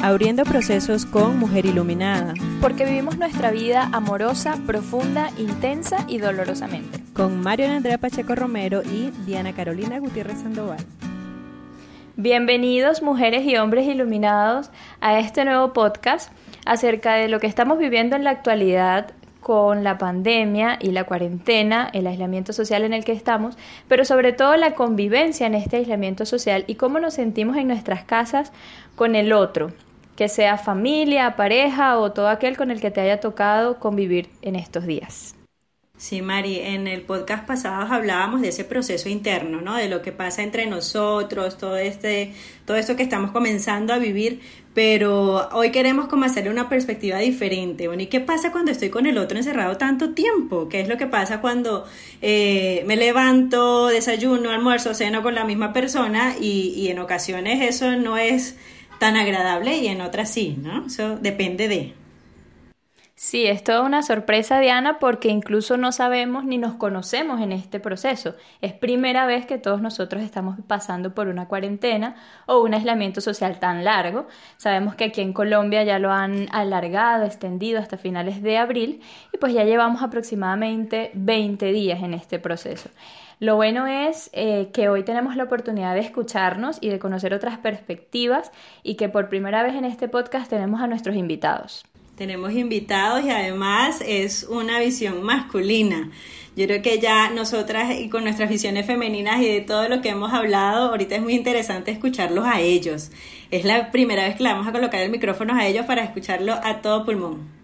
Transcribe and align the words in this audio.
Abriendo 0.00 0.44
procesos 0.44 1.06
con 1.06 1.40
Mujer 1.40 1.66
Iluminada. 1.66 2.32
Porque 2.60 2.84
vivimos 2.84 3.18
nuestra 3.18 3.50
vida 3.50 3.90
amorosa, 3.92 4.56
profunda, 4.64 5.30
intensa 5.38 6.04
y 6.06 6.18
dolorosamente. 6.18 7.00
Con 7.14 7.40
Mario 7.40 7.66
Andrea 7.66 7.98
Pacheco 7.98 8.36
Romero 8.36 8.82
y 8.84 9.10
Diana 9.26 9.52
Carolina 9.54 9.98
Gutiérrez 9.98 10.38
Sandoval. 10.38 10.78
Bienvenidos 12.16 13.02
mujeres 13.02 13.44
y 13.44 13.56
hombres 13.56 13.88
iluminados 13.88 14.70
a 15.00 15.18
este 15.18 15.44
nuevo 15.44 15.72
podcast 15.72 16.30
acerca 16.64 17.14
de 17.14 17.26
lo 17.26 17.40
que 17.40 17.48
estamos 17.48 17.78
viviendo 17.78 18.14
en 18.14 18.22
la 18.22 18.30
actualidad 18.30 19.14
con 19.40 19.82
la 19.82 19.98
pandemia 19.98 20.78
y 20.80 20.92
la 20.92 21.04
cuarentena, 21.04 21.90
el 21.92 22.06
aislamiento 22.06 22.52
social 22.52 22.84
en 22.84 22.92
el 22.92 23.04
que 23.04 23.12
estamos, 23.12 23.56
pero 23.88 24.04
sobre 24.04 24.32
todo 24.32 24.56
la 24.56 24.74
convivencia 24.74 25.46
en 25.46 25.54
este 25.54 25.78
aislamiento 25.78 26.24
social 26.24 26.64
y 26.68 26.76
cómo 26.76 27.00
nos 27.00 27.14
sentimos 27.14 27.56
en 27.56 27.66
nuestras 27.66 28.04
casas 28.04 28.52
con 28.94 29.14
el 29.14 29.32
otro, 29.32 29.72
que 30.18 30.28
sea 30.28 30.58
familia, 30.58 31.36
pareja 31.36 31.96
o 31.96 32.10
todo 32.10 32.26
aquel 32.26 32.56
con 32.56 32.72
el 32.72 32.80
que 32.80 32.90
te 32.90 33.00
haya 33.00 33.20
tocado 33.20 33.78
convivir 33.78 34.28
en 34.42 34.56
estos 34.56 34.84
días. 34.84 35.36
Sí, 35.96 36.22
Mari, 36.22 36.58
en 36.58 36.88
el 36.88 37.02
podcast 37.02 37.46
pasado 37.46 37.92
hablábamos 37.92 38.40
de 38.40 38.48
ese 38.48 38.64
proceso 38.64 39.08
interno, 39.08 39.60
¿no? 39.60 39.76
De 39.76 39.88
lo 39.88 40.02
que 40.02 40.10
pasa 40.10 40.42
entre 40.42 40.66
nosotros, 40.66 41.56
todo 41.56 41.76
este, 41.76 42.34
todo 42.64 42.76
esto 42.76 42.96
que 42.96 43.04
estamos 43.04 43.30
comenzando 43.30 43.94
a 43.94 43.98
vivir, 43.98 44.40
pero 44.74 45.48
hoy 45.52 45.70
queremos 45.70 46.08
como 46.08 46.24
hacerle 46.24 46.50
una 46.50 46.68
perspectiva 46.68 47.18
diferente. 47.18 47.86
Bueno, 47.86 48.02
¿y 48.02 48.06
qué 48.06 48.18
pasa 48.18 48.50
cuando 48.50 48.72
estoy 48.72 48.90
con 48.90 49.06
el 49.06 49.18
otro 49.18 49.38
encerrado 49.38 49.76
tanto 49.76 50.14
tiempo? 50.14 50.68
¿Qué 50.68 50.80
es 50.80 50.88
lo 50.88 50.96
que 50.96 51.06
pasa 51.06 51.40
cuando 51.40 51.84
eh, 52.22 52.82
me 52.88 52.96
levanto, 52.96 53.86
desayuno, 53.86 54.50
almuerzo, 54.50 54.94
ceno 54.94 55.22
con 55.22 55.36
la 55.36 55.44
misma 55.44 55.72
persona 55.72 56.34
y, 56.40 56.74
y 56.76 56.88
en 56.88 56.98
ocasiones 56.98 57.62
eso 57.62 57.92
no 57.92 58.18
es 58.18 58.56
tan 58.98 59.16
agradable 59.16 59.76
y 59.78 59.86
en 59.86 60.00
otras 60.00 60.30
sí, 60.30 60.56
¿no? 60.60 60.86
Eso 60.86 61.16
depende 61.16 61.68
de. 61.68 61.94
Sí, 63.20 63.48
es 63.48 63.64
toda 63.64 63.82
una 63.82 64.04
sorpresa, 64.04 64.60
Diana, 64.60 65.00
porque 65.00 65.28
incluso 65.28 65.76
no 65.76 65.90
sabemos 65.90 66.44
ni 66.44 66.56
nos 66.56 66.74
conocemos 66.74 67.40
en 67.40 67.50
este 67.50 67.80
proceso. 67.80 68.36
Es 68.60 68.74
primera 68.74 69.26
vez 69.26 69.44
que 69.44 69.58
todos 69.58 69.82
nosotros 69.82 70.22
estamos 70.22 70.56
pasando 70.68 71.16
por 71.16 71.26
una 71.26 71.48
cuarentena 71.48 72.14
o 72.46 72.60
un 72.60 72.74
aislamiento 72.74 73.20
social 73.20 73.58
tan 73.58 73.82
largo. 73.82 74.28
Sabemos 74.56 74.94
que 74.94 75.02
aquí 75.02 75.20
en 75.20 75.32
Colombia 75.32 75.82
ya 75.82 75.98
lo 75.98 76.12
han 76.12 76.46
alargado, 76.52 77.24
extendido 77.24 77.80
hasta 77.80 77.98
finales 77.98 78.40
de 78.40 78.56
abril 78.56 79.00
y 79.32 79.38
pues 79.38 79.52
ya 79.52 79.64
llevamos 79.64 80.00
aproximadamente 80.00 81.10
20 81.14 81.72
días 81.72 82.00
en 82.04 82.14
este 82.14 82.38
proceso. 82.38 82.88
Lo 83.40 83.56
bueno 83.56 83.88
es 83.88 84.30
eh, 84.32 84.70
que 84.72 84.88
hoy 84.88 85.02
tenemos 85.02 85.34
la 85.34 85.42
oportunidad 85.42 85.94
de 85.94 86.00
escucharnos 86.02 86.78
y 86.80 86.88
de 86.88 87.00
conocer 87.00 87.34
otras 87.34 87.58
perspectivas 87.58 88.52
y 88.84 88.94
que 88.94 89.08
por 89.08 89.28
primera 89.28 89.64
vez 89.64 89.74
en 89.74 89.86
este 89.86 90.06
podcast 90.06 90.48
tenemos 90.48 90.80
a 90.80 90.86
nuestros 90.86 91.16
invitados 91.16 91.84
tenemos 92.18 92.52
invitados 92.52 93.24
y 93.24 93.30
además 93.30 94.02
es 94.04 94.42
una 94.42 94.80
visión 94.80 95.22
masculina. 95.22 96.10
Yo 96.56 96.66
creo 96.66 96.82
que 96.82 96.98
ya 96.98 97.30
nosotras 97.30 97.94
y 97.96 98.08
con 98.08 98.24
nuestras 98.24 98.50
visiones 98.50 98.84
femeninas 98.84 99.40
y 99.40 99.46
de 99.46 99.60
todo 99.60 99.88
lo 99.88 100.02
que 100.02 100.08
hemos 100.08 100.32
hablado, 100.32 100.90
ahorita 100.90 101.14
es 101.14 101.22
muy 101.22 101.34
interesante 101.34 101.92
escucharlos 101.92 102.44
a 102.44 102.60
ellos. 102.60 103.12
Es 103.52 103.64
la 103.64 103.92
primera 103.92 104.24
vez 104.24 104.36
que 104.36 104.42
le 104.42 104.50
vamos 104.50 104.66
a 104.66 104.72
colocar 104.72 105.00
el 105.00 105.10
micrófono 105.10 105.54
a 105.54 105.66
ellos 105.66 105.86
para 105.86 106.02
escucharlo 106.02 106.54
a 106.54 106.82
todo 106.82 107.04
pulmón. 107.04 107.57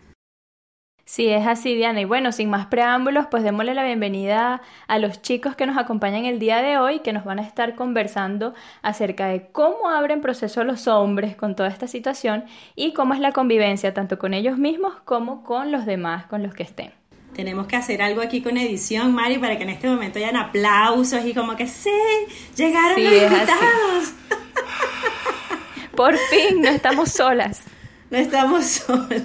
Sí, 1.07 1.29
es 1.29 1.47
así, 1.47 1.75
Diana. 1.75 2.01
Y 2.01 2.07
bueno, 2.07 2.33
sin 2.33 2.49
más 2.49 2.67
preámbulos, 2.67 3.27
pues 3.31 3.43
démosle 3.43 3.75
la 3.75 3.85
bienvenida 3.85 4.63
a 4.87 4.99
los 4.99 5.21
chicos 5.21 5.55
que 5.55 5.67
nos 5.67 5.77
acompañan 5.77 6.25
el 6.25 6.39
día 6.39 6.63
de 6.63 6.79
hoy, 6.79 7.01
que 7.01 7.13
nos 7.13 7.25
van 7.25 7.39
a 7.39 7.43
estar 7.43 7.75
conversando 7.75 8.55
acerca 8.81 9.27
de 9.27 9.49
cómo 9.53 9.91
abren 9.91 10.23
proceso 10.23 10.65
los 10.65 10.89
hombres 10.89 11.37
con 11.37 11.57
toda 11.57 11.69
esta 11.69 11.89
situación 11.89 12.45
y 12.75 12.95
cómo 12.95 13.13
es 13.13 13.21
la 13.21 13.33
convivencia 13.33 13.93
tanto 13.93 14.19
con 14.19 14.33
ellos 14.33 14.57
mismos 14.57 14.95
como 15.05 15.45
con 15.45 15.71
los 15.73 15.85
demás, 15.85 16.25
con 16.27 16.43
los 16.43 16.55
que 16.55 16.63
estén. 16.63 16.93
Tenemos 17.35 17.67
que 17.67 17.77
hacer 17.77 18.01
algo 18.01 18.23
aquí 18.23 18.41
con 18.41 18.57
edición, 18.57 19.13
Mari, 19.13 19.39
para 19.39 19.59
que 19.59 19.65
en 19.65 19.71
este 19.71 19.89
momento 19.89 20.19
hayan 20.19 20.37
aplausos 20.37 21.25
y 21.27 21.35
como 21.35 21.55
que 21.57 21.67
sí, 21.67 21.91
llegaron 22.57 23.03
los 23.03 23.13
invitados. 23.13 24.15
Por 25.97 26.17
fin, 26.17 26.63
no 26.63 26.69
estamos 26.71 27.11
solas. 27.11 27.63
No 28.11 28.21
estamos 28.21 28.65
solas. 28.67 29.25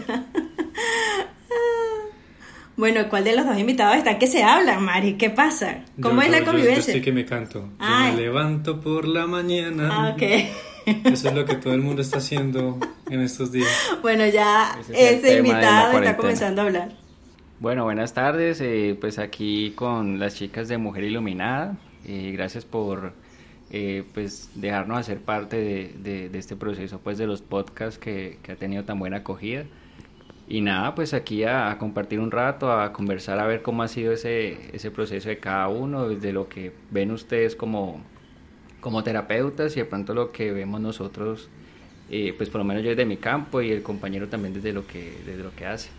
Bueno, 2.79 3.09
¿cuál 3.09 3.25
de 3.25 3.35
los 3.35 3.45
dos 3.45 3.59
invitados 3.59 3.97
está 3.97 4.17
que 4.17 4.25
se 4.25 4.41
hablan, 4.41 4.81
Mari? 4.81 5.15
¿Qué 5.15 5.29
pasa? 5.29 5.83
¿Cómo 6.01 6.21
es 6.21 6.31
la 6.31 6.45
convivencia? 6.45 6.75
Yo, 6.75 6.79
estoy 6.79 7.01
que 7.01 7.11
me 7.11 7.25
canto. 7.25 7.67
Yo 7.77 8.13
me 8.13 8.15
levanto 8.15 8.79
por 8.79 9.05
la 9.05 9.27
mañana. 9.27 9.89
Ah, 9.91 10.13
ok. 10.15 10.21
Eso 11.11 11.27
es 11.27 11.35
lo 11.35 11.43
que 11.43 11.55
todo 11.55 11.73
el 11.73 11.81
mundo 11.81 12.01
está 12.01 12.19
haciendo 12.19 12.79
en 13.09 13.19
estos 13.19 13.51
días. 13.51 13.67
Bueno, 14.01 14.25
ya 14.27 14.79
ese, 14.93 15.39
invitado 15.39 15.97
está 15.97 16.15
comenzando 16.15 16.61
a 16.61 16.65
hablar. 16.67 16.89
Bueno, 17.59 17.83
buenas 17.83 18.13
tardes. 18.13 18.61
Eh, 18.61 18.97
pues 18.97 19.19
aquí 19.19 19.71
con 19.75 20.17
las 20.17 20.35
chicas 20.35 20.69
de 20.69 20.77
Mujer 20.77 21.03
Iluminada. 21.03 21.75
Eh, 22.05 22.31
gracias 22.31 22.63
por 22.63 23.11
eh, 23.71 24.05
pues 24.13 24.51
dejarnos 24.55 24.99
hacer 24.99 25.19
parte 25.19 25.57
de, 25.57 26.29
de, 26.29 26.39
este 26.39 26.55
proceso 26.55 27.01
pues 27.03 27.17
de 27.17 27.27
los 27.27 27.41
podcasts 27.41 27.99
que, 27.99 28.39
que 28.41 28.53
ha 28.53 28.55
tenido 28.55 28.85
tan 28.85 28.99
buena 28.99 29.17
acogida. 29.17 29.65
Y 30.51 30.61
nada, 30.61 30.95
pues 30.95 31.13
aquí 31.13 31.43
a, 31.43 31.77
compartir 31.77 32.19
un 32.19 32.31
rato, 32.31 32.71
a 32.71 32.91
conversar, 32.91 33.37
a 33.37 33.45
ver 33.45 33.61
cómo 33.61 33.83
ha 33.83 33.87
sido 33.87 34.11
ese, 34.11 34.75
ese 34.75 34.89
proceso 34.89 35.29
de 35.29 35.37
cada 35.37 35.67
uno, 35.67 36.09
desde 36.09 36.33
lo 36.33 36.49
que 36.49 36.73
ven 36.89 37.11
ustedes 37.11 37.55
como, 37.55 38.01
como 38.81 39.03
terapeutas 39.03 39.77
y 39.77 39.81
de 39.81 39.85
pronto 39.85 40.15
lo 40.15 40.31
que 40.31 40.51
vemos 40.51 40.81
nosotros, 40.81 41.49
eh, 42.09 42.33
pues 42.35 42.49
por 42.49 42.57
lo 42.57 42.65
menos 42.65 42.81
yo 42.81 42.89
desde 42.89 43.05
mi 43.05 43.17
campo 43.17 43.61
y 43.61 43.69
el 43.69 43.83
compañero 43.83 44.27
también 44.27 44.55
desde 44.55 44.73
lo 44.73 44.87
que, 44.87 45.21
desde 45.23 45.43
lo 45.43 45.55
que 45.55 45.67
hace. 45.67 45.91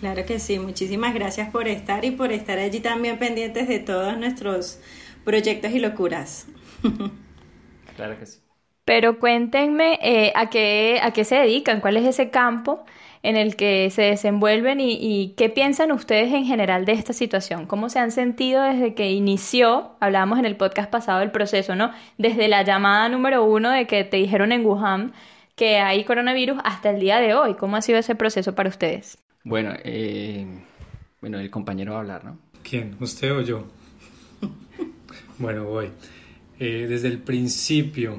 Claro 0.00 0.26
que 0.26 0.38
sí, 0.38 0.58
muchísimas 0.58 1.14
gracias 1.14 1.50
por 1.50 1.66
estar 1.66 2.04
y 2.04 2.10
por 2.10 2.30
estar 2.30 2.58
allí 2.58 2.80
también 2.80 3.18
pendientes 3.18 3.68
de 3.68 3.78
todos 3.78 4.18
nuestros 4.18 4.80
proyectos 5.24 5.72
y 5.72 5.78
locuras. 5.78 6.46
claro 7.96 8.18
que 8.18 8.26
sí. 8.26 8.38
Pero 8.84 9.18
cuéntenme 9.18 9.98
eh, 10.02 10.32
a, 10.34 10.50
qué, 10.50 11.00
a 11.02 11.10
qué 11.12 11.24
se 11.24 11.36
dedican, 11.36 11.80
cuál 11.80 11.96
es 11.96 12.06
ese 12.06 12.30
campo 12.30 12.84
en 13.22 13.36
el 13.36 13.56
que 13.56 13.90
se 13.90 14.02
desenvuelven 14.02 14.80
y, 14.80 15.34
qué 15.36 15.48
piensan 15.48 15.92
ustedes 15.92 16.32
en 16.32 16.44
general 16.44 16.84
de 16.84 16.92
esta 16.92 17.12
situación. 17.12 17.66
¿Cómo 17.66 17.88
se 17.88 17.98
han 17.98 18.12
sentido 18.12 18.62
desde 18.62 18.94
que 18.94 19.10
inició, 19.10 19.92
hablábamos 20.00 20.38
en 20.38 20.44
el 20.44 20.56
podcast 20.56 20.90
pasado 20.90 21.20
del 21.20 21.30
proceso, 21.30 21.74
¿no? 21.74 21.90
Desde 22.16 22.48
la 22.48 22.62
llamada 22.62 23.08
número 23.08 23.44
uno 23.44 23.70
de 23.70 23.86
que 23.86 24.04
te 24.04 24.16
dijeron 24.16 24.52
en 24.52 24.64
Wuhan 24.64 25.12
que 25.56 25.78
hay 25.78 26.04
coronavirus 26.04 26.58
hasta 26.64 26.90
el 26.90 27.00
día 27.00 27.18
de 27.18 27.34
hoy. 27.34 27.54
¿Cómo 27.54 27.76
ha 27.76 27.82
sido 27.82 27.98
ese 27.98 28.14
proceso 28.14 28.54
para 28.54 28.68
ustedes? 28.68 29.18
Bueno, 29.44 29.72
eh, 29.84 30.46
bueno, 31.20 31.38
el 31.38 31.50
compañero 31.50 31.92
va 31.92 31.98
a 31.98 32.00
hablar, 32.02 32.24
¿no? 32.24 32.38
¿Quién? 32.62 32.96
¿Usted 33.00 33.32
o 33.32 33.40
yo? 33.40 33.66
bueno, 35.38 35.64
voy. 35.64 35.90
Eh, 36.60 36.86
desde 36.88 37.08
el 37.08 37.18
principio 37.18 38.18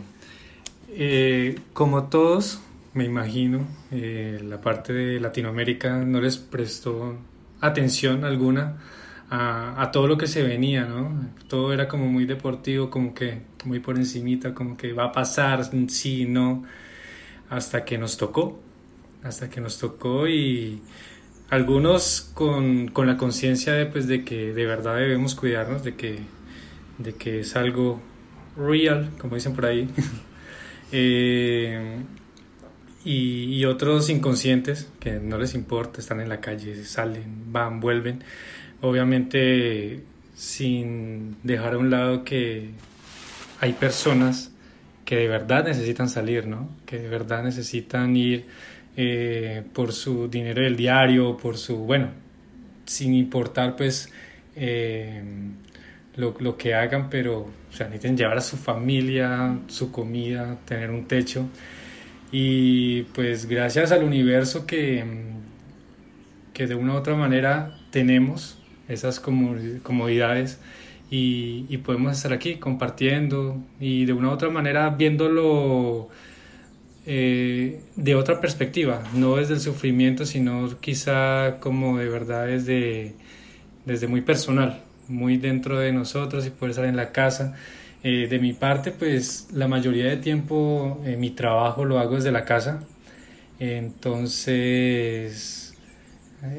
eh, 0.92 1.60
como 1.74 2.06
todos, 2.06 2.62
me 2.94 3.06
imagino, 3.06 3.68
eh, 3.92 4.40
la 4.44 4.60
parte 4.62 4.94
de 4.94 5.20
Latinoamérica 5.20 5.98
no 6.06 6.22
les 6.22 6.38
prestó 6.38 7.18
atención 7.62 8.24
alguna 8.24 8.78
a, 9.32 9.90
todo 9.92 10.08
lo 10.08 10.18
que 10.18 10.28
se 10.28 10.42
venía, 10.44 10.86
¿no? 10.86 11.30
Todo 11.48 11.72
era 11.72 11.88
como 11.88 12.08
muy 12.08 12.26
deportivo, 12.26 12.90
como 12.90 13.14
que 13.14 13.42
muy 13.66 13.80
por 13.80 13.98
encimita, 13.98 14.54
como 14.54 14.76
que 14.76 14.94
va 14.94 15.06
a 15.06 15.12
pasar, 15.12 15.64
sí, 15.88 16.26
no, 16.26 16.64
hasta 17.50 17.86
que 17.86 17.98
nos 17.98 18.18
tocó, 18.18 18.60
hasta 19.24 19.50
que 19.50 19.62
nos 19.62 19.78
tocó 19.78 20.28
y 20.28 20.82
algunos 21.50 22.32
con, 22.34 22.88
con 22.90 23.08
la 23.08 23.18
conciencia 23.18 23.74
de, 23.74 23.86
pues, 23.86 24.08
de 24.08 24.24
que 24.24 24.54
de 24.54 24.66
verdad 24.66 24.96
debemos 24.96 25.36
cuidarnos, 25.36 25.84
de 25.84 25.96
que, 25.96 26.20
de 26.98 27.14
que 27.14 27.42
es 27.42 27.56
algo 27.56 28.02
real, 28.58 29.12
como 29.20 29.36
dicen 29.36 29.54
por 29.54 29.66
ahí. 29.66 29.90
Eh, 30.92 32.00
y, 33.06 33.64
otros 33.66 34.10
inconscientes 34.10 34.90
que 35.00 35.20
no 35.20 35.38
les 35.38 35.56
importa, 35.56 36.02
están 36.02 36.20
en 36.20 36.30
la 36.30 36.42
calle, 36.42 36.84
salen, 36.84 37.52
van, 37.52 37.80
vuelven, 37.80 38.24
obviamente 38.82 40.04
sin 40.36 41.38
dejar 41.44 41.74
a 41.74 41.78
un 41.78 41.90
lado 41.90 42.24
que 42.24 42.72
hay 43.60 43.74
personas 43.74 44.52
que 45.06 45.16
de 45.16 45.28
verdad 45.28 45.66
necesitan 45.66 46.10
salir, 46.10 46.48
¿no? 46.48 46.70
que 46.86 47.00
de 47.00 47.08
verdad 47.08 47.44
necesitan 47.44 48.16
ir 48.16 48.46
eh, 48.96 49.64
por 49.74 49.92
su 49.94 50.28
dinero 50.28 50.62
del 50.64 50.76
diario, 50.76 51.38
por 51.38 51.58
su, 51.58 51.78
bueno, 51.78 52.10
sin 52.86 53.14
importar 53.14 53.76
pues 53.76 54.12
eh, 54.56 55.22
lo, 56.16 56.36
lo, 56.40 56.58
que 56.58 56.74
hagan, 56.74 57.10
pero 57.10 57.40
o 57.40 57.74
sea, 57.74 57.88
necesitan 57.88 58.18
llevar 58.18 58.38
a 58.38 58.42
su 58.42 58.58
familia, 58.58 59.58
su 59.68 59.92
comida, 59.92 60.58
tener 60.66 60.90
un 60.90 61.06
techo. 61.06 61.48
Y 62.32 63.04
pues 63.14 63.48
gracias 63.48 63.92
al 63.92 64.04
universo 64.04 64.66
que, 64.66 65.04
que 66.54 66.68
de 66.68 66.76
una 66.76 66.94
u 66.94 66.98
otra 66.98 67.16
manera 67.16 67.76
tenemos 67.92 68.60
esas 68.88 69.20
comodidades 69.20 70.60
y, 71.10 71.66
y, 71.70 71.78
podemos 71.78 72.16
estar 72.16 72.34
aquí 72.34 72.56
compartiendo 72.56 73.58
y 73.80 74.06
de 74.06 74.14
una 74.14 74.30
u 74.30 74.32
otra 74.32 74.50
manera 74.50 74.90
viéndolo 74.92 76.10
eh, 77.12 77.82
de 77.96 78.14
otra 78.14 78.40
perspectiva, 78.40 79.02
no 79.16 79.38
desde 79.38 79.56
el 79.56 79.60
sufrimiento, 79.62 80.28
sino 80.28 80.70
quizá 80.80 81.58
como 81.60 81.98
de 81.98 82.08
verdad 82.08 82.46
desde, 82.46 83.16
desde 83.86 84.06
muy 84.06 84.22
personal, 84.22 84.84
muy 85.08 85.38
dentro 85.38 85.80
de 85.80 85.92
nosotros 85.92 86.46
y 86.46 86.52
poder 86.52 86.70
estar 86.70 86.86
en 86.86 86.96
la 86.96 87.12
casa. 87.12 87.56
Eh, 88.04 88.28
de 88.30 88.40
mi 88.40 88.54
parte, 88.54 88.92
pues 88.92 89.50
la 89.54 89.68
mayoría 89.68 90.06
de 90.06 90.18
tiempo 90.18 91.02
eh, 91.06 91.18
mi 91.18 91.32
trabajo 91.32 91.84
lo 91.86 92.00
hago 92.00 92.16
desde 92.16 92.32
la 92.32 92.46
casa. 92.46 92.82
Entonces, 93.60 94.98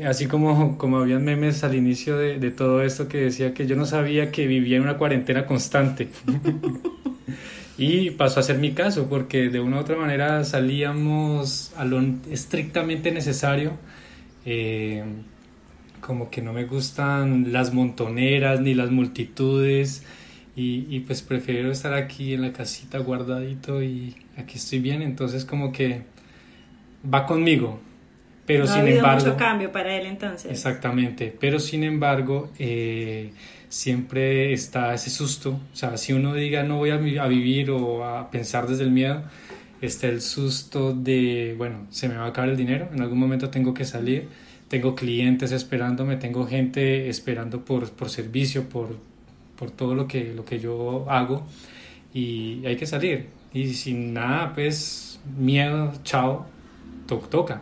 así 0.07 0.27
como, 0.27 0.79
como 0.79 0.99
habían 0.99 1.25
memes 1.25 1.65
al 1.65 1.75
inicio 1.75 2.19
de, 2.19 2.39
de 2.39 2.51
todo 2.51 2.83
esto 2.83 3.09
que 3.09 3.19
decía 3.19 3.55
que 3.55 3.67
yo 3.67 3.77
no 3.77 3.87
sabía 3.87 4.31
que 4.33 4.47
vivía 4.47 4.77
en 4.79 4.85
una 4.85 4.99
cuarentena 4.99 5.47
constante. 5.47 6.09
Y 7.79 8.11
pasó 8.11 8.41
a 8.41 8.43
ser 8.43 8.59
mi 8.59 8.73
caso, 8.73 9.09
porque 9.09 9.49
de 9.49 9.59
una 9.61 9.79
u 9.79 9.81
otra 9.81 9.97
manera 9.97 10.45
salíamos 10.45 11.73
a 11.77 11.85
lo 11.87 12.01
estrictamente 12.31 13.11
necesario. 13.11 13.73
Eh, 14.45 15.03
como 16.01 16.31
que 16.31 16.43
no 16.43 16.53
me 16.53 16.65
gustan 16.65 17.53
las 17.53 17.73
montoneras 17.73 18.61
ni 18.61 18.75
las 18.75 18.91
multitudes. 18.91 20.05
Y, 20.61 21.01
pues 21.01 21.23
prefiero 21.23 21.71
estar 21.71 21.95
aquí 21.95 22.35
en 22.35 22.43
la 22.43 22.53
casita 22.53 22.99
guardadito 22.99 23.83
y 23.83 24.15
aquí 24.37 24.57
estoy 24.57 24.81
bien. 24.81 25.03
Entonces 25.03 25.45
como 25.45 25.73
que 25.73 26.03
va 27.13 27.27
conmigo. 27.27 27.81
Pero 28.47 28.65
no 28.65 28.73
sin 28.73 28.83
ha 28.83 28.91
embargo... 28.91 29.25
mucho 29.27 29.37
cambio 29.37 29.73
para 29.73 29.97
él 29.97 30.07
entonces. 30.07 30.51
Exactamente. 30.51 31.35
Pero 31.39 31.59
sin 31.59 31.85
embargo... 31.85 32.51
Eh, 32.59 33.33
siempre 33.71 34.53
está 34.53 34.93
ese 34.93 35.09
susto. 35.09 35.59
O 35.73 35.77
sea, 35.77 35.97
si 35.97 36.13
uno 36.13 36.35
diga 36.35 36.63
no 36.65 36.77
voy 36.77 36.91
a, 36.91 36.97
vivir 36.99 37.71
o 37.71 38.05
a 38.05 38.31
pensar 38.31 38.67
desde 38.67 38.85
el 38.85 38.91
miedo, 38.91 39.23
está 39.81 40.09
el 40.09 40.21
susto 40.21 40.93
de, 40.93 41.55
bueno, 41.57 41.87
se 41.89 42.09
me 42.09 42.17
va 42.17 42.25
a 42.25 42.29
acabar 42.29 42.51
el 42.51 42.57
dinero, 42.57 42.91
en 42.93 43.01
algún 43.01 43.19
momento 43.19 43.49
tengo 43.49 43.73
que 43.73 43.87
salir, 43.87 44.29
tengo 44.69 44.95
clientes 44.95 45.53
esperándome, 45.53 46.17
tengo 46.17 46.47
gente 46.47 47.09
esperando 47.09 47.65
por, 47.65 47.91
por 47.93 48.11
servicio, 48.11 48.69
por, 48.69 48.99
por 49.61 49.71
todo 49.71 49.95
lo 49.95 50.09
que, 50.09 50.33
lo 50.35 50.45
que 50.45 50.59
yo 50.59 51.05
hago 51.09 51.43
y 52.15 52.65
hay 52.65 52.77
que 52.77 52.87
salir. 52.87 53.29
Y 53.53 53.75
sin 53.75 54.15
nada, 54.15 54.53
pues 54.55 55.21
miedo, 55.37 55.93
chao, 56.03 56.47
to 57.07 57.19
toca. 57.19 57.61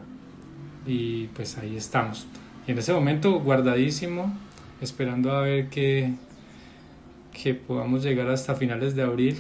Y 0.86 1.24
pues 1.28 1.58
ahí 1.58 1.76
estamos. 1.76 2.26
Y 2.66 2.70
en 2.70 2.78
ese 2.78 2.92
momento 2.92 3.40
guardadísimo, 3.40 4.32
esperando 4.80 5.32
a 5.32 5.42
ver 5.42 5.68
que, 5.70 6.12
que 7.32 7.54
podamos 7.54 8.04
llegar 8.04 8.28
hasta 8.28 8.54
finales 8.54 8.94
de 8.94 9.02
abril. 9.02 9.38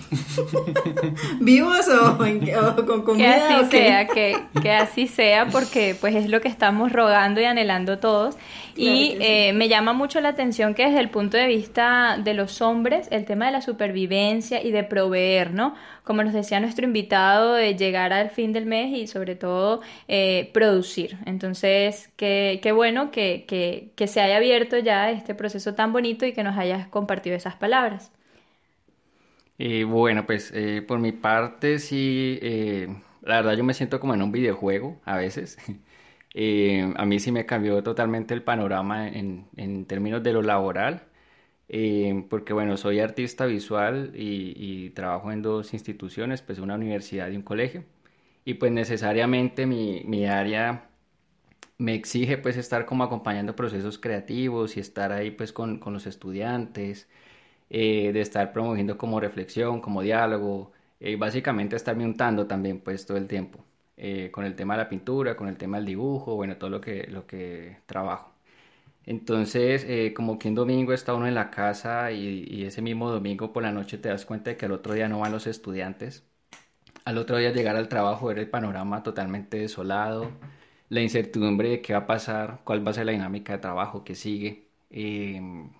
¿Vivos 1.40 1.86
o, 1.88 2.18
con 2.86 3.02
comida? 3.02 3.34
Que 3.34 3.54
así 3.54 3.70
sea, 3.70 4.06
que, 4.08 4.36
que, 4.60 4.72
así 4.72 5.06
sea, 5.06 5.46
porque 5.46 5.96
pues 6.00 6.16
es 6.16 6.28
lo 6.28 6.40
que 6.40 6.48
estamos 6.48 6.92
rogando 6.92 7.40
y 7.40 7.44
anhelando 7.44 7.98
todos. 7.98 8.36
Y 8.78 9.16
eh, 9.20 9.52
me 9.54 9.68
llama 9.68 9.92
mucho 9.92 10.20
la 10.20 10.30
atención 10.30 10.74
que 10.74 10.84
desde 10.86 11.00
el 11.00 11.10
punto 11.10 11.36
de 11.36 11.46
vista 11.48 12.18
de 12.22 12.34
los 12.34 12.62
hombres, 12.62 13.08
el 13.10 13.24
tema 13.24 13.46
de 13.46 13.52
la 13.52 13.60
supervivencia 13.62 14.62
y 14.62 14.70
de 14.70 14.84
proveer, 14.84 15.52
¿no? 15.52 15.74
Como 16.04 16.22
nos 16.22 16.32
decía 16.32 16.60
nuestro 16.60 16.84
invitado, 16.86 17.54
de 17.54 17.74
llegar 17.76 18.12
al 18.12 18.30
fin 18.30 18.52
del 18.52 18.66
mes 18.66 18.96
y 18.96 19.06
sobre 19.08 19.34
todo 19.36 19.80
eh, 20.08 20.50
producir. 20.54 21.18
Entonces, 21.26 22.10
qué, 22.16 22.60
qué 22.62 22.72
bueno 22.72 23.10
que, 23.10 23.44
que, 23.48 23.92
que 23.96 24.06
se 24.06 24.20
haya 24.20 24.36
abierto 24.36 24.78
ya 24.78 25.10
este 25.10 25.34
proceso 25.34 25.74
tan 25.74 25.92
bonito 25.92 26.24
y 26.26 26.32
que 26.32 26.44
nos 26.44 26.56
hayas 26.56 26.86
compartido 26.88 27.36
esas 27.36 27.56
palabras. 27.56 28.12
Eh, 29.58 29.84
bueno, 29.84 30.24
pues 30.26 30.52
eh, 30.54 30.82
por 30.86 30.98
mi 31.00 31.12
parte 31.12 31.78
sí, 31.80 32.38
eh, 32.42 32.88
la 33.22 33.36
verdad 33.36 33.54
yo 33.56 33.64
me 33.64 33.74
siento 33.74 33.98
como 34.00 34.14
en 34.14 34.22
un 34.22 34.32
videojuego 34.32 35.00
a 35.04 35.16
veces. 35.16 35.58
a 36.34 37.04
mí 37.06 37.18
sí 37.20 37.32
me 37.32 37.46
cambió 37.46 37.82
totalmente 37.82 38.34
el 38.34 38.42
panorama 38.42 39.08
en, 39.08 39.46
en 39.56 39.86
términos 39.86 40.22
de 40.22 40.32
lo 40.32 40.42
laboral, 40.42 41.04
porque 42.30 42.52
bueno, 42.52 42.76
soy 42.76 43.00
artista 43.00 43.46
visual 43.46 44.12
y, 44.14 44.54
y, 44.56 44.90
trabajo 44.90 45.32
en 45.32 45.42
dos 45.42 45.74
instituciones, 45.74 46.42
pues 46.42 46.58
una 46.58 46.74
universidad 46.76 47.30
y 47.30 47.36
un 47.36 47.42
colegio, 47.42 47.84
y 48.44 48.54
pues 48.54 48.72
necesariamente 48.72 49.66
mi, 49.66 50.02
mi 50.06 50.26
área 50.26 50.88
me 51.78 51.94
exige 51.94 52.38
pues 52.38 52.56
estar 52.56 52.86
como 52.86 53.04
acompañando 53.04 53.56
procesos 53.56 53.98
creativos 53.98 54.76
y 54.76 54.80
estar 54.80 55.12
ahí 55.12 55.30
pues 55.30 55.52
con, 55.52 55.78
con 55.78 55.92
los 55.94 56.06
estudiantes 56.06 57.08
eh, 57.70 58.12
de 58.12 58.20
estar 58.22 58.52
promoviendo 58.52 58.98
como 58.98 59.20
reflexión, 59.20 59.80
como 59.80 60.02
diálogo, 60.02 60.72
eh, 61.00 61.16
básicamente 61.16 61.76
estarme 61.76 62.04
untando 62.04 62.46
también 62.46 62.80
pues 62.80 63.06
todo 63.06 63.18
el 63.18 63.28
tiempo 63.28 63.64
eh, 63.98 64.30
con 64.30 64.44
el 64.44 64.54
tema 64.54 64.74
de 64.74 64.84
la 64.84 64.88
pintura, 64.88 65.36
con 65.36 65.48
el 65.48 65.56
tema 65.56 65.78
del 65.78 65.86
dibujo, 65.86 66.36
bueno, 66.36 66.56
todo 66.56 66.70
lo 66.70 66.80
que, 66.80 67.06
lo 67.08 67.26
que 67.26 67.78
trabajo. 67.86 68.32
Entonces, 69.04 69.86
como 70.14 70.38
que 70.38 70.48
un 70.48 70.54
domingo 70.54 70.92
está 70.92 71.14
uno 71.14 71.26
en 71.26 71.34
la 71.34 71.50
casa 71.50 72.12
y, 72.12 72.64
ese 72.64 72.82
mismo 72.82 73.10
domingo 73.10 73.52
por 73.52 73.62
la 73.62 73.72
noche 73.72 73.98
te 73.98 74.10
das 74.10 74.26
cuenta 74.26 74.50
de 74.50 74.56
que 74.58 74.66
al 74.66 74.72
otro 74.72 74.94
día 74.94 75.08
no 75.08 75.20
van 75.20 75.32
los 75.32 75.46
estudiantes. 75.46 76.24
Al 77.04 77.18
otro 77.18 77.38
día 77.38 77.50
llegar 77.52 77.76
al 77.76 77.88
trabajo, 77.88 78.26
ver 78.26 78.38
el 78.38 78.50
panorama 78.50 79.02
totalmente 79.02 79.58
desolado, 79.58 80.30
la 80.90 81.00
incertidumbre 81.00 81.70
de 81.70 81.82
qué 81.82 81.92
va 81.94 82.00
a 82.00 82.06
pasar, 82.06 82.60
cuál 82.64 82.86
va 82.86 82.90
a 82.90 82.94
ser 82.94 83.06
la 83.06 83.12
dinámica 83.12 83.54
de 83.54 83.58
trabajo 83.60 84.04
que 84.04 84.14
sigue. 84.14 84.68
Em, 84.90 85.70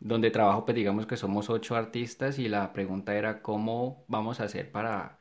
donde 0.00 0.30
trabajo, 0.30 0.64
pues 0.64 0.76
digamos 0.76 1.06
que 1.06 1.16
somos 1.16 1.50
ocho 1.50 1.76
artistas 1.76 2.38
y 2.38 2.48
la 2.48 2.72
pregunta 2.72 3.14
era 3.14 3.42
cómo 3.42 4.04
vamos 4.08 4.40
a 4.40 4.44
hacer 4.44 4.70
para 4.70 5.18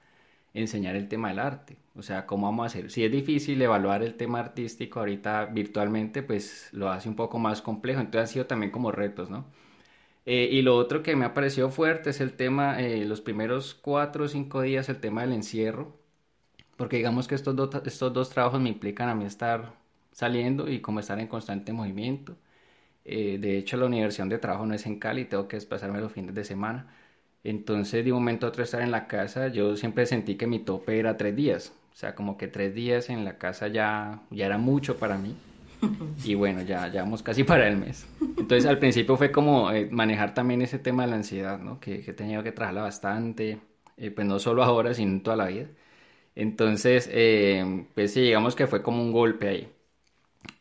enseñar 0.56 0.96
el 0.96 1.08
tema 1.10 1.30
del 1.30 1.40
arte. 1.40 1.78
O 1.96 2.02
sea, 2.04 2.26
cómo 2.26 2.48
vamos 2.48 2.64
a 2.66 2.68
hacer. 2.68 2.92
Si 2.92 3.04
es 3.06 3.12
difícil 3.12 3.62
evaluar 3.62 4.04
el 4.04 4.16
tema 4.16 4.40
artístico 4.40 5.00
ahorita 5.00 5.46
virtualmente, 5.48 6.24
pues 6.24 6.70
lo 6.74 6.90
hace 6.90 7.10
un 7.10 7.16
poco 7.16 7.40
más 7.40 7.62
complejo. 7.62 8.02
Entonces 8.02 8.30
ha 8.30 8.34
sido 8.34 8.46
también 8.48 8.72
como 8.72 8.92
retos, 8.92 9.30
¿no? 9.30 9.46
Eh, 10.26 10.50
y 10.52 10.62
lo 10.64 10.76
otro 10.78 11.04
que 11.04 11.16
me 11.16 11.26
ha 11.26 11.34
parecido 11.34 11.70
fuerte 11.72 12.10
es 12.12 12.22
el 12.22 12.34
tema, 12.34 12.82
eh, 12.82 13.06
los 13.06 13.22
primeros 13.22 13.76
cuatro 13.76 14.26
o 14.26 14.28
cinco 14.28 14.62
días, 14.62 14.90
el 14.90 15.00
tema 15.00 15.22
del 15.22 15.34
encierro. 15.34 15.96
Porque 16.78 16.98
digamos 16.98 17.28
que 17.28 17.36
estos, 17.36 17.56
estos 17.86 18.14
dos 18.14 18.30
trabajos 18.30 18.62
me 18.62 18.70
implican 18.70 19.10
a 19.10 19.16
mí 19.16 19.26
estar 19.26 19.74
saliendo 20.12 20.70
y 20.70 20.82
como 20.82 21.00
estar 21.00 21.20
en 21.20 21.28
constante 21.28 21.74
movimiento. 21.74 22.38
Eh, 23.06 23.38
de 23.40 23.58
hecho, 23.58 23.78
la 23.78 23.86
universidad 23.88 24.28
de 24.28 24.40
trabajo 24.40 24.66
no 24.66 24.74
es 24.76 24.86
en 24.88 25.00
Cali, 25.00 25.26
tengo 25.26 25.48
que 25.48 25.58
desplazarme 25.58 26.02
los 26.02 26.12
fines 26.14 26.36
de 26.36 26.44
semana. 26.44 26.88
Entonces, 27.46 28.06
de 28.06 28.14
un 28.14 28.20
momento 28.20 28.48
a 28.48 28.50
otro 28.50 28.64
estar 28.64 28.82
en 28.84 28.92
la 28.92 29.08
casa, 29.08 29.50
yo 29.50 29.78
siempre 29.78 30.08
sentí 30.08 30.38
que 30.38 30.48
mi 30.48 30.60
tope 30.60 31.00
era 31.00 31.18
tres 31.18 31.36
días. 31.36 31.74
O 31.94 31.98
sea, 31.98 32.16
como 32.16 32.38
que 32.38 32.48
tres 32.50 32.76
días 32.76 33.10
en 33.12 33.26
la 33.26 33.38
casa 33.40 33.70
ya, 33.70 34.24
ya 34.32 34.48
era 34.48 34.60
mucho 34.60 35.00
para 35.00 35.18
mí. 35.20 35.38
Y 36.24 36.36
bueno, 36.36 36.62
ya, 36.64 36.88
ya 36.90 37.04
vamos 37.04 37.24
casi 37.24 37.44
para 37.44 37.68
el 37.68 37.78
mes. 37.78 38.08
Entonces, 38.38 38.66
al 38.70 38.80
principio 38.80 39.18
fue 39.18 39.32
como 39.32 39.72
eh, 39.72 39.90
manejar 39.92 40.34
también 40.34 40.62
ese 40.62 40.80
tema 40.80 41.04
de 41.04 41.10
la 41.12 41.18
ansiedad, 41.18 41.60
¿no? 41.60 41.80
Que, 41.80 42.02
que 42.04 42.12
he 42.12 42.14
tenido 42.16 42.44
que 42.44 42.52
trabajarla 42.52 42.82
bastante, 42.84 43.62
eh, 43.98 44.12
pues 44.12 44.28
no 44.28 44.40
solo 44.40 44.64
ahora, 44.64 44.94
sino 44.94 45.22
toda 45.22 45.38
la 45.38 45.48
vida. 45.48 45.68
Entonces, 46.36 47.10
pues 47.96 48.14
sí, 48.14 48.22
digamos 48.22 48.56
que 48.56 48.68
fue 48.68 48.84
como 48.84 49.02
un 49.04 49.12
golpe 49.14 49.48
ahí. 49.50 49.70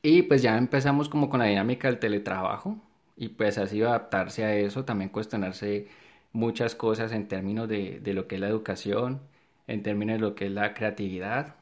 Y 0.03 0.23
pues 0.23 0.43
ya 0.43 0.57
empezamos 0.59 1.09
como 1.09 1.29
con 1.31 1.41
la 1.41 1.47
dinámica 1.47 1.89
del 1.89 1.99
teletrabajo 1.99 2.79
y 3.17 3.29
pues 3.31 3.57
sido 3.69 3.89
adaptarse 3.89 4.45
a 4.45 4.55
eso, 4.57 4.85
también 4.85 5.11
cuestionarse 5.11 5.89
muchas 6.35 6.75
cosas 6.75 7.13
en 7.13 7.29
términos 7.29 7.69
de, 7.69 8.01
de 8.01 8.15
lo 8.15 8.29
que 8.29 8.37
es 8.37 8.41
la 8.43 8.49
educación, 8.49 9.23
en 9.67 9.83
términos 9.83 10.17
de 10.17 10.21
lo 10.21 10.35
que 10.35 10.47
es 10.47 10.53
la 10.53 10.75
creatividad. 10.75 11.57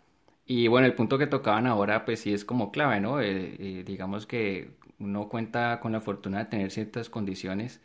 Y 0.47 0.69
bueno, 0.69 0.87
el 0.87 0.95
punto 0.95 1.19
que 1.19 1.27
tocaban 1.29 1.67
ahora 1.67 2.05
pues 2.05 2.21
sí 2.21 2.33
es 2.35 2.45
como 2.45 2.73
clave, 2.73 3.01
¿no? 3.01 3.21
Eh, 3.21 3.57
eh, 3.59 3.85
digamos 3.87 4.27
que 4.27 4.73
uno 4.99 5.29
cuenta 5.29 5.81
con 5.81 5.93
la 5.93 6.01
fortuna 6.01 6.41
de 6.41 6.45
tener 6.47 6.71
ciertas 6.73 7.09
condiciones 7.11 7.81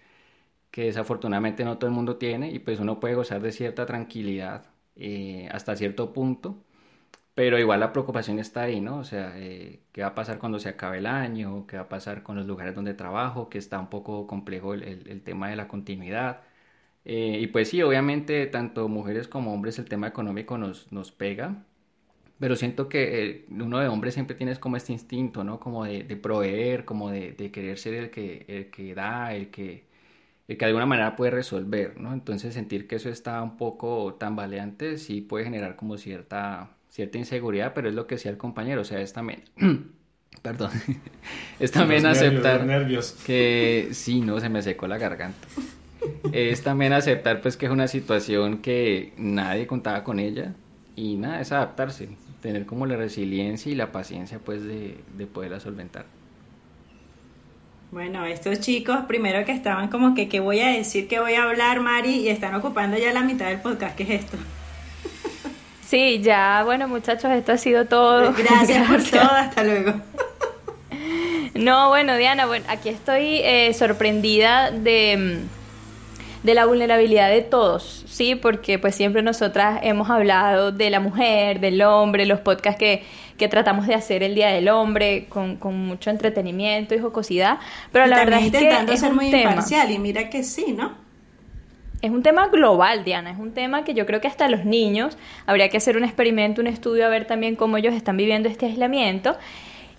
que 0.71 0.83
desafortunadamente 0.85 1.65
no 1.65 1.77
todo 1.77 1.89
el 1.89 1.95
mundo 1.95 2.17
tiene 2.17 2.51
y 2.51 2.59
pues 2.59 2.79
uno 2.79 2.99
puede 2.99 3.15
gozar 3.15 3.41
de 3.41 3.51
cierta 3.51 3.85
tranquilidad 3.85 4.65
eh, 4.95 5.49
hasta 5.51 5.75
cierto 5.75 6.13
punto 6.13 6.57
pero 7.37 7.59
igual 7.59 7.79
la 7.81 7.93
preocupación 7.93 8.39
está 8.39 8.63
ahí, 8.63 8.81
¿no? 8.81 8.97
O 8.97 9.03
sea, 9.03 9.33
eh, 9.37 9.81
¿qué 9.91 10.01
va 10.01 10.07
a 10.07 10.15
pasar 10.15 10.39
cuando 10.39 10.57
se 10.59 10.69
acabe 10.69 10.97
el 10.97 11.05
año? 11.05 11.67
¿Qué 11.67 11.77
va 11.77 11.83
a 11.83 11.89
pasar 11.89 12.23
con 12.23 12.35
los 12.35 12.47
lugares 12.47 12.73
donde 12.73 12.95
trabajo? 12.95 13.47
Que 13.47 13.59
está 13.59 13.79
un 13.79 13.89
poco 13.91 14.25
complejo 14.25 14.73
el, 14.73 14.83
el, 14.83 15.21
tema 15.21 15.49
de 15.49 15.55
la 15.55 15.67
continuidad. 15.67 16.41
Eh, 17.09 17.39
y 17.41 17.47
pues 17.47 17.69
sí, 17.69 17.81
obviamente 17.81 18.45
tanto 18.47 18.89
mujeres 18.89 19.29
como 19.29 19.53
hombres 19.53 19.79
el 19.79 19.85
tema 19.85 20.07
económico 20.07 20.57
nos, 20.57 20.91
nos 20.91 21.13
pega, 21.13 21.63
pero 22.37 22.57
siento 22.57 22.89
que 22.89 23.25
eh, 23.25 23.45
uno 23.49 23.79
de 23.79 23.87
hombres 23.87 24.13
siempre 24.13 24.35
tienes 24.35 24.59
como 24.59 24.75
este 24.75 24.91
instinto, 24.91 25.45
¿no? 25.45 25.57
Como 25.57 25.85
de, 25.85 26.03
de 26.03 26.17
proveer, 26.17 26.83
como 26.83 27.09
de, 27.09 27.31
de, 27.31 27.49
querer 27.49 27.77
ser 27.79 27.93
el 27.93 28.09
que, 28.09 28.45
el 28.49 28.69
que 28.71 28.93
da, 28.93 29.33
el 29.33 29.49
que, 29.51 29.85
el 30.49 30.57
que 30.57 30.65
de 30.65 30.69
alguna 30.69 30.85
manera 30.85 31.15
puede 31.15 31.31
resolver, 31.31 31.97
¿no? 31.97 32.11
Entonces 32.13 32.53
sentir 32.53 32.87
que 32.87 32.97
eso 32.97 33.09
está 33.09 33.41
un 33.41 33.55
poco 33.57 34.15
tambaleante 34.15 34.97
sí 34.97 35.21
puede 35.21 35.45
generar 35.45 35.77
como 35.77 35.97
cierta 35.97 36.71
cierta 36.89 37.17
inseguridad, 37.17 37.73
pero 37.73 37.87
es 37.89 37.95
lo 37.95 38.05
que 38.05 38.15
decía 38.15 38.31
el 38.31 38.37
compañero, 38.37 38.81
o 38.81 38.83
sea, 38.83 38.99
es 38.99 39.13
también, 39.13 39.43
perdón, 40.41 40.71
es 41.59 41.71
también 41.71 42.05
aceptar 42.05 42.67
que 43.25 43.89
sí, 43.91 44.19
no, 44.19 44.41
se 44.41 44.49
me 44.49 44.61
secó 44.61 44.87
la 44.87 44.97
garganta. 44.97 45.47
Es 46.31 46.63
también 46.63 46.93
aceptar 46.93 47.41
pues 47.41 47.57
que 47.57 47.65
es 47.65 47.71
una 47.71 47.87
situación 47.87 48.59
que 48.59 49.13
nadie 49.17 49.67
contaba 49.67 50.03
con 50.03 50.19
ella, 50.19 50.53
y 50.95 51.15
nada, 51.15 51.41
es 51.41 51.51
adaptarse, 51.51 52.09
tener 52.41 52.65
como 52.65 52.85
la 52.85 52.95
resiliencia 52.95 53.71
y 53.71 53.75
la 53.75 53.91
paciencia 53.91 54.39
pues 54.39 54.63
de, 54.63 54.97
de 55.17 55.27
poderla 55.27 55.59
solventar. 55.59 56.05
Bueno, 57.91 58.25
estos 58.25 58.59
chicos, 58.59 58.97
primero 59.07 59.45
que 59.45 59.53
estaban 59.53 59.87
como 59.87 60.13
que, 60.13 60.27
¿qué 60.27 60.41
voy 60.41 60.59
a 60.59 60.67
decir? 60.67 61.07
¿Qué 61.07 61.19
voy 61.19 61.35
a 61.35 61.43
hablar, 61.43 61.79
Mari? 61.79 62.15
Y 62.15 62.29
están 62.29 62.53
ocupando 62.55 62.97
ya 62.97 63.13
la 63.13 63.21
mitad 63.21 63.47
del 63.47 63.61
podcast. 63.61 63.95
¿Qué 63.95 64.03
es 64.03 64.09
esto? 64.09 64.37
Sí, 65.87 66.19
ya, 66.21 66.63
bueno, 66.65 66.89
muchachos, 66.89 67.31
esto 67.31 67.53
ha 67.53 67.57
sido 67.57 67.85
todo. 67.85 68.33
Gracias, 68.33 68.87
por 68.89 69.01
todo, 69.09 69.31
hasta 69.31 69.63
luego. 69.63 69.93
No, 71.53 71.87
bueno, 71.87 72.17
Diana, 72.17 72.45
bueno, 72.45 72.65
aquí 72.67 72.89
estoy 72.89 73.39
eh, 73.41 73.73
sorprendida 73.73 74.69
de, 74.71 75.45
de 76.47 76.53
la 76.53 76.65
vulnerabilidad 76.65 77.29
de 77.29 77.41
todos, 77.41 78.05
¿sí? 78.07 78.35
Porque 78.35 78.79
pues 78.79 78.95
siempre 78.95 79.21
nosotras 79.21 79.81
hemos 79.83 80.09
hablado 80.09 80.71
de 80.71 80.89
la 80.89 81.01
mujer, 81.01 81.59
del 81.59 81.81
hombre, 81.81 82.25
los 82.25 82.39
podcasts 82.39 82.79
que, 82.79 83.03
que 83.37 83.49
tratamos 83.49 83.85
de 83.85 83.93
hacer 83.93 84.23
el 84.23 84.33
Día 84.33 84.47
del 84.47 84.69
Hombre 84.69 85.25
con, 85.27 85.57
con 85.57 85.75
mucho 85.75 86.09
entretenimiento 86.09 86.95
y 86.95 86.99
jocosidad, 86.99 87.59
pero 87.91 88.07
la 88.07 88.19
verdad 88.19 88.39
es 88.41 88.51
que 88.53 88.93
es 88.93 88.99
ser 89.01 89.09
un 89.09 89.17
muy 89.17 89.29
tema. 89.29 89.51
imparcial 89.51 89.91
y 89.91 89.99
mira 89.99 90.29
que 90.29 90.41
sí, 90.41 90.71
¿no? 90.71 90.93
Es 92.01 92.11
un 92.11 92.23
tema 92.23 92.47
global, 92.47 93.03
Diana, 93.03 93.31
es 93.31 93.39
un 93.39 93.51
tema 93.51 93.83
que 93.83 93.93
yo 93.93 94.05
creo 94.05 94.21
que 94.21 94.29
hasta 94.29 94.47
los 94.47 94.63
niños 94.63 95.17
habría 95.47 95.67
que 95.67 95.75
hacer 95.75 95.97
un 95.97 96.05
experimento, 96.05 96.61
un 96.61 96.67
estudio, 96.67 97.05
a 97.05 97.09
ver 97.09 97.25
también 97.25 97.57
cómo 97.57 97.75
ellos 97.75 97.93
están 97.93 98.15
viviendo 98.15 98.47
este 98.47 98.67
aislamiento. 98.67 99.35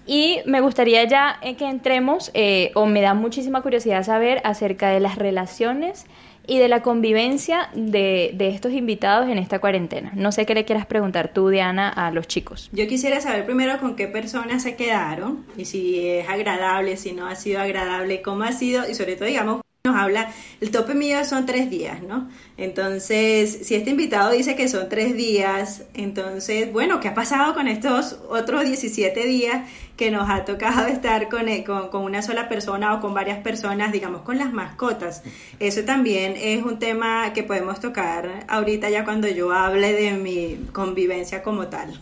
Y 0.06 0.38
me 0.46 0.62
gustaría 0.62 1.04
ya 1.04 1.38
eh, 1.42 1.56
que 1.56 1.68
entremos, 1.68 2.30
eh, 2.32 2.70
o 2.74 2.86
me 2.86 3.02
da 3.02 3.12
muchísima 3.12 3.60
curiosidad 3.60 4.02
saber 4.04 4.40
acerca 4.42 4.88
de 4.88 5.00
las 5.00 5.16
relaciones 5.16 6.06
y 6.48 6.58
de 6.58 6.66
la 6.66 6.82
convivencia 6.82 7.68
de, 7.74 8.32
de 8.34 8.48
estos 8.48 8.72
invitados 8.72 9.28
en 9.28 9.38
esta 9.38 9.60
cuarentena. 9.60 10.10
No 10.16 10.32
sé 10.32 10.46
qué 10.46 10.54
le 10.54 10.64
quieras 10.64 10.86
preguntar 10.86 11.32
tú, 11.32 11.50
Diana, 11.50 11.90
a 11.90 12.10
los 12.10 12.26
chicos. 12.26 12.70
Yo 12.72 12.88
quisiera 12.88 13.20
saber 13.20 13.44
primero 13.44 13.78
con 13.78 13.94
qué 13.94 14.08
personas 14.08 14.62
se 14.62 14.74
quedaron 14.74 15.44
y 15.56 15.66
si 15.66 16.08
es 16.08 16.28
agradable, 16.28 16.96
si 16.96 17.12
no 17.12 17.26
ha 17.26 17.34
sido 17.34 17.60
agradable, 17.60 18.22
cómo 18.22 18.44
ha 18.44 18.52
sido 18.52 18.88
y 18.88 18.94
sobre 18.94 19.14
todo, 19.16 19.26
digamos, 19.26 19.60
nos 19.88 19.97
habla, 19.97 20.30
el 20.61 20.71
tope 20.71 20.95
mío 20.95 21.25
son 21.25 21.47
tres 21.47 21.71
días, 21.71 22.02
¿no? 22.02 22.28
Entonces, 22.57 23.61
si 23.62 23.75
este 23.75 23.90
invitado 23.90 24.33
dice 24.33 24.57
que 24.57 24.68
son 24.68 24.88
tres 24.88 25.16
días, 25.16 25.85
entonces, 25.95 26.73
bueno, 26.73 27.00
¿qué 27.00 27.09
ha 27.09 27.14
pasado 27.14 27.54
con 27.54 27.68
estos 27.68 28.18
otros 28.28 28.64
17 28.64 29.26
días 29.26 29.68
que 29.97 30.11
nos 30.11 30.28
ha 30.28 30.45
tocado 30.45 30.87
estar 30.88 31.28
con, 31.28 31.49
eh, 31.49 31.64
con, 31.64 31.88
con 31.88 32.02
una 32.02 32.23
sola 32.23 32.49
persona 32.49 32.95
o 32.95 33.00
con 33.00 33.14
varias 33.14 33.38
personas, 33.38 33.92
digamos, 33.92 34.23
con 34.23 34.38
las 34.38 34.52
mascotas? 34.52 35.23
Eso 35.61 35.85
también 35.85 36.35
es 36.37 36.62
un 36.62 36.78
tema 36.78 37.33
que 37.33 37.42
podemos 37.42 37.80
tocar 37.80 38.45
ahorita 38.49 38.90
ya 38.90 39.04
cuando 39.04 39.28
yo 39.28 39.52
hable 39.52 39.92
de 39.92 40.12
mi 40.12 40.59
convivencia 40.73 41.42
como 41.42 41.68
tal. 41.68 41.99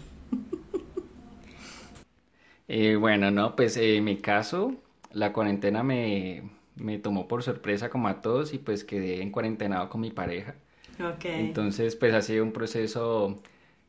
Eh, 2.69 2.97
bueno, 2.97 3.31
no, 3.31 3.55
pues 3.55 3.77
eh, 3.77 3.97
en 3.97 4.05
mi 4.05 4.17
caso, 4.17 4.75
la 5.13 5.33
cuarentena 5.33 5.83
me, 5.83 6.43
me 6.77 6.99
tomó 6.99 7.27
por 7.29 7.43
sorpresa 7.43 7.91
como 7.91 8.09
a 8.09 8.21
todos 8.23 8.55
y 8.55 8.59
pues 8.59 8.85
quedé 8.85 9.23
en 9.23 9.31
cuarentenado 9.31 9.89
con 9.89 10.01
mi 10.01 10.11
pareja. 10.11 10.55
Ok. 11.01 11.25
Entonces, 11.25 11.97
pues 11.97 12.15
ha 12.15 12.23
sido 12.23 12.45
un 12.45 12.53
proceso 12.53 13.41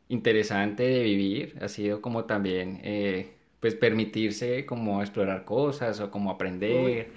interesante 0.10 0.84
de 0.84 1.03
vivir, 1.03 1.58
ha 1.62 1.67
sido 1.67 2.01
como 2.01 2.25
también, 2.25 2.79
eh, 2.84 3.32
pues 3.60 3.75
permitirse 3.75 4.65
como 4.65 5.01
explorar 5.01 5.46
cosas 5.46 6.00
o 6.00 6.12
como 6.12 6.32
aprender. 6.32 7.10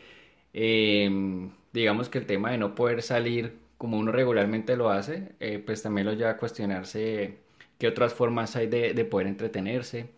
Em, 0.52 1.50
digamos 1.72 2.08
que 2.08 2.18
el 2.18 2.26
tema 2.26 2.50
de 2.50 2.58
no 2.58 2.74
poder 2.74 3.02
salir 3.02 3.58
como 3.78 3.98
uno 3.98 4.12
regularmente 4.12 4.76
lo 4.76 4.90
hace, 4.90 5.32
eh, 5.40 5.62
pues 5.64 5.82
también 5.82 6.06
lo 6.06 6.12
lleva 6.12 6.30
a 6.30 6.36
cuestionarse 6.36 7.38
qué 7.78 7.88
otras 7.88 8.12
formas 8.12 8.56
hay 8.56 8.66
de, 8.66 8.92
de 8.94 9.04
poder 9.04 9.26
entretenerse, 9.26 10.10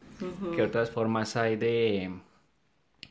qué 0.56 0.62
otras 0.62 0.90
formas 0.90 1.36
hay 1.36 1.56
de, 1.56 2.10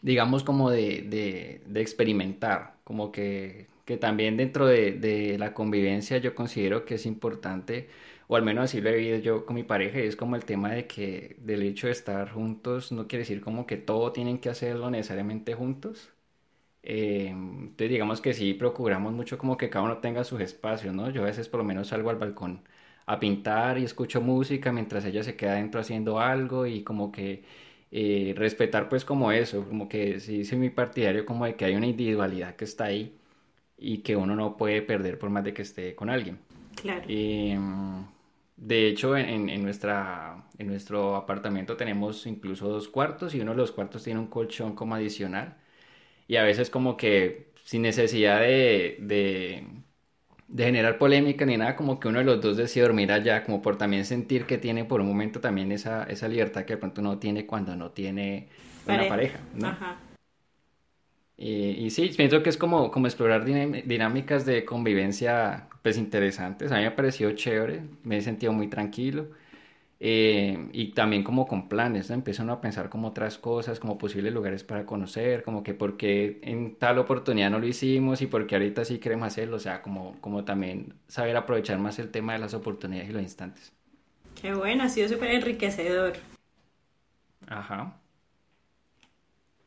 digamos, 0.02 0.44
como 0.44 0.70
de, 0.70 1.62
de, 1.68 1.82
experimentar, 1.82 2.76
como 2.84 3.12
que, 3.12 3.68
que 3.86 3.98
también 3.98 4.38
dentro 4.38 4.66
de, 4.68 4.94
de 4.94 5.38
la 5.38 5.54
convivencia 5.54 6.18
yo 6.18 6.36
considero 6.36 6.86
que 6.86 6.96
es 6.96 7.06
importante, 7.06 7.90
o 8.28 8.36
al 8.36 8.44
menos 8.44 8.66
así 8.66 8.82
lo 8.82 8.90
he 8.90 8.96
vivido 8.98 9.18
yo 9.20 9.46
con 9.46 9.56
mi 9.56 9.64
pareja, 9.64 10.00
y 10.00 10.08
es 10.08 10.16
como 10.16 10.36
el 10.36 10.46
tema 10.46 10.72
de 10.72 10.88
que 10.88 11.36
del 11.40 11.64
hecho 11.64 11.88
de 11.88 11.94
estar 11.94 12.30
juntos 12.32 12.92
no 12.92 13.08
quiere 13.08 13.22
decir 13.24 13.42
como 13.42 13.66
que 13.66 13.78
todo 13.78 14.12
tienen 14.12 14.40
que 14.40 14.50
hacerlo 14.50 14.90
necesariamente 14.90 15.54
juntos. 15.54 16.12
Eh, 16.84 17.28
entonces 17.30 17.90
digamos 17.90 18.22
que 18.22 18.34
sí 18.34 18.54
procuramos 18.54 19.14
mucho 19.14 19.38
como 19.38 19.56
que 19.58 19.70
cada 19.70 19.86
uno 19.86 20.00
tenga 20.00 20.24
sus 20.24 20.42
espacios, 20.42 20.94
¿no? 20.96 21.10
Yo 21.12 21.22
a 21.24 21.26
veces 21.26 21.48
por 21.48 21.60
lo 21.60 21.64
menos 21.64 21.90
salgo 21.90 22.10
al 22.10 22.18
balcón 22.18 22.64
a 23.06 23.20
pintar 23.20 23.78
y 23.78 23.84
escucho 23.84 24.22
música 24.22 24.72
mientras 24.72 25.06
ella 25.06 25.24
se 25.24 25.36
queda 25.36 25.54
adentro 25.54 25.82
haciendo 25.82 26.20
algo 26.20 26.66
y 26.66 26.84
como 26.84 27.12
que 27.12 27.44
eh, 27.92 28.34
respetar 28.38 28.90
pues 28.90 29.06
como 29.06 29.32
eso, 29.32 29.66
como 29.68 29.90
que 29.90 30.20
sí 30.20 30.46
soy 30.46 30.58
muy 30.60 30.70
partidario 30.72 31.26
como 31.26 31.46
de 31.46 31.56
que 31.56 31.66
hay 31.66 31.76
una 31.76 31.88
individualidad 31.88 32.56
que 32.56 32.66
está 32.66 32.86
ahí 32.86 33.18
y 33.78 34.00
que 34.00 34.16
uno 34.18 34.36
no 34.36 34.58
puede 34.58 34.82
perder 34.84 35.20
por 35.20 35.30
más 35.32 35.44
de 35.44 35.54
que 35.54 35.64
esté 35.64 35.96
con 35.96 36.10
alguien. 36.10 36.40
Claro. 36.76 37.06
Eh, 37.08 37.58
de 38.58 38.88
hecho, 38.88 39.18
en, 39.18 39.50
en- 39.50 39.64
nuestra, 39.64 40.46
en 40.58 40.68
nuestro 40.68 41.16
apartamento 41.16 41.76
tenemos 41.78 42.26
incluso 42.28 42.68
dos 42.70 42.88
cuartos 42.90 43.34
y 43.36 43.42
uno 43.42 43.52
de 43.52 43.58
los 43.58 43.72
cuartos 43.72 44.04
tiene 44.04 44.20
un 44.20 44.28
colchón 44.28 44.76
como 44.76 44.96
adicional. 44.96 45.58
Y 46.28 46.38
a 46.38 46.44
veces 46.44 46.70
como 46.70 46.98
que 46.98 47.54
sin 47.64 47.84
necesidad 47.84 48.42
de, 48.42 48.98
de, 49.02 49.68
de 50.52 50.66
generar 50.66 50.98
polémica 50.98 51.46
ni 51.46 51.58
nada, 51.58 51.76
como 51.76 52.00
que 52.00 52.08
uno 52.10 52.20
de 52.20 52.26
los 52.26 52.42
dos 52.42 52.58
decide 52.58 52.84
dormir 52.86 53.12
allá, 53.12 53.44
como 53.44 53.62
por 53.62 53.78
también 53.78 54.06
sentir 54.06 54.46
que 54.46 54.58
tiene 54.58 54.86
por 54.86 55.02
un 55.02 55.08
momento 55.08 55.40
también 55.40 55.72
esa, 55.72 56.04
esa 56.04 56.28
libertad 56.28 56.66
que 56.66 56.74
de 56.74 56.78
pronto 56.78 57.02
uno 57.02 57.20
tiene 57.20 57.46
cuando 57.46 57.76
no 57.76 57.92
tiene 57.92 58.50
una 58.86 59.08
pareja, 59.08 59.40
¿no? 59.56 59.68
Ajá. 59.70 59.98
Y, 61.38 61.86
y 61.86 61.90
sí, 61.90 62.10
pienso 62.16 62.44
que 62.44 62.50
es 62.50 62.58
como, 62.58 62.92
como 62.92 63.08
explorar 63.08 63.46
dinámicas 63.46 64.46
de 64.46 64.64
convivencia 64.66 65.68
pues 65.82 65.98
interesantes. 65.98 66.72
A 66.72 66.76
mí 66.76 66.82
me 66.82 66.88
ha 66.88 66.96
parecido 66.96 67.32
chévere, 67.32 67.84
me 68.04 68.18
he 68.18 68.22
sentido 68.22 68.54
muy 68.54 68.68
tranquilo. 68.70 69.30
Eh, 70.04 70.68
y 70.74 70.94
también 70.94 71.24
como 71.24 71.46
con 71.46 71.70
planes, 71.70 72.10
¿no? 72.10 72.16
Empieza 72.16 72.42
uno 72.42 72.54
a 72.54 72.62
pensar 72.62 72.90
como 72.90 73.10
otras 73.10 73.38
cosas, 73.38 73.80
como 73.80 74.00
posibles 74.00 74.34
lugares 74.34 74.64
para 74.64 74.84
conocer, 74.84 75.44
como 75.44 75.62
que 75.62 75.76
por 75.76 75.96
qué 75.96 76.40
en 76.42 76.74
tal 76.74 76.98
oportunidad 76.98 77.52
no 77.52 77.60
lo 77.60 77.68
hicimos 77.68 78.20
y 78.24 78.26
por 78.26 78.48
qué 78.48 78.56
ahorita 78.56 78.84
sí 78.84 78.98
queremos 78.98 79.28
hacerlo. 79.28 79.58
O 79.58 79.60
sea, 79.60 79.84
como, 79.84 80.20
como 80.20 80.44
también 80.44 80.96
saber 81.08 81.38
aprovechar 81.38 81.78
más 81.78 82.00
el 82.00 82.10
tema 82.10 82.34
de 82.34 82.40
las 82.40 82.56
oportunidades 82.56 83.12
y 83.12 83.14
los 83.14 83.22
instantes. 83.22 83.72
Qué 84.42 84.56
bueno, 84.56 84.86
ha 84.86 84.90
sido 84.90 85.08
súper 85.08 85.30
enriquecedor. 85.36 86.14
Ajá. 87.48 87.94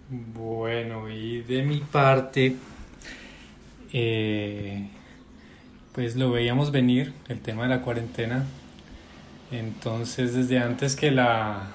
Bueno, 0.08 1.08
y 1.10 1.42
de 1.42 1.62
mi 1.62 1.78
parte, 1.78 2.56
eh, 3.92 4.88
pues 5.92 6.16
lo 6.16 6.32
veíamos 6.32 6.72
venir, 6.72 7.12
el 7.28 7.38
tema 7.38 7.62
de 7.62 7.68
la 7.68 7.82
cuarentena. 7.82 8.44
Entonces, 9.54 10.34
desde 10.34 10.58
antes 10.58 10.96
que 10.96 11.12
la 11.12 11.68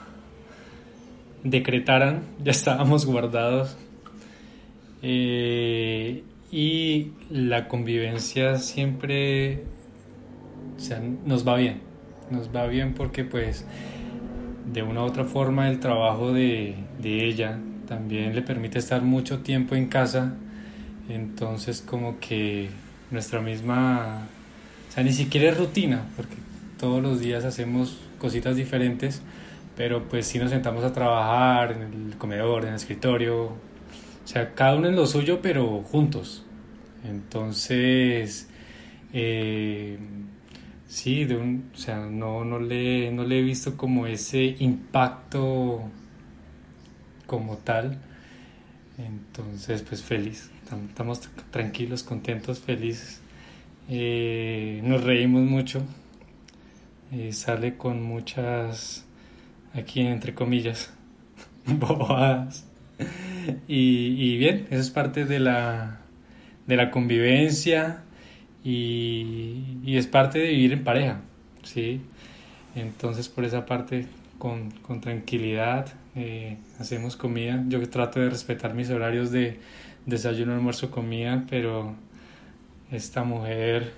decretaran, 1.44 2.24
ya 2.44 2.52
estábamos 2.52 3.06
guardados. 3.06 3.78
Eh, 5.02 6.24
y 6.52 7.12
la 7.30 7.70
convivencia 7.70 8.58
siempre, 8.58 9.64
nos 11.26 11.48
va 11.48 11.56
bien. 11.56 11.82
Nos 12.32 12.54
va 12.54 12.68
bien 12.68 12.94
porque 12.94 13.24
pues 13.24 13.66
de 14.72 14.84
una 14.84 15.02
u 15.02 15.06
otra 15.06 15.24
forma 15.24 15.70
el 15.70 15.80
trabajo 15.80 16.34
de, 16.34 16.76
de 17.02 17.26
ella 17.26 17.60
también 17.88 18.36
le 18.36 18.42
permite 18.42 18.78
estar 18.78 19.02
mucho 19.02 19.40
tiempo 19.40 19.76
en 19.76 19.88
casa, 19.88 20.36
entonces 21.08 21.82
como 21.82 22.20
que 22.20 22.70
nuestra 23.10 23.42
misma, 23.42 24.28
o 24.88 24.92
sea, 24.92 25.04
ni 25.04 25.12
siquiera 25.12 25.50
es 25.50 25.58
rutina, 25.58 26.04
porque 26.16 26.36
todos 26.80 27.02
los 27.04 27.20
días 27.20 27.46
hacemos 27.46 27.98
cositas 28.20 28.56
diferentes, 28.56 29.22
pero 29.78 30.08
pues 30.10 30.28
sí 30.28 30.40
nos 30.40 30.52
sentamos 30.52 30.84
a 30.84 30.94
trabajar 30.94 31.74
en 31.74 31.82
el 32.10 32.18
comedor, 32.18 32.64
en 32.64 32.70
el 32.70 32.76
escritorio, 32.76 33.46
o 33.46 33.58
sea, 34.26 34.54
cada 34.56 34.76
uno 34.76 34.88
en 34.88 34.96
lo 34.96 35.06
suyo, 35.08 35.40
pero 35.42 35.82
juntos. 35.84 36.46
Entonces, 37.06 38.50
eh, 39.14 39.98
Sí, 40.88 41.26
de 41.26 41.38
un, 41.38 41.70
o 41.76 41.78
sea, 41.78 42.00
no, 42.00 42.44
no 42.46 42.60
le, 42.60 43.12
no 43.12 43.24
le 43.24 43.40
he 43.40 43.42
visto 43.44 43.78
como 43.78 44.08
ese 44.08 44.56
impacto 44.60 45.84
como 47.26 47.58
tal. 47.58 48.00
Entonces, 48.98 49.82
pues 49.84 50.04
feliz. 50.04 50.50
Tam- 50.70 50.88
Estamos 50.90 51.22
tr- 51.22 51.44
tranquilos, 51.52 52.04
contentos, 52.04 52.60
felices. 52.60 53.22
Eh, 53.90 54.82
nos 54.84 55.04
reímos 55.04 55.44
mucho. 55.44 55.82
Eh, 57.12 57.34
sale 57.34 57.76
con 57.78 58.04
muchas, 58.04 59.06
aquí 59.74 60.02
entre 60.02 60.36
comillas, 60.36 60.94
bobadas. 61.66 62.66
Y, 63.68 64.16
y 64.18 64.38
bien, 64.38 64.68
eso 64.70 64.82
es 64.82 64.90
parte 64.92 65.26
de 65.26 65.40
la, 65.40 66.02
de 66.68 66.76
la 66.76 66.92
convivencia 66.92 68.04
y, 68.64 69.78
y 69.84 69.98
es 69.98 70.08
parte 70.08 70.40
de 70.40 70.50
vivir 70.50 70.74
en 70.74 70.84
pareja, 70.84 71.22
¿sí? 71.64 72.02
Entonces 72.76 73.30
por 73.30 73.46
esa 73.46 73.66
parte 73.66 74.08
con, 74.38 74.72
con 74.72 75.02
tranquilidad 75.02 75.88
eh, 76.16 76.58
hacemos 76.80 77.16
comida. 77.16 77.64
Yo 77.68 77.88
trato 77.90 78.20
de 78.20 78.30
respetar 78.30 78.74
mis 78.74 78.90
horarios 78.90 79.32
de 79.32 79.60
desayuno, 80.06 80.54
almuerzo, 80.54 80.92
comida, 80.92 81.46
pero 81.50 81.96
esta 82.92 83.24
mujer 83.24 83.94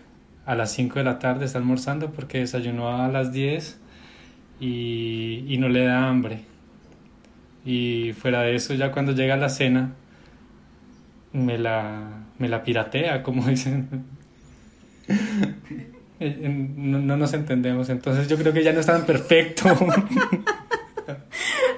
a 0.51 0.55
las 0.55 0.74
5 0.74 1.00
de 1.00 1.05
la 1.05 1.17
tarde 1.17 1.46
está 1.46 1.60
almorzando 1.60 2.12
porque 2.12 2.39
desayunó 2.39 3.01
a 3.01 3.08
las 3.08 3.31
10 3.31 3.79
y, 4.60 5.46
y 5.48 5.58
no 5.58 5.70
le 5.70 5.86
da 5.86 6.10
hambre. 6.10 6.41
Y 7.63 8.12
fuera 8.20 8.41
de 8.41 8.55
eso, 8.55 8.74
ya 8.74 8.91
cuando 8.91 9.13
llega 9.13 9.38
la 9.38 9.48
cena, 9.48 9.93
me 11.31 11.58
la, 11.58 12.25
me 12.38 12.50
la 12.50 12.65
piratea, 12.65 13.24
como 13.24 13.46
dicen. 13.48 14.03
no, 16.20 17.00
no, 17.00 17.15
nos 17.15 17.34
entendemos, 17.34 17.88
entonces 17.88 18.27
yo 18.27 18.38
creo 18.38 18.51
que 18.51 18.62
ya 18.62 18.74
no 18.74 18.81
es 18.81 18.88
tan 18.88 19.05
perfecto. 19.05 19.70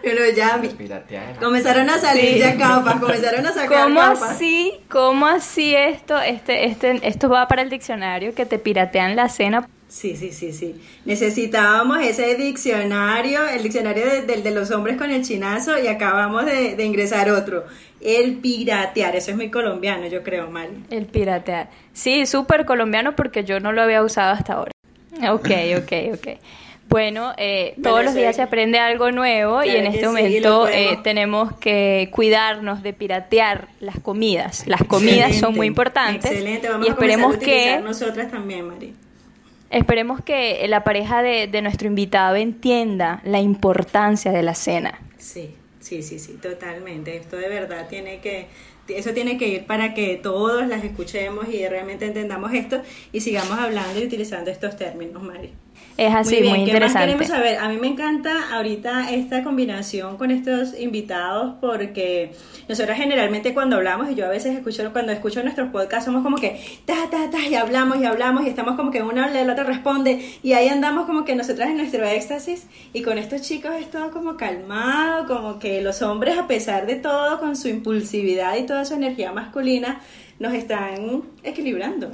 Pero 0.03 0.29
ya 0.29 0.61
comenzaron 1.39 1.89
a 1.89 1.97
salir 1.97 2.37
ya 2.37 2.57
capas, 2.57 2.99
comenzaron 2.99 3.45
a 3.45 3.53
sacar 3.53 3.85
¿Cómo 3.85 4.01
así? 4.01 4.73
¿Cómo 4.89 5.25
así 5.27 5.73
esto? 5.73 6.19
Este, 6.19 6.65
este, 6.65 6.99
esto 7.07 7.29
va 7.29 7.47
para 7.47 7.61
el 7.61 7.69
diccionario 7.69 8.35
que 8.35 8.45
te 8.45 8.59
piratean 8.59 9.15
la 9.15 9.29
cena. 9.29 9.65
Sí, 9.87 10.17
sí, 10.17 10.33
sí, 10.33 10.51
sí. 10.51 10.75
Necesitábamos 11.05 12.01
ese 12.01 12.35
diccionario, 12.35 13.47
el 13.47 13.63
diccionario 13.63 14.05
de, 14.05 14.23
de, 14.23 14.51
los 14.51 14.71
hombres 14.71 14.97
con 14.97 15.09
el 15.09 15.23
chinazo 15.23 15.77
y 15.79 15.87
acabamos 15.87 16.45
de, 16.45 16.75
de, 16.75 16.83
ingresar 16.83 17.29
otro. 17.29 17.63
El 18.01 18.39
piratear, 18.39 19.15
eso 19.15 19.31
es 19.31 19.37
muy 19.37 19.51
colombiano, 19.51 20.07
yo 20.07 20.21
creo, 20.21 20.49
Mari. 20.49 20.83
El 20.89 21.05
piratear. 21.05 21.69
Sí, 21.93 22.25
súper 22.25 22.65
colombiano 22.65 23.15
porque 23.15 23.45
yo 23.45 23.61
no 23.61 23.71
lo 23.71 23.83
había 23.83 24.03
usado 24.03 24.33
hasta 24.33 24.53
ahora. 24.53 24.71
Ok, 25.31 25.49
ok, 25.77 25.93
ok. 26.15 26.27
Bueno, 26.93 27.33
eh, 27.37 27.73
todos 27.81 28.05
los 28.05 28.13
días 28.13 28.35
se 28.35 28.43
aprende 28.43 28.77
algo 28.77 29.11
nuevo 29.11 29.63
y 29.63 29.69
en 29.71 29.87
este 29.87 30.05
momento 30.05 30.67
eh, 30.67 30.99
tenemos 31.03 31.51
que 31.57 32.09
cuidarnos 32.11 32.83
de 32.83 32.93
piratear 32.93 33.67
las 33.79 33.99
comidas. 33.99 34.67
Las 34.67 34.83
comidas 34.83 35.35
son 35.37 35.55
muy 35.55 35.65
importantes. 35.65 36.29
Excelente, 36.29 36.69
vamos 36.69 36.85
y 36.85 36.91
esperemos 36.91 37.35
a 37.35 37.39
que 37.39 37.79
nosotras 37.79 38.29
también, 38.29 38.67
Mari. 38.67 38.93
Esperemos 39.71 40.21
que 40.21 40.63
la 40.67 40.83
pareja 40.83 41.23
de, 41.23 41.47
de 41.47 41.63
nuestro 41.63 41.87
invitado 41.87 42.35
entienda 42.35 43.21
la 43.23 43.39
importancia 43.39 44.31
de 44.31 44.43
la 44.43 44.53
cena. 44.53 44.99
Sí, 45.17 45.49
sí, 45.79 46.03
sí, 46.03 46.19
sí, 46.19 46.33
totalmente. 46.33 47.17
Esto 47.17 47.37
de 47.37 47.49
verdad 47.49 47.87
tiene 47.89 48.19
que 48.19 48.49
eso 48.87 49.13
tiene 49.15 49.39
que 49.39 49.47
ir 49.47 49.65
para 49.65 49.95
que 49.95 50.17
todos 50.17 50.67
las 50.67 50.83
escuchemos 50.83 51.47
y 51.49 51.67
realmente 51.67 52.05
entendamos 52.05 52.53
esto 52.53 52.83
y 53.11 53.21
sigamos 53.21 53.57
hablando 53.57 53.99
y 53.99 54.05
utilizando 54.05 54.51
estos 54.51 54.77
términos, 54.77 55.23
Mari. 55.23 55.53
Es 55.95 56.13
así, 56.13 56.41
muy, 56.41 56.59
interesante. 56.59 57.15
Más 57.15 57.27
saber? 57.27 57.59
A 57.59 57.69
mí 57.69 57.77
me 57.77 57.87
encanta 57.87 58.55
ahorita 58.55 59.11
esta 59.11 59.43
combinación 59.43 60.17
con 60.17 60.31
estos 60.31 60.79
invitados 60.79 61.55
porque 61.61 62.31
nosotros 62.67 62.97
generalmente 62.97 63.53
cuando 63.53 63.75
hablamos, 63.75 64.09
y 64.09 64.15
yo 64.15 64.25
a 64.25 64.29
veces 64.29 64.55
escucho, 64.55 64.91
cuando 64.91 65.11
escucho 65.11 65.43
nuestros 65.43 65.69
podcasts, 65.69 66.05
somos 66.05 66.23
como 66.23 66.37
que 66.37 66.59
ta, 66.85 67.09
ta, 67.11 67.29
ta, 67.29 67.47
y 67.47 67.55
hablamos 67.55 67.99
y 67.99 68.05
hablamos 68.05 68.45
y 68.45 68.49
estamos 68.49 68.75
como 68.75 68.89
que 68.89 69.03
una 69.03 69.25
habla 69.25 69.41
y 69.41 69.45
la 69.45 69.53
otra 69.53 69.65
responde 69.65 70.33
y 70.41 70.53
ahí 70.53 70.67
andamos 70.67 71.05
como 71.05 71.25
que 71.25 71.35
nosotras 71.35 71.69
en 71.69 71.77
nuestro 71.77 72.05
éxtasis 72.05 72.67
y 72.91 73.03
con 73.03 73.17
estos 73.17 73.41
chicos 73.41 73.71
es 73.79 73.91
todo 73.91 74.09
como 74.11 74.35
calmado, 74.35 75.27
como 75.27 75.59
que 75.59 75.81
los 75.81 76.01
hombres 76.01 76.37
a 76.37 76.47
pesar 76.47 76.87
de 76.87 76.95
todo, 76.95 77.39
con 77.39 77.55
su 77.55 77.67
impulsividad 77.67 78.57
y 78.57 78.63
toda 78.63 78.85
su 78.85 78.95
energía 78.95 79.31
masculina, 79.31 80.01
nos 80.39 80.53
están 80.53 81.23
equilibrando. 81.43 82.11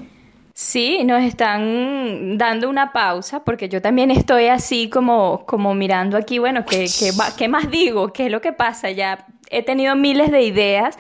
Sí, 0.62 1.06
nos 1.06 1.24
están 1.24 2.38
dando 2.38 2.70
una 2.70 2.92
pausa 2.92 3.46
porque 3.46 3.70
yo 3.70 3.82
también 3.82 4.12
estoy 4.12 4.48
así 4.48 4.90
como, 4.90 5.46
como 5.46 5.74
mirando 5.74 6.18
aquí, 6.18 6.38
bueno, 6.38 6.66
¿qué, 6.66 6.88
qué, 7.00 7.12
¿qué 7.38 7.48
más 7.48 7.72
digo? 7.72 8.12
¿Qué 8.12 8.26
es 8.26 8.32
lo 8.32 8.42
que 8.42 8.52
pasa? 8.52 8.92
Ya 8.92 9.26
he 9.50 9.64
tenido 9.64 9.96
miles 9.96 10.32
de 10.32 10.42
ideas 10.42 10.98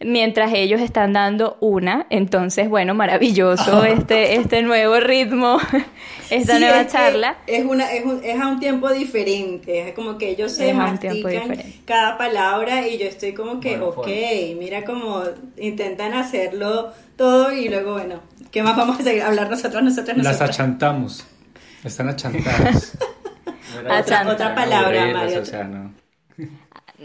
mientras 0.00 0.52
ellos 0.54 0.80
están 0.80 1.12
dando 1.12 1.58
una. 1.60 2.06
Entonces, 2.08 2.70
bueno, 2.70 2.94
maravilloso 2.94 3.84
este, 3.84 4.36
este 4.36 4.62
nuevo 4.62 4.98
ritmo, 4.98 5.58
esta 6.30 6.58
nueva 6.58 6.86
charla. 6.86 7.36
Es, 7.46 7.66
una, 7.66 7.92
es, 7.92 8.04
es, 8.22 8.40
a 8.40 8.48
un 8.48 8.60
tiempo 8.60 8.90
diferente, 8.90 9.88
es 9.88 9.94
como 9.94 10.16
que 10.16 10.30
ellos 10.30 10.52
se 10.52 10.72
mastican 10.72 11.54
cada 11.84 12.16
palabra 12.16 12.88
y 12.88 12.96
yo 12.96 13.06
estoy 13.06 13.34
como 13.34 13.60
que, 13.60 13.78
ok, 13.78 14.08
mira 14.58 14.86
cómo 14.86 15.22
intentan 15.58 16.14
hacerlo 16.14 16.92
todo 17.16 17.52
y 17.52 17.68
luego, 17.68 17.92
bueno, 17.92 18.31
¿qué 18.52 18.62
más 18.62 18.76
vamos 18.76 19.00
a 19.00 19.02
seguir? 19.02 19.22
hablar 19.22 19.50
nosotros, 19.50 19.82
nosotros, 19.82 20.16
Las 20.18 20.40
achantamos, 20.40 21.26
están 21.82 22.08
achantadas. 22.08 22.96
otra, 24.00 24.28
otra, 24.28 24.54
palabra, 24.54 25.06
Mario. 25.12 25.42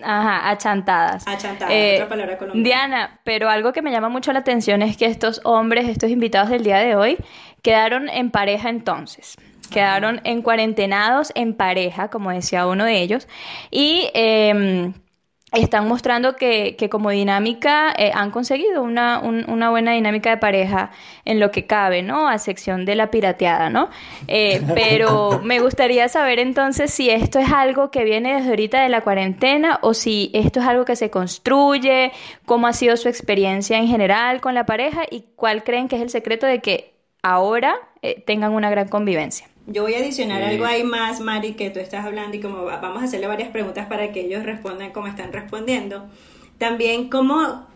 Ajá, 0.03 0.49
achantadas. 0.51 1.27
Achantadas, 1.27 1.73
eh, 1.73 1.95
otra 1.95 2.09
palabra 2.09 2.37
colombiana. 2.37 2.63
Diana, 2.63 3.19
pero 3.23 3.49
algo 3.49 3.73
que 3.73 3.81
me 3.81 3.89
llama 3.89 4.09
mucho 4.09 4.31
la 4.31 4.39
atención 4.39 4.83
es 4.83 4.95
que 4.97 5.05
estos 5.05 5.41
hombres, 5.43 5.87
estos 5.87 6.11
invitados 6.11 6.49
del 6.49 6.63
día 6.63 6.77
de 6.77 6.95
hoy, 6.95 7.17
quedaron 7.63 8.09
en 8.09 8.29
pareja 8.29 8.69
entonces. 8.69 9.35
Quedaron 9.71 10.21
en 10.23 10.43
cuarentenados 10.43 11.31
en 11.35 11.53
pareja, 11.53 12.09
como 12.09 12.31
decía 12.31 12.67
uno 12.67 12.85
de 12.85 13.01
ellos. 13.01 13.27
Y 13.71 14.09
eh, 14.13 14.93
están 15.53 15.87
mostrando 15.87 16.35
que, 16.35 16.75
que 16.75 16.89
como 16.89 17.09
dinámica 17.09 17.93
eh, 17.97 18.11
han 18.13 18.31
conseguido 18.31 18.83
una, 18.83 19.19
una, 19.19 19.69
buena 19.69 19.93
dinámica 19.93 20.29
de 20.29 20.37
pareja 20.37 20.91
en 21.23 21.39
lo 21.39 21.51
que 21.51 21.65
cabe, 21.65 22.01
¿no? 22.01 22.27
A 22.27 22.37
sección 22.37 22.83
de 22.83 22.95
la 22.95 23.09
pirateada, 23.11 23.69
¿no? 23.69 23.89
Eh, 24.27 24.61
pero 24.75 25.39
me 25.43 25.59
gustaría 25.59 26.09
saber 26.09 26.39
entonces 26.39 26.93
si 26.93 27.09
esto 27.09 27.39
es 27.39 27.51
algo 27.51 27.91
que 27.91 28.03
viene 28.03 28.35
desde 28.35 28.49
ahorita 28.49 28.81
de 28.81 28.89
la 28.89 29.01
cuarentena 29.01 29.79
o 29.81 29.93
si 29.93 30.31
esto 30.33 30.59
es 30.59 30.67
algo 30.67 30.83
que 30.83 30.97
se 30.97 31.09
construye, 31.09 32.11
cómo 32.45 32.67
ha 32.67 32.73
sido 32.73 32.97
su 32.97 33.07
experiencia 33.07 33.77
en 33.77 33.87
general 33.87 34.41
con 34.41 34.53
la 34.53 34.65
pareja 34.65 35.03
y 35.09 35.27
cuál 35.37 35.63
creen 35.63 35.87
que 35.87 35.95
es 35.95 36.01
el 36.01 36.09
secreto 36.09 36.45
de 36.45 36.59
que 36.59 36.93
ahora 37.23 37.75
eh, 38.01 38.21
tengan 38.25 38.51
una 38.51 38.69
gran 38.69 38.89
convivencia. 38.89 39.47
Yo 39.69 39.83
voy 39.83 39.95
a 39.95 39.97
adicionar 39.97 40.41
algo 40.43 40.63
ahí 40.63 40.83
más, 40.83 41.19
Mari, 41.19 41.55
que 41.55 41.69
tú 41.69 41.79
estás 41.79 42.05
hablando 42.05 42.37
y 42.37 42.39
como 42.39 42.63
vamos 42.63 43.01
a 43.01 43.05
hacerle 43.05 43.27
varias 43.27 43.49
preguntas 43.49 43.87
para 43.87 44.13
que 44.13 44.21
ellos 44.21 44.43
respondan 44.43 44.93
como 44.93 45.07
están 45.07 45.33
respondiendo. 45.33 46.07
También, 46.57 47.09
¿cómo, 47.09 47.67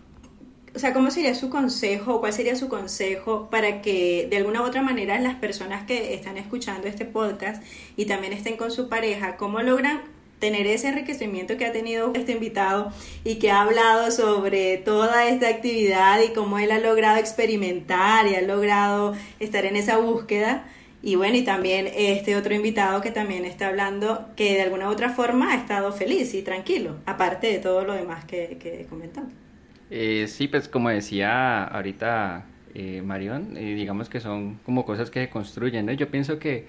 o 0.73 0.80
sea, 0.80 0.93
cómo 0.93 1.12
sería 1.12 1.36
su 1.36 1.49
consejo, 1.49 2.21
cuál 2.21 2.32
sería 2.32 2.56
su 2.56 2.69
consejo 2.69 3.49
para 3.51 3.82
que 3.82 4.25
de 4.30 4.38
alguna 4.38 4.62
u 4.62 4.65
otra 4.65 4.82
manera 4.82 5.19
las 5.19 5.36
personas 5.36 5.86
que 5.86 6.13
están 6.13 6.38
escuchando 6.38 6.88
este 6.88 7.04
podcast 7.04 7.62
y 7.97 8.06
también 8.06 8.32
estén 8.32 8.56
con 8.56 8.71
su 8.71 8.88
pareja, 8.88 9.36
cómo 9.36 9.62
logran 9.62 9.99
tener 10.39 10.67
ese 10.67 10.88
enriquecimiento 10.88 11.58
que 11.58 11.65
ha 11.65 11.73
tenido 11.73 12.13
este 12.15 12.32
invitado 12.32 12.93
y 13.25 13.36
que 13.36 13.51
ha 13.51 13.63
hablado 13.63 14.12
sobre 14.12 14.77
toda 14.77 15.27
esta 15.27 15.49
actividad 15.49 16.21
y 16.21 16.30
cómo 16.30 16.58
él 16.58 16.71
ha 16.71 16.80
logrado 16.80 17.17
experimentar 17.17 18.27
y 18.27 18.36
ha 18.36 18.41
logrado 18.41 19.13
estar 19.41 19.65
en 19.65 19.75
esa 19.75 19.97
búsqueda 19.97 20.65
y 21.03 21.15
bueno, 21.15 21.35
y 21.35 21.43
también 21.43 21.87
este 21.95 22.35
otro 22.35 22.53
invitado 22.53 23.01
que 23.01 23.11
también 23.11 23.45
está 23.45 23.67
hablando 23.67 24.29
que 24.35 24.53
de 24.53 24.61
alguna 24.61 24.87
u 24.87 24.91
otra 24.91 25.09
forma 25.09 25.53
ha 25.53 25.55
estado 25.55 25.91
feliz 25.91 26.33
y 26.33 26.43
tranquilo, 26.43 26.97
aparte 27.05 27.47
de 27.47 27.59
todo 27.59 27.83
lo 27.85 27.93
demás 27.93 28.25
que, 28.25 28.57
que 28.61 28.85
comentamos. 28.89 29.31
Eh, 29.89 30.27
sí, 30.27 30.47
pues 30.47 30.67
como 30.69 30.89
decía 30.89 31.63
ahorita 31.65 32.45
eh, 32.73 33.01
Marión, 33.01 33.57
eh, 33.57 33.75
digamos 33.75 34.09
que 34.09 34.19
son 34.19 34.59
como 34.63 34.85
cosas 34.85 35.09
que 35.09 35.21
se 35.21 35.29
construyen. 35.29 35.89
Yo 35.97 36.09
pienso 36.09 36.39
que 36.39 36.67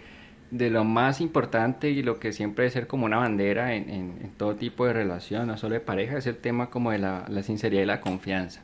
de 0.50 0.70
lo 0.70 0.84
más 0.84 1.20
importante 1.20 1.90
y 1.90 2.02
lo 2.02 2.18
que 2.18 2.32
siempre 2.32 2.64
debe 2.64 2.72
ser 2.72 2.86
como 2.86 3.06
una 3.06 3.18
bandera 3.18 3.74
en, 3.74 3.88
en, 3.88 4.30
todo 4.36 4.56
tipo 4.56 4.86
de 4.86 4.92
relación, 4.92 5.46
no 5.46 5.56
solo 5.56 5.74
de 5.74 5.80
pareja, 5.80 6.18
es 6.18 6.26
el 6.26 6.36
tema 6.36 6.68
como 6.68 6.90
de 6.90 6.98
la, 6.98 7.24
la 7.28 7.42
sinceridad 7.42 7.82
y 7.82 7.86
la 7.86 8.00
confianza. 8.00 8.62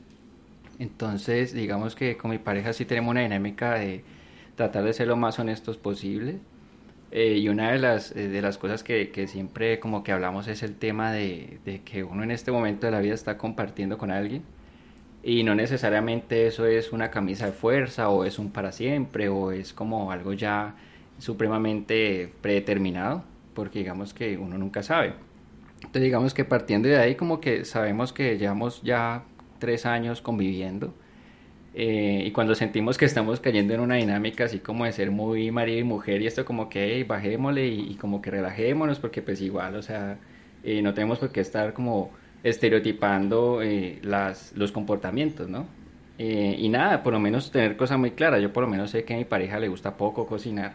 Entonces, 0.78 1.54
digamos 1.54 1.94
que 1.94 2.16
con 2.16 2.30
mi 2.30 2.38
pareja 2.38 2.72
sí 2.72 2.84
tenemos 2.84 3.12
una 3.12 3.22
dinámica 3.22 3.74
de 3.74 4.04
tratar 4.58 4.84
de 4.84 4.92
ser 4.92 5.06
lo 5.06 5.16
más 5.16 5.38
honestos 5.38 5.78
posible. 5.78 6.40
Eh, 7.10 7.38
y 7.38 7.48
una 7.48 7.72
de 7.72 7.78
las, 7.78 8.14
eh, 8.14 8.28
de 8.28 8.42
las 8.42 8.58
cosas 8.58 8.84
que, 8.84 9.10
que, 9.10 9.26
siempre 9.28 9.80
como 9.80 10.02
que 10.04 10.12
hablamos 10.12 10.46
es 10.46 10.62
el 10.62 10.74
tema 10.74 11.10
de, 11.10 11.58
de, 11.64 11.80
que 11.80 12.04
uno 12.04 12.22
en 12.22 12.30
este 12.30 12.52
momento 12.52 12.86
de 12.86 12.92
la 12.92 13.00
vida 13.00 13.14
está 13.14 13.38
compartiendo 13.38 13.96
con 13.96 14.10
alguien 14.10 14.42
y 15.22 15.42
no 15.42 15.54
necesariamente 15.54 16.46
eso 16.46 16.66
es 16.66 16.92
una 16.92 17.10
camisa 17.10 17.46
de 17.46 17.52
fuerza 17.52 18.10
o 18.10 18.26
es 18.26 18.38
un 18.38 18.50
para 18.50 18.72
siempre 18.72 19.30
o 19.30 19.52
es 19.52 19.72
como 19.72 20.12
algo 20.12 20.34
ya 20.34 20.74
supremamente 21.18 22.30
predeterminado 22.42 23.24
porque 23.54 23.78
digamos 23.78 24.12
que 24.12 24.36
uno 24.36 24.58
nunca 24.58 24.82
sabe. 24.82 25.14
Entonces 25.76 26.02
digamos 26.02 26.34
que 26.34 26.44
partiendo 26.44 26.90
de 26.90 26.98
ahí 26.98 27.14
como 27.14 27.40
que 27.40 27.64
sabemos 27.64 28.12
que 28.12 28.36
llevamos 28.36 28.82
ya 28.82 29.24
tres 29.58 29.86
años 29.86 30.20
conviviendo 30.20 30.92
eh, 31.74 32.24
y 32.26 32.30
cuando 32.32 32.54
sentimos 32.54 32.96
que 32.96 33.04
estamos 33.04 33.40
cayendo 33.40 33.74
en 33.74 33.80
una 33.80 33.96
dinámica 33.96 34.44
así 34.44 34.58
como 34.58 34.84
de 34.84 34.92
ser 34.92 35.10
muy 35.10 35.50
marido 35.50 35.78
y 35.78 35.84
mujer 35.84 36.22
y 36.22 36.26
esto 36.26 36.44
como 36.44 36.68
que 36.68 37.04
bajémosle 37.04 37.66
y, 37.68 37.94
como 37.96 38.22
que 38.22 38.30
relajémonos 38.30 38.98
porque 38.98 39.22
pues 39.22 39.40
igual, 39.40 39.76
o 39.76 39.82
sea, 39.82 40.18
eh, 40.64 40.82
no 40.82 40.94
tenemos 40.94 41.18
por 41.18 41.30
qué 41.30 41.40
estar 41.40 41.74
como 41.74 42.10
estereotipando 42.42 43.62
eh, 43.62 43.98
las, 44.02 44.52
los 44.56 44.72
comportamientos, 44.72 45.48
¿no? 45.48 45.66
y 46.20 46.68
nada, 46.68 47.04
por 47.04 47.12
lo 47.12 47.20
menos 47.20 47.52
tener 47.52 47.76
cosas 47.76 47.96
muy 47.96 48.10
claras. 48.10 48.42
Yo 48.42 48.52
por 48.52 48.64
lo 48.64 48.68
menos 48.68 48.90
sé 48.90 49.04
que 49.04 49.14
a 49.14 49.16
mi 49.16 49.24
pareja 49.24 49.60
le 49.60 49.68
gusta 49.68 49.96
poco 49.96 50.26
cocinar. 50.26 50.72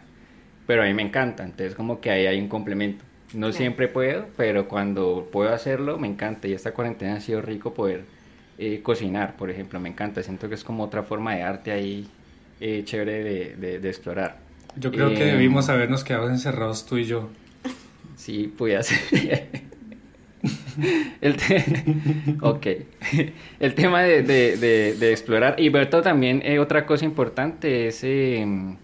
pero 0.65 0.83
a 0.83 0.85
mí 0.85 0.93
me 0.93 1.01
encanta, 1.01 1.43
entonces 1.43 1.75
como 1.75 1.99
que 1.99 2.11
ahí 2.11 2.27
hay 2.27 2.39
un 2.39 2.47
complemento. 2.47 3.03
No 3.33 3.51
siempre 3.51 3.89
puedo, 3.89 4.27
pero 4.37 4.69
cuando 4.69 5.27
puedo 5.31 5.53
hacerlo 5.53 5.97
me 5.97 6.07
encanta 6.07 6.47
y 6.47 6.53
esta 6.53 6.73
cuarentena 6.73 7.15
ha 7.15 7.19
sido 7.19 7.41
rico 7.41 7.73
poder 7.73 8.05
eh, 8.57 8.81
cocinar, 8.83 9.35
por 9.35 9.49
ejemplo, 9.49 9.79
me 9.79 9.89
encanta, 9.89 10.21
siento 10.23 10.49
que 10.49 10.55
es 10.55 10.63
como 10.63 10.83
otra 10.83 11.03
forma 11.03 11.35
de 11.35 11.43
arte 11.43 11.71
ahí 11.71 12.07
eh, 12.59 12.83
chévere 12.85 13.55
de, 13.57 13.79
de, 13.79 13.89
explorar. 13.89 14.37
Yo 14.75 14.91
creo 14.91 15.09
que 15.09 15.23
eh, 15.23 15.33
debimos 15.33 15.69
habernos 15.69 16.03
quedado 16.03 16.29
encerrados 16.29 16.85
tú 16.85 16.97
y 16.97 17.05
yo. 17.05 17.29
Sí, 18.15 18.53
puede 18.55 18.81
ser. 18.83 19.49
El 21.21 21.35
ok. 22.41 22.67
El 23.59 23.75
tema 23.75 24.01
de, 24.03 24.23
de, 24.23 25.11
explorar. 25.11 25.55
Y 25.57 25.69
Berto 25.69 26.01
también, 26.01 26.41
eh, 26.45 26.59
otra 26.59 26.85
cosa 26.85 27.05
importante 27.05 27.87
es 27.87 28.03
em, 28.03 28.77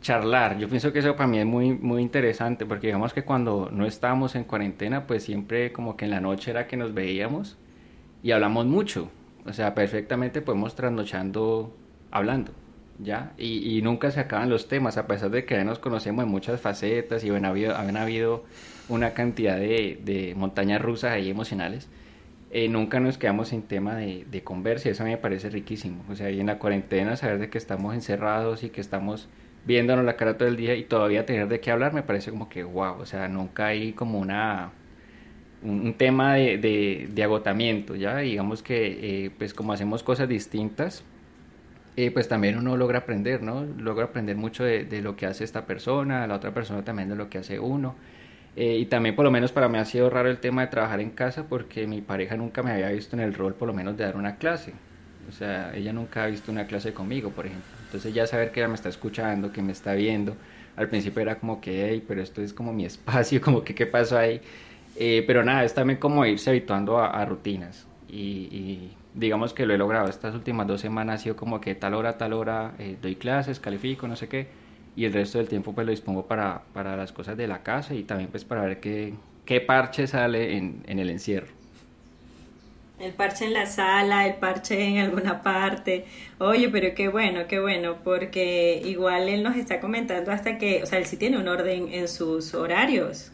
charlar. 0.00 0.58
Yo 0.58 0.68
pienso 0.68 0.92
que 0.92 1.00
eso 1.00 1.16
para 1.16 1.26
mí 1.26 1.38
es 1.38 1.46
muy, 1.46 1.72
muy 1.72 2.02
interesante 2.02 2.66
porque 2.66 2.88
digamos 2.88 3.12
que 3.12 3.22
cuando 3.22 3.68
no 3.72 3.86
estábamos 3.86 4.34
en 4.34 4.44
cuarentena, 4.44 5.06
pues 5.06 5.24
siempre 5.24 5.72
como 5.72 5.96
que 5.96 6.04
en 6.04 6.10
la 6.10 6.20
noche 6.20 6.50
era 6.50 6.66
que 6.66 6.76
nos 6.76 6.94
veíamos 6.94 7.56
y 8.24 8.32
hablamos 8.32 8.66
mucho. 8.66 9.10
O 9.44 9.52
sea, 9.52 9.74
perfectamente 9.74 10.40
podemos 10.40 10.74
trasnochando 10.74 11.76
hablando. 12.10 12.52
¿Ya? 12.98 13.32
Y, 13.36 13.80
nunca 13.82 14.10
se 14.12 14.20
acaban 14.20 14.48
los 14.48 14.68
temas, 14.68 14.96
a 14.96 15.06
pesar 15.06 15.30
de 15.30 15.44
que 15.44 15.62
nos 15.64 15.80
conocemos 15.80 16.24
en 16.24 16.30
muchas 16.30 16.60
facetas 16.60 17.24
y 17.24 17.30
bueno, 17.30 17.48
habido, 17.48 17.76
han 17.76 17.96
habido 17.96 18.44
una 18.88 19.14
cantidad 19.14 19.56
de, 19.58 20.32
montañas 20.36 20.80
rusas 20.80 21.10
ahí 21.10 21.28
emocionales, 21.28 21.88
eh, 22.52 22.68
nunca 22.68 23.00
nos 23.00 23.18
quedamos 23.18 23.48
sin 23.48 23.62
tema 23.62 23.96
de, 23.96 24.24
de 24.30 24.44
conversa 24.44 24.88
y 24.88 24.92
eso 24.92 25.02
me 25.02 25.16
parece 25.18 25.50
riquísimo. 25.50 26.04
O 26.08 26.14
sea, 26.14 26.30
y 26.30 26.38
en 26.40 26.46
la 26.46 26.58
cuarentena 26.60 27.16
saber 27.16 27.40
de 27.40 27.50
que 27.50 27.58
estamos 27.58 27.94
encerrados 27.94 28.62
y 28.62 28.70
que 28.70 28.80
estamos 28.80 29.28
viéndonos 29.66 30.04
la 30.04 30.16
cara 30.16 30.38
todo 30.38 30.48
el 30.48 30.56
día 30.56 30.76
y 30.76 30.84
todavía 30.84 31.26
tener 31.26 31.48
de 31.48 31.58
qué 31.60 31.72
hablar 31.72 31.92
me 31.92 32.04
parece 32.04 32.30
como 32.30 32.48
que 32.48 32.62
wow, 32.62 33.00
o 33.00 33.06
sea, 33.06 33.28
nunca 33.28 33.66
hay 33.66 33.92
como 33.92 34.20
una 34.20 34.70
un, 35.64 35.94
tema 35.94 36.34
de, 36.34 37.08
de, 37.10 37.22
agotamiento, 37.24 37.96
¿ya? 37.96 38.18
Digamos 38.18 38.62
que 38.62 39.24
eh, 39.26 39.30
pues 39.36 39.54
como 39.54 39.72
hacemos 39.72 40.02
cosas 40.02 40.28
distintas, 40.28 41.02
eh, 41.96 42.10
pues 42.10 42.28
también 42.28 42.58
uno 42.58 42.76
logra 42.76 43.00
aprender, 43.00 43.42
¿no? 43.42 43.64
Logra 43.64 44.06
aprender 44.06 44.36
mucho 44.36 44.64
de, 44.64 44.84
de, 44.84 45.00
lo 45.02 45.16
que 45.16 45.26
hace 45.26 45.44
esta 45.44 45.66
persona, 45.66 46.26
la 46.26 46.34
otra 46.34 46.52
persona 46.52 46.84
también 46.84 47.08
de 47.08 47.16
lo 47.16 47.28
que 47.30 47.38
hace 47.38 47.58
uno. 47.58 47.94
Eh, 48.56 48.78
y 48.78 48.86
también 48.86 49.16
por 49.16 49.24
lo 49.24 49.30
menos 49.30 49.50
para 49.50 49.68
mí 49.68 49.78
ha 49.78 49.84
sido 49.84 50.08
raro 50.10 50.30
el 50.30 50.38
tema 50.38 50.62
de 50.62 50.68
trabajar 50.68 51.00
en 51.00 51.10
casa 51.10 51.48
porque 51.48 51.86
mi 51.88 52.00
pareja 52.02 52.36
nunca 52.36 52.62
me 52.62 52.70
había 52.70 52.88
visto 52.90 53.16
en 53.16 53.22
el 53.22 53.34
rol 53.34 53.54
por 53.54 53.66
lo 53.66 53.74
menos 53.74 53.96
de 53.96 54.04
dar 54.04 54.16
una 54.16 54.36
clase. 54.36 54.72
O 55.28 55.32
sea, 55.32 55.74
ella 55.74 55.92
nunca 55.92 56.24
ha 56.24 56.26
visto 56.26 56.52
una 56.52 56.66
clase 56.66 56.92
conmigo, 56.92 57.30
por 57.30 57.46
ejemplo. 57.46 57.66
Entonces 57.86 58.14
ya 58.14 58.26
saber 58.26 58.52
que 58.52 58.60
ella 58.60 58.68
me 58.68 58.74
está 58.74 58.88
escuchando, 58.88 59.50
que 59.52 59.62
me 59.62 59.72
está 59.72 59.94
viendo, 59.94 60.36
al 60.76 60.88
principio 60.88 61.22
era 61.22 61.36
como 61.38 61.60
que, 61.60 61.88
hey, 61.88 62.04
pero 62.06 62.22
esto 62.22 62.42
es 62.42 62.52
como 62.52 62.72
mi 62.72 62.84
espacio, 62.84 63.40
como 63.42 63.64
que 63.64 63.74
qué 63.74 63.86
pasó 63.86 64.18
ahí. 64.18 64.40
Eh, 64.96 65.24
pero 65.26 65.44
nada, 65.44 65.64
es 65.64 65.74
también 65.74 65.98
como 65.98 66.24
irse 66.24 66.50
habituando 66.50 66.98
a, 66.98 67.24
rutinas. 67.24 67.86
Y, 68.08 68.92
digamos 69.14 69.54
que 69.54 69.66
lo 69.66 69.74
he 69.74 69.78
logrado. 69.78 70.08
Estas 70.08 70.34
últimas 70.34 70.66
dos 70.66 70.80
semanas 70.80 71.20
ha 71.20 71.22
sido 71.22 71.36
como 71.36 71.60
que 71.60 71.74
tal 71.74 71.94
hora, 71.94 72.18
tal 72.18 72.32
hora 72.32 72.74
eh, 72.78 72.96
doy 73.00 73.16
clases, 73.16 73.60
califico, 73.60 74.08
no 74.08 74.16
sé 74.16 74.28
qué 74.28 74.64
y 74.96 75.04
el 75.04 75.12
resto 75.12 75.38
del 75.38 75.48
tiempo 75.48 75.72
pues 75.72 75.86
lo 75.86 75.90
dispongo 75.90 76.26
para, 76.26 76.62
para 76.72 76.96
las 76.96 77.12
cosas 77.12 77.36
de 77.36 77.46
la 77.46 77.62
casa 77.62 77.94
y 77.94 78.04
también 78.04 78.30
pues 78.30 78.44
para 78.44 78.62
ver 78.62 78.80
qué, 78.80 79.14
qué 79.44 79.60
parche 79.60 80.06
sale 80.06 80.56
en, 80.56 80.82
en 80.86 80.98
el 80.98 81.10
encierro. 81.10 81.48
El 83.00 83.12
parche 83.12 83.46
en 83.46 83.54
la 83.54 83.66
sala, 83.66 84.26
el 84.26 84.34
parche 84.34 84.80
en 84.80 84.98
alguna 84.98 85.42
parte. 85.42 86.04
Oye, 86.38 86.68
pero 86.68 86.94
qué 86.94 87.08
bueno, 87.08 87.48
qué 87.48 87.58
bueno, 87.58 87.96
porque 88.04 88.80
igual 88.84 89.28
él 89.28 89.42
nos 89.42 89.56
está 89.56 89.80
comentando 89.80 90.30
hasta 90.30 90.58
que, 90.58 90.82
o 90.84 90.86
sea, 90.86 91.00
él 91.00 91.06
sí 91.06 91.16
tiene 91.16 91.38
un 91.38 91.48
orden 91.48 91.92
en 91.92 92.06
sus 92.06 92.54
horarios. 92.54 93.32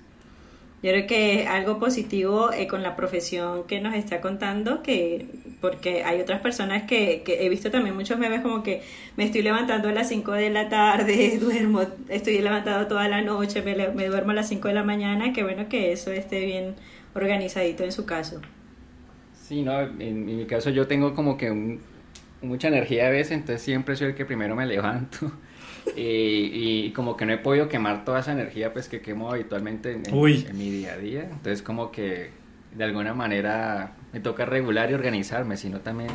Yo 0.82 0.90
creo 0.92 1.06
que 1.06 1.46
algo 1.46 1.78
positivo 1.78 2.52
eh, 2.52 2.66
con 2.66 2.82
la 2.82 2.96
profesión 2.96 3.64
que 3.64 3.80
nos 3.80 3.94
está 3.94 4.22
contando, 4.22 4.82
que 4.82 5.26
porque 5.60 6.04
hay 6.04 6.20
otras 6.20 6.40
personas 6.40 6.84
que, 6.84 7.22
que, 7.22 7.44
he 7.44 7.50
visto 7.50 7.70
también 7.70 7.94
muchos 7.94 8.18
memes 8.18 8.40
como 8.40 8.62
que 8.62 8.82
me 9.16 9.24
estoy 9.24 9.42
levantando 9.42 9.88
a 9.88 9.92
las 9.92 10.08
5 10.08 10.32
de 10.32 10.48
la 10.48 10.70
tarde, 10.70 11.38
duermo, 11.40 11.82
estoy 12.08 12.38
levantado 12.40 12.86
toda 12.86 13.08
la 13.08 13.20
noche, 13.20 13.60
me, 13.60 13.74
me 13.88 14.06
duermo 14.06 14.30
a 14.30 14.34
las 14.34 14.48
5 14.48 14.68
de 14.68 14.74
la 14.74 14.82
mañana, 14.82 15.34
que 15.34 15.42
bueno 15.42 15.68
que 15.68 15.92
eso 15.92 16.12
esté 16.12 16.46
bien 16.46 16.74
organizadito 17.14 17.84
en 17.84 17.92
su 17.92 18.06
caso. 18.06 18.40
Sí, 19.34 19.62
no, 19.62 19.80
en, 19.80 20.24
mi 20.24 20.46
caso 20.46 20.70
yo 20.70 20.86
tengo 20.86 21.14
como 21.14 21.36
que 21.36 21.78
mucha 22.40 22.68
energía 22.68 23.08
a 23.08 23.10
veces, 23.10 23.32
entonces 23.32 23.60
siempre 23.60 23.96
soy 23.96 24.08
el 24.08 24.14
que 24.14 24.24
primero 24.24 24.54
me 24.56 24.64
levanto 24.64 25.32
y, 25.96 26.90
como 26.92 27.16
que 27.16 27.26
no 27.26 27.32
he 27.32 27.38
podido 27.38 27.68
quemar 27.68 28.04
toda 28.04 28.20
esa 28.20 28.32
energía 28.32 28.72
pues 28.72 28.88
que 28.88 29.00
quemo 29.00 29.30
habitualmente 29.30 29.92
en, 29.92 30.02
mi 30.56 30.70
día 30.70 30.92
a 30.94 30.96
día. 30.96 31.22
Entonces 31.22 31.62
como 31.62 31.90
que 31.90 32.30
de 32.74 32.84
alguna 32.84 33.14
manera 33.14 33.92
me 34.12 34.20
toca 34.20 34.44
regular 34.44 34.90
y 34.90 34.94
organizarme, 34.94 35.56
si 35.56 35.68
no 35.68 35.80
también 35.80 36.10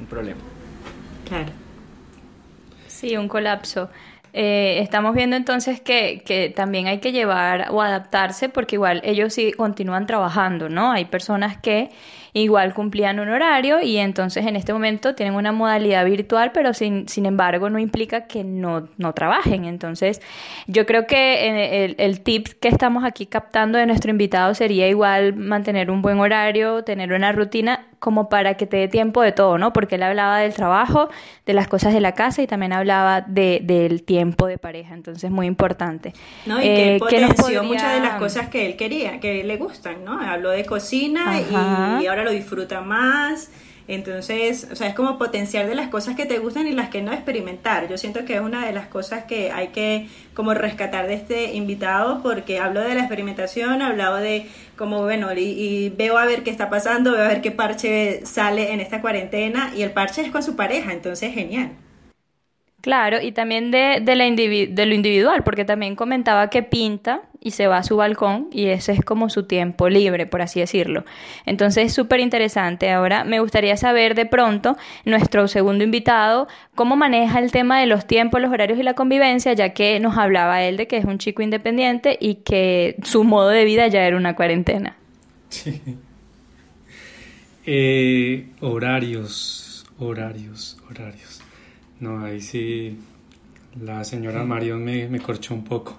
un 0.00 0.06
problema. 0.06 0.40
Claro. 1.28 1.52
Sí, 2.86 3.16
un 3.16 3.28
colapso. 3.28 3.90
Eh, 4.32 4.80
estamos 4.80 5.14
viendo 5.14 5.36
entonces 5.36 5.80
que, 5.80 6.22
que, 6.26 6.48
también 6.48 6.88
hay 6.88 6.98
que 6.98 7.12
llevar 7.12 7.68
o 7.70 7.80
adaptarse 7.80 8.48
porque 8.48 8.74
igual 8.76 9.00
ellos 9.04 9.32
sí 9.32 9.52
continúan 9.52 10.06
trabajando, 10.06 10.68
¿no? 10.68 10.90
Hay 10.90 11.04
personas 11.04 11.56
que 11.58 11.90
igual 12.34 12.74
cumplían 12.74 13.20
un 13.20 13.28
horario 13.28 13.80
y 13.80 13.96
entonces 13.96 14.44
en 14.44 14.56
este 14.56 14.72
momento 14.72 15.14
tienen 15.14 15.36
una 15.36 15.52
modalidad 15.52 16.04
virtual, 16.04 16.50
pero 16.52 16.74
sin, 16.74 17.08
sin 17.08 17.26
embargo 17.26 17.70
no 17.70 17.78
implica 17.78 18.26
que 18.26 18.42
no, 18.42 18.88
no 18.98 19.12
trabajen. 19.14 19.64
Entonces 19.64 20.20
yo 20.66 20.84
creo 20.84 21.06
que 21.06 21.84
el, 21.84 21.94
el 21.96 22.20
tip 22.20 22.48
que 22.60 22.68
estamos 22.68 23.04
aquí 23.04 23.26
captando 23.26 23.78
de 23.78 23.86
nuestro 23.86 24.10
invitado 24.10 24.52
sería 24.54 24.88
igual 24.88 25.36
mantener 25.36 25.90
un 25.92 26.02
buen 26.02 26.18
horario, 26.18 26.82
tener 26.82 27.12
una 27.12 27.30
rutina 27.30 27.86
como 28.04 28.28
para 28.28 28.58
que 28.58 28.66
te 28.66 28.76
dé 28.76 28.86
tiempo 28.86 29.22
de 29.22 29.32
todo, 29.32 29.56
¿no? 29.56 29.72
Porque 29.72 29.94
él 29.94 30.02
hablaba 30.02 30.40
del 30.40 30.52
trabajo, 30.52 31.08
de 31.46 31.54
las 31.54 31.68
cosas 31.68 31.94
de 31.94 32.02
la 32.02 32.12
casa 32.12 32.42
y 32.42 32.46
también 32.46 32.74
hablaba 32.74 33.22
de, 33.22 33.60
del 33.62 34.02
tiempo 34.02 34.46
de 34.46 34.58
pareja, 34.58 34.92
entonces 34.92 35.30
muy 35.30 35.46
importante. 35.46 36.12
No, 36.44 36.60
y 36.60 36.64
que 36.64 36.96
eh, 36.96 36.98
potenció 36.98 37.64
muchas 37.64 37.94
de 37.94 38.00
las 38.00 38.16
cosas 38.16 38.50
que 38.50 38.66
él 38.66 38.76
quería, 38.76 39.20
que 39.20 39.42
le 39.42 39.56
gustan, 39.56 40.04
¿no? 40.04 40.20
Habló 40.20 40.50
de 40.50 40.66
cocina 40.66 41.40
y 41.98 42.06
ahora 42.06 42.24
lo 42.24 42.30
disfruta 42.30 42.82
más. 42.82 43.50
Entonces, 43.86 44.66
o 44.72 44.76
sea, 44.76 44.88
es 44.88 44.94
como 44.94 45.18
potenciar 45.18 45.66
de 45.66 45.74
las 45.74 45.88
cosas 45.88 46.16
que 46.16 46.24
te 46.24 46.38
gustan 46.38 46.66
y 46.66 46.72
las 46.72 46.88
que 46.88 47.02
no 47.02 47.12
experimentar. 47.12 47.88
Yo 47.88 47.98
siento 47.98 48.24
que 48.24 48.34
es 48.34 48.40
una 48.40 48.64
de 48.66 48.72
las 48.72 48.86
cosas 48.86 49.24
que 49.24 49.52
hay 49.52 49.68
que 49.68 50.08
como 50.32 50.54
rescatar 50.54 51.06
de 51.06 51.14
este 51.14 51.54
invitado 51.54 52.22
porque 52.22 52.58
hablo 52.58 52.80
de 52.80 52.94
la 52.94 53.00
experimentación, 53.00 53.82
hablado 53.82 54.16
de 54.16 54.46
como, 54.76 55.02
bueno, 55.02 55.32
y, 55.34 55.92
veo 55.96 56.16
a 56.18 56.24
ver 56.24 56.42
qué 56.42 56.50
está 56.50 56.70
pasando, 56.70 57.12
veo 57.12 57.24
a 57.24 57.28
ver 57.28 57.42
qué 57.42 57.50
parche 57.50 58.24
sale 58.24 58.72
en 58.72 58.80
esta 58.80 59.00
cuarentena 59.00 59.72
y 59.76 59.82
el 59.82 59.92
parche 59.92 60.22
es 60.22 60.30
con 60.30 60.42
su 60.42 60.56
pareja, 60.56 60.92
entonces 60.92 61.34
genial. 61.34 61.72
Claro, 62.84 63.18
y 63.22 63.32
también 63.32 63.70
de, 63.70 64.00
de, 64.02 64.14
la 64.14 64.26
de 64.26 64.86
lo 64.86 64.94
individual, 64.94 65.42
porque 65.42 65.64
también 65.64 65.96
comentaba 65.96 66.50
que 66.50 66.62
pinta 66.62 67.22
y 67.40 67.52
se 67.52 67.66
va 67.66 67.78
a 67.78 67.82
su 67.82 67.96
balcón 67.96 68.48
y 68.52 68.66
ese 68.66 68.92
es 68.92 69.00
como 69.00 69.30
su 69.30 69.44
tiempo 69.44 69.88
libre, 69.88 70.26
por 70.26 70.42
así 70.42 70.60
decirlo. 70.60 71.06
Entonces 71.46 71.86
es 71.86 71.94
súper 71.94 72.20
interesante. 72.20 72.90
Ahora 72.90 73.24
me 73.24 73.40
gustaría 73.40 73.78
saber 73.78 74.14
de 74.14 74.26
pronto, 74.26 74.76
nuestro 75.06 75.48
segundo 75.48 75.82
invitado, 75.82 76.46
cómo 76.74 76.94
maneja 76.94 77.38
el 77.38 77.52
tema 77.52 77.80
de 77.80 77.86
los 77.86 78.06
tiempos, 78.06 78.42
los 78.42 78.52
horarios 78.52 78.78
y 78.78 78.82
la 78.82 78.92
convivencia, 78.92 79.54
ya 79.54 79.70
que 79.70 79.98
nos 79.98 80.18
hablaba 80.18 80.62
él 80.62 80.76
de 80.76 80.86
que 80.86 80.98
es 80.98 81.06
un 81.06 81.16
chico 81.16 81.40
independiente 81.40 82.18
y 82.20 82.34
que 82.34 82.96
su 83.02 83.24
modo 83.24 83.48
de 83.48 83.64
vida 83.64 83.86
ya 83.88 84.02
era 84.02 84.18
una 84.18 84.36
cuarentena. 84.36 84.94
Sí. 85.48 85.80
Eh, 87.66 88.50
horarios, 88.60 89.86
horarios, 89.98 90.76
horarios. 90.90 91.33
No, 92.00 92.24
ahí 92.24 92.40
sí 92.40 92.98
la 93.80 94.04
señora 94.04 94.44
Marion 94.44 94.84
me, 94.84 95.08
me 95.08 95.20
corchó 95.20 95.54
un 95.54 95.64
poco. 95.64 95.98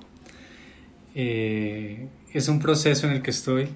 Eh, 1.14 2.08
es 2.34 2.48
un 2.48 2.60
proceso 2.60 3.08
en 3.08 3.14
el 3.14 3.22
que 3.22 3.32
estoy. 3.32 3.70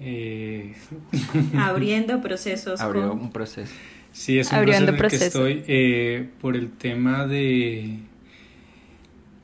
Eh, 0.00 0.74
Abriendo 1.56 2.20
procesos. 2.20 2.80
Abrió 2.80 3.12
un 3.12 3.30
proceso. 3.32 3.72
Sí, 4.12 4.38
es 4.38 4.50
un 4.52 4.62
proceso 4.62 4.88
en 4.88 4.94
el 4.94 5.08
que 5.08 5.16
estoy 5.16 5.64
eh, 5.66 6.28
por 6.40 6.56
el 6.56 6.70
tema 6.70 7.26
de... 7.26 7.98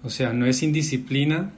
O 0.03 0.11
sea, 0.11 0.33
no 0.33 0.45
es 0.45 0.63
indisciplina, 0.63 1.53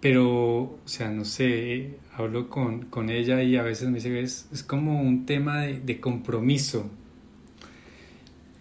pero, 0.00 0.26
o 0.62 0.80
sea, 0.86 1.10
no 1.10 1.24
sé, 1.24 1.98
hablo 2.14 2.48
con, 2.48 2.86
con, 2.86 3.10
ella 3.10 3.42
y 3.42 3.56
a 3.56 3.62
veces 3.62 3.88
me 3.88 3.96
dice, 3.96 4.20
es, 4.20 4.48
es 4.52 4.62
como 4.62 5.00
un 5.00 5.26
tema 5.26 5.62
de, 5.62 6.00
compromiso. 6.00 6.90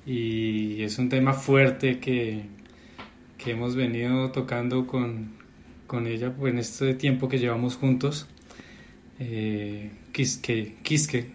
Y 0.06 0.82
es 0.82 0.98
un 0.98 1.08
tema 1.10 1.34
fuerte 1.34 2.00
que, 2.00 2.44
que 3.38 3.52
hemos 3.52 3.76
venido 3.76 4.32
tocando 4.32 4.88
con, 4.88 5.32
con 5.88 6.08
ella 6.08 6.34
pues, 6.36 6.54
en 6.54 6.60
este 6.60 6.94
tiempo 6.96 7.30
que 7.30 7.40
llevamos 7.40 7.76
juntos. 7.76 8.28
Eh, 9.20 9.92
quisque, 10.12 10.76
quisque, 10.84 11.32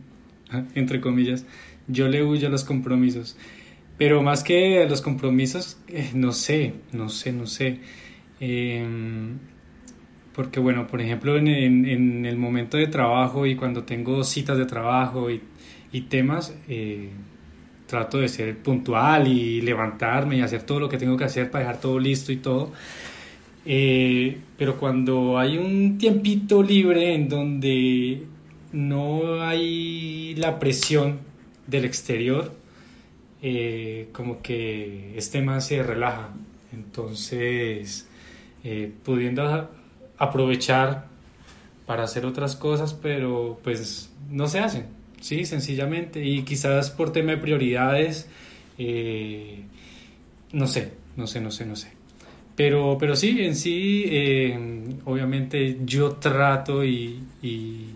entre 0.74 1.00
comillas, 1.00 1.46
yo 1.88 2.08
le 2.08 2.22
huyo 2.24 2.48
a 2.48 2.50
los 2.50 2.64
compromisos. 2.64 3.36
Pero 3.96 4.22
más 4.22 4.42
que 4.42 4.86
los 4.88 5.00
compromisos, 5.00 5.78
eh, 5.88 6.10
no 6.14 6.32
sé, 6.32 6.74
no 6.92 7.08
sé, 7.08 7.32
no 7.32 7.46
sé. 7.46 7.80
Em, 8.44 9.38
porque 10.34 10.58
bueno, 10.58 10.88
por 10.88 11.00
ejemplo, 11.00 11.36
en, 11.36 12.26
el 12.26 12.36
momento 12.36 12.76
de 12.76 12.88
trabajo 12.88 13.46
y 13.46 13.54
cuando 13.54 13.84
tengo 13.84 14.24
citas 14.24 14.58
de 14.58 14.66
trabajo 14.66 15.30
y, 15.30 15.40
y 15.92 16.00
temas, 16.02 16.52
eh, 16.68 17.10
trato 17.86 18.18
de 18.18 18.28
ser 18.28 18.58
puntual 18.58 19.28
y 19.28 19.60
levantarme 19.60 20.38
y 20.38 20.40
hacer 20.40 20.64
todo 20.64 20.80
lo 20.80 20.88
que 20.88 20.98
tengo 20.98 21.16
que 21.16 21.22
hacer 21.22 21.52
para 21.52 21.66
dejar 21.66 21.80
todo 21.80 22.00
listo 22.00 22.32
y 22.32 22.36
todo. 22.38 22.72
Eh, 23.64 24.38
pero 24.58 24.76
cuando 24.76 25.38
hay 25.38 25.58
un 25.58 25.96
tiempito 25.98 26.64
libre 26.64 27.14
en 27.14 27.28
donde 27.28 28.24
no 28.72 29.40
hay 29.40 30.34
la 30.34 30.58
presión 30.58 31.20
del 31.68 31.84
exterior, 31.84 32.52
eh, 33.40 34.08
como 34.12 34.42
que 34.42 35.16
este 35.16 35.42
más 35.42 35.68
se 35.68 35.80
relaja. 35.84 36.30
Entonces, 36.72 38.08
eh, 38.64 38.92
pudiendo 39.04 39.70
aprovechar 40.18 41.06
para 41.86 42.04
hacer 42.04 42.26
otras 42.26 42.56
cosas, 42.56 42.94
pero 42.94 43.60
pues 43.62 44.12
no 44.30 44.46
se 44.48 44.60
hacen. 44.60 44.86
Sí, 45.20 45.44
sencillamente. 45.44 46.24
Y 46.24 46.42
quizás 46.42 46.90
por 46.90 47.12
tema 47.12 47.32
de 47.32 47.38
prioridades, 47.38 48.28
eh, 48.78 49.60
no 50.52 50.66
sé, 50.66 50.92
no 51.16 51.26
sé, 51.26 51.40
no 51.40 51.50
sé, 51.50 51.66
no 51.66 51.76
sé. 51.76 51.92
Pero, 52.56 52.96
pero 52.98 53.16
sí, 53.16 53.40
en 53.40 53.56
sí, 53.56 54.04
eh, 54.08 54.58
obviamente 55.04 55.78
yo 55.84 56.12
trato 56.12 56.84
y, 56.84 57.20
y, 57.42 57.88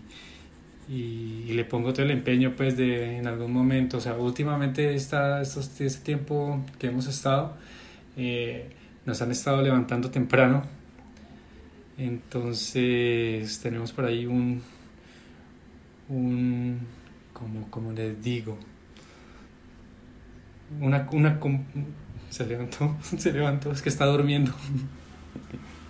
le 1.52 1.64
pongo 1.64 1.92
todo 1.92 2.04
el 2.04 2.10
empeño, 2.10 2.54
pues, 2.54 2.76
de 2.76 3.16
en 3.16 3.26
algún 3.26 3.52
momento, 3.52 3.96
o 3.96 4.00
sea, 4.00 4.14
últimamente 4.14 4.94
está, 4.94 5.40
estos, 5.40 5.80
este 5.80 6.04
tiempo 6.04 6.62
que 6.78 6.88
hemos 6.88 7.06
estado, 7.06 7.56
eh, 8.16 8.68
nos 9.06 9.22
han 9.22 9.30
estado 9.30 9.62
levantando 9.62 10.10
temprano. 10.10 10.64
Entonces, 11.96 13.58
tenemos 13.62 13.92
por 13.92 14.04
ahí 14.04 14.26
un, 14.26 14.60
un 16.08 16.80
como, 17.32 17.70
como 17.70 17.92
les 17.92 18.22
digo, 18.22 18.58
una, 20.80 21.08
una, 21.12 21.38
se 22.28 22.46
levantó, 22.46 22.96
se 23.16 23.32
levantó, 23.32 23.72
es 23.72 23.80
que 23.80 23.88
está 23.88 24.04
durmiendo. 24.04 24.52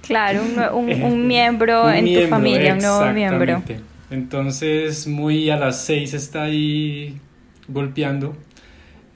Claro, 0.03 0.43
un, 0.73 0.89
un, 1.03 1.27
miembro 1.27 1.91
en 1.91 2.05
tu 2.05 2.29
familia, 2.29 2.75
un 2.75 2.81
nuevo 2.81 3.13
miembro. 3.13 3.63
Entonces, 4.11 5.09
muy 5.09 5.51
a 5.51 5.57
las 5.57 5.85
seis 5.85 6.15
está 6.15 6.45
ahí 6.45 7.19
golpeando. 7.67 8.37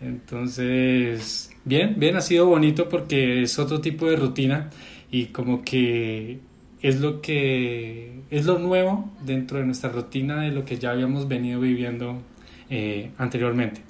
Entonces, 0.01 1.50
bien, 1.65 1.97
bien, 1.99 2.17
ha 2.17 2.21
sido 2.21 2.47
bonito 2.47 2.89
porque 2.89 3.43
es 3.43 3.59
otro 3.59 3.81
tipo 3.81 4.09
de 4.09 4.17
rutina 4.17 4.71
y 5.11 5.27
como 5.27 5.63
que 5.63 6.41
es 6.83 7.01
lo 7.01 7.21
que 7.21 8.23
es 8.31 8.47
lo 8.47 8.59
nuevo 8.59 9.11
dentro 9.25 9.59
de 9.59 9.65
nuestra 9.65 9.91
rutina 9.91 10.41
de 10.41 10.51
lo 10.51 10.65
que 10.65 10.79
ya 10.79 10.93
habíamos 10.93 11.29
venido 11.29 11.61
viviendo 11.61 12.23
eh, 12.69 13.11
anteriormente. 13.19 13.83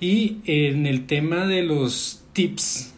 Y 0.00 0.38
en 0.44 0.86
el 0.86 1.06
tema 1.06 1.46
de 1.46 1.62
los 1.62 2.24
tips 2.32 2.94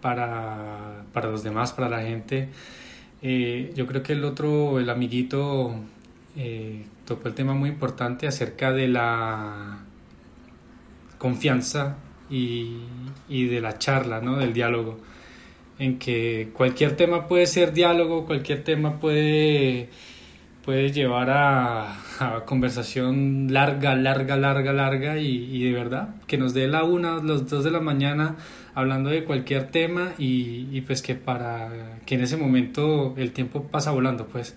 para, 0.00 1.04
para 1.12 1.30
los 1.30 1.42
demás, 1.42 1.72
para 1.72 1.88
la 1.88 2.02
gente, 2.02 2.48
eh, 3.22 3.72
yo 3.76 3.86
creo 3.86 4.02
que 4.02 4.12
el 4.12 4.24
otro, 4.24 4.78
el 4.78 4.88
amiguito, 4.88 5.74
eh, 6.36 6.84
tocó 7.04 7.28
el 7.28 7.34
tema 7.34 7.54
muy 7.54 7.68
importante 7.70 8.26
acerca 8.26 8.72
de 8.72 8.88
la 8.88 9.80
confianza 11.18 11.98
y, 12.30 12.76
y 13.28 13.46
de 13.46 13.60
la 13.60 13.78
charla, 13.78 14.20
¿no? 14.20 14.36
del 14.36 14.52
diálogo 14.52 14.98
en 15.78 15.98
que 15.98 16.50
cualquier 16.52 16.96
tema 16.96 17.28
puede 17.28 17.46
ser 17.46 17.72
diálogo, 17.72 18.26
cualquier 18.26 18.64
tema 18.64 18.98
puede, 18.98 19.90
puede 20.64 20.90
llevar 20.92 21.30
a, 21.30 21.94
conversación 22.46 23.52
larga, 23.52 23.94
larga, 23.94 24.36
larga, 24.36 24.72
larga 24.72 25.18
y, 25.18 25.62
de 25.62 25.72
verdad 25.72 26.16
que 26.26 26.36
nos 26.36 26.52
dé 26.52 26.66
la 26.66 26.82
una, 26.82 27.22
los 27.22 27.48
dos 27.48 27.62
de 27.62 27.70
la 27.70 27.80
mañana 27.80 28.36
hablando 28.74 29.08
de 29.10 29.24
cualquier 29.24 29.68
tema 29.70 30.12
y, 30.18 30.80
pues 30.82 31.00
que 31.00 31.14
para 31.14 32.00
que 32.06 32.16
en 32.16 32.22
ese 32.22 32.36
momento 32.36 33.14
el 33.16 33.32
tiempo 33.32 33.64
pasa 33.64 33.92
volando 33.92 34.26
pues 34.26 34.56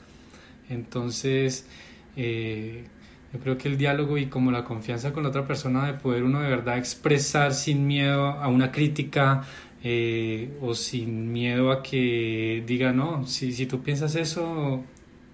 entonces 0.70 1.68
eh, 2.16 2.86
yo 3.34 3.40
creo 3.40 3.58
que 3.58 3.70
el 3.70 3.78
diálogo 3.78 4.18
y 4.18 4.28
como 4.28 4.52
la 4.52 4.64
confianza 4.64 5.14
con 5.14 5.24
la 5.24 5.30
otra 5.30 5.48
persona 5.48 5.86
de 5.86 5.94
poder 5.94 6.24
uno 6.24 6.42
de 6.42 6.50
verdad 6.50 6.78
expresar 6.78 7.54
sin 7.54 7.88
miedo 7.88 8.28
a 8.28 8.48
una 8.48 8.72
crítica 8.72 9.44
eh, 9.84 10.58
o 10.62 10.76
sin 10.76 11.32
miedo 11.32 11.72
a 11.72 11.82
que 11.82 12.64
diga, 12.68 12.92
no, 12.92 13.26
si, 13.26 13.54
si 13.54 13.66
tú 13.66 13.82
piensas 13.82 14.16
eso, 14.16 14.84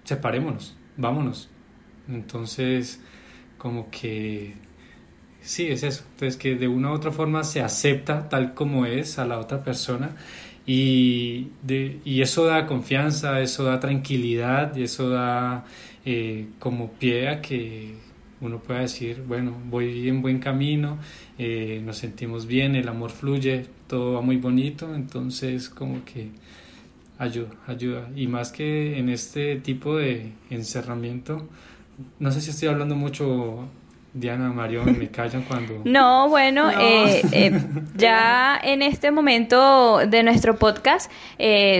separémonos, 0.04 0.76
vámonos. 0.96 1.50
Entonces, 2.08 3.00
como 3.58 3.90
que 3.90 4.54
sí, 5.42 5.66
es 5.66 5.82
eso. 5.82 6.04
Entonces, 6.12 6.36
que 6.36 6.54
de 6.54 6.68
una 6.68 6.90
u 6.90 6.94
otra 6.94 7.10
forma 7.12 7.44
se 7.44 7.60
acepta 7.60 8.28
tal 8.28 8.54
como 8.54 8.86
es 8.86 9.18
a 9.18 9.26
la 9.26 9.38
otra 9.38 9.62
persona 9.62 10.16
y, 10.66 11.48
de, 11.62 12.00
y 12.04 12.22
eso 12.22 12.44
da 12.44 12.66
confianza, 12.66 13.40
eso 13.40 13.64
da 13.64 13.80
tranquilidad 13.80 14.76
y 14.76 14.84
eso 14.84 15.10
da 15.10 15.64
eh, 16.04 16.48
como 16.58 16.92
pie 16.92 17.28
a 17.28 17.40
que 17.42 17.94
uno 18.40 18.60
pueda 18.60 18.80
decir, 18.80 19.22
bueno, 19.26 19.56
voy 19.68 20.08
en 20.08 20.22
buen 20.22 20.38
camino, 20.38 20.98
eh, 21.38 21.82
nos 21.84 21.98
sentimos 21.98 22.46
bien, 22.46 22.76
el 22.76 22.88
amor 22.88 23.10
fluye, 23.10 23.66
todo 23.86 24.14
va 24.14 24.20
muy 24.20 24.36
bonito, 24.36 24.94
entonces 24.94 25.68
como 25.68 26.04
que 26.04 26.30
ayuda, 27.18 27.50
ayuda. 27.66 28.08
Y 28.14 28.26
más 28.28 28.52
que 28.52 28.98
en 28.98 29.08
este 29.08 29.56
tipo 29.56 29.96
de 29.96 30.32
encerramiento, 30.50 31.48
no 32.20 32.30
sé 32.30 32.40
si 32.40 32.50
estoy 32.50 32.68
hablando 32.68 32.94
mucho, 32.94 33.68
Diana, 34.18 34.50
Marión, 34.50 34.98
me 34.98 35.08
callan 35.08 35.42
cuando... 35.42 35.80
No, 35.84 36.28
bueno, 36.28 36.70
eh, 36.70 37.22
eh, 37.32 37.60
ya 37.96 38.58
en 38.62 38.82
este 38.82 39.10
momento 39.10 39.98
de 40.06 40.22
nuestro 40.22 40.56
podcast 40.56 41.10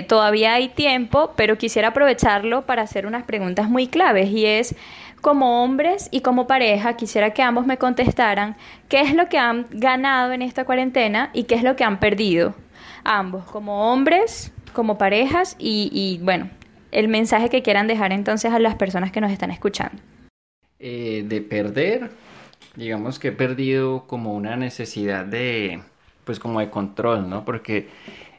todavía 0.06 0.54
hay 0.54 0.68
tiempo, 0.68 1.32
pero 1.36 1.58
quisiera 1.58 1.88
aprovecharlo 1.88 2.66
para 2.66 2.82
hacer 2.82 3.06
unas 3.06 3.24
preguntas 3.24 3.68
muy 3.68 3.88
claves 3.88 4.30
y 4.30 4.46
es 4.46 4.76
como 5.20 5.62
hombres 5.62 6.08
y 6.10 6.20
como 6.20 6.46
pareja, 6.46 6.96
quisiera 6.96 7.30
que 7.30 7.42
ambos 7.42 7.66
me 7.66 7.76
contestaran 7.76 8.56
qué 8.88 9.00
es 9.00 9.14
lo 9.14 9.28
que 9.28 9.38
han 9.38 9.66
ganado 9.70 10.32
en 10.32 10.42
esta 10.42 10.64
cuarentena 10.64 11.30
y 11.32 11.44
qué 11.44 11.54
es 11.54 11.62
lo 11.62 11.76
que 11.76 11.84
han 11.84 12.00
perdido. 12.00 12.54
Ambos, 13.04 13.44
como 13.44 13.92
hombres, 13.92 14.52
como 14.72 14.98
parejas 14.98 15.56
y, 15.58 16.20
bueno, 16.22 16.50
el 16.92 17.08
mensaje 17.08 17.48
que 17.48 17.62
quieran 17.62 17.86
dejar 17.86 18.12
entonces 18.12 18.52
a 18.52 18.58
las 18.58 18.76
personas 18.76 19.12
que 19.12 19.20
nos 19.20 19.32
están 19.32 19.50
escuchando. 19.50 20.00
Eh, 20.78 21.24
de 21.26 21.40
perder, 21.40 22.10
digamos 22.78 23.18
que 23.18 23.28
he 23.28 23.32
perdido 23.32 24.06
como 24.06 24.34
una 24.34 24.56
necesidad 24.56 25.24
de, 25.26 25.82
pues 26.24 26.38
como 26.40 26.60
de 26.60 26.70
control, 26.70 27.28
¿no? 27.28 27.44
Porque... 27.44 27.88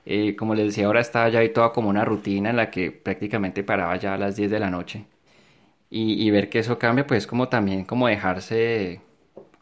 Eh, 0.06 0.36
como 0.36 0.56
les 0.56 0.68
decía, 0.68 0.88
ahora 0.88 1.02
estaba 1.02 1.30
ya 1.30 1.40
ahí 1.40 1.50
toda 1.50 1.72
como 1.72 1.90
una 1.90 2.04
rutina 2.04 2.50
en 2.50 2.56
la 2.56 2.72
que 2.72 2.92
prácticamente 2.92 3.64
paraba 3.64 3.96
ya 3.98 4.16
a 4.16 4.18
las 4.18 4.36
10 4.36 4.50
de 4.50 4.60
la 4.60 4.70
noche 4.72 5.06
y, 5.90 6.30
ver 6.32 6.50
que 6.50 6.60
eso 6.60 6.78
cambia, 6.78 7.08
pues 7.08 7.26
como 7.28 7.50
también 7.50 7.84
como 7.86 8.08
dejarse, 8.08 9.02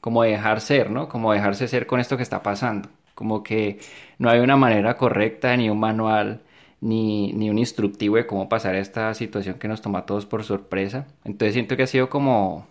como 0.02 0.24
dejar 0.24 0.62
ser, 0.62 0.92
¿no? 0.92 1.08
Como 1.10 1.34
dejarse 1.34 1.68
ser 1.68 1.88
con 1.88 2.00
esto 2.00 2.18
que 2.18 2.24
está 2.24 2.44
pasando. 2.44 2.90
Como 3.16 3.44
que 3.44 3.80
no 4.20 4.30
hay 4.30 4.40
una 4.40 4.58
manera 4.58 4.98
correcta, 4.98 5.56
ni 5.58 5.70
un 5.70 5.80
manual, 5.80 6.42
ni, 6.82 7.34
ni 7.34 7.50
un 7.50 7.58
instructivo 7.60 8.18
de 8.18 8.28
cómo 8.28 8.50
pasar 8.50 8.76
esta 8.76 9.13
situación 9.13 9.58
que 9.60 9.68
nos 9.68 9.82
toma 9.82 10.00
a 10.00 10.06
todos 10.06 10.26
por 10.26 10.44
sorpresa. 10.44 11.08
Entonces 11.24 11.54
siento 11.54 11.78
que 11.78 11.84
ha 11.84 11.88
sido 11.88 12.10
como, 12.10 12.68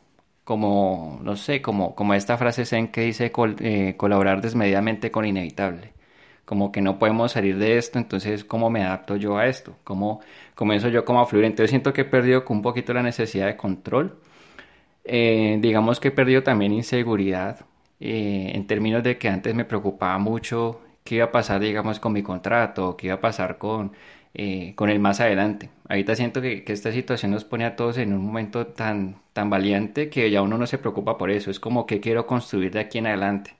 como, 0.47 1.21
no 1.23 1.37
sé, 1.37 1.63
como, 1.63 1.95
como 1.95 2.15
esta 2.15 2.39
frase 2.39 2.65
zen 2.65 2.89
que 2.89 3.03
dice 3.03 3.33
eh, 3.61 3.95
colaborar 3.99 4.41
desmedidamente 4.41 5.11
con 5.11 5.27
inevitable 5.27 5.97
como 6.47 6.73
que 6.73 6.81
no 6.81 6.99
podemos 6.99 7.33
salir 7.33 7.59
de 7.59 7.77
esto, 7.77 7.99
entonces 7.99 8.45
¿cómo 8.45 8.71
me 8.71 8.85
adapto 8.85 9.17
yo 9.17 9.37
a 9.37 9.47
esto? 9.49 9.77
¿Cómo 9.85 10.21
comienzo 10.55 10.89
yo 10.89 11.05
como 11.05 11.21
a 11.21 11.27
fluir? 11.27 11.45
Entonces 11.45 11.71
siento 11.71 11.93
que 11.93 12.03
he 12.03 12.05
perdido 12.05 12.45
un 12.49 12.63
poquito 12.63 12.95
la 12.95 13.03
necesidad 13.03 13.47
de 13.47 13.57
control. 13.57 14.19
Eh, 15.05 15.59
digamos 15.61 16.01
que 16.01 16.09
he 16.09 16.11
perdido 16.13 16.43
también 16.43 16.73
inseguridad 16.73 17.67
eh, 18.01 18.53
en 18.55 18.67
términos 18.67 19.03
de 19.03 19.19
que 19.19 19.29
antes 19.29 19.55
me 19.55 19.65
preocupaba 19.65 20.19
mucho 20.19 20.81
qué 21.05 21.17
iba 21.17 21.27
a 21.27 21.33
pasar, 21.33 21.61
digamos, 21.61 22.01
con 22.01 22.13
mi 22.13 22.23
contrato, 22.23 22.97
qué 22.97 23.09
iba 23.09 23.17
a 23.17 23.21
pasar 23.21 23.59
con, 23.59 23.93
eh, 24.39 24.75
con 24.75 24.91
el 24.91 25.01
más 25.01 25.21
adelante. 25.21 25.71
Ahorita 25.89 26.15
siento 26.15 26.43
que, 26.43 26.63
esta 26.67 26.93
situación 26.93 27.31
nos 27.31 27.45
pone 27.45 27.65
a 27.65 27.75
todos 27.75 27.97
en 27.97 28.13
un 28.13 28.23
momento 28.23 28.67
tan, 28.67 29.17
tan 29.33 29.49
valiente 29.49 30.11
que 30.11 30.31
ya 30.31 30.43
uno 30.43 30.59
no 30.59 30.67
se 30.67 30.77
preocupa 30.77 31.17
por 31.17 31.31
eso. 31.31 31.51
Es 31.51 31.59
como 31.59 31.87
que 31.87 32.01
quiero 32.01 32.27
construir 32.27 32.71
de 32.73 32.81
aquí 32.81 32.99
en 32.99 33.07
adelante 33.07 33.55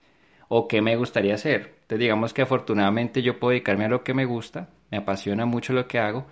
o 0.49 0.67
qué 0.67 0.81
me 0.83 0.95
gustaría 0.95 1.33
hacer. 1.33 1.77
Entonces 1.81 1.99
digamos 1.99 2.31
que 2.31 2.43
afortunadamente 2.43 3.23
yo 3.23 3.39
puedo 3.39 3.51
dedicarme 3.51 3.85
a 3.85 3.89
lo 3.89 4.03
que 4.03 4.13
me 4.13 4.25
gusta, 4.25 4.69
me 4.91 4.97
apasiona 4.97 5.47
mucho 5.47 5.73
lo 5.73 5.87
que 5.87 5.97
hago, 5.97 6.27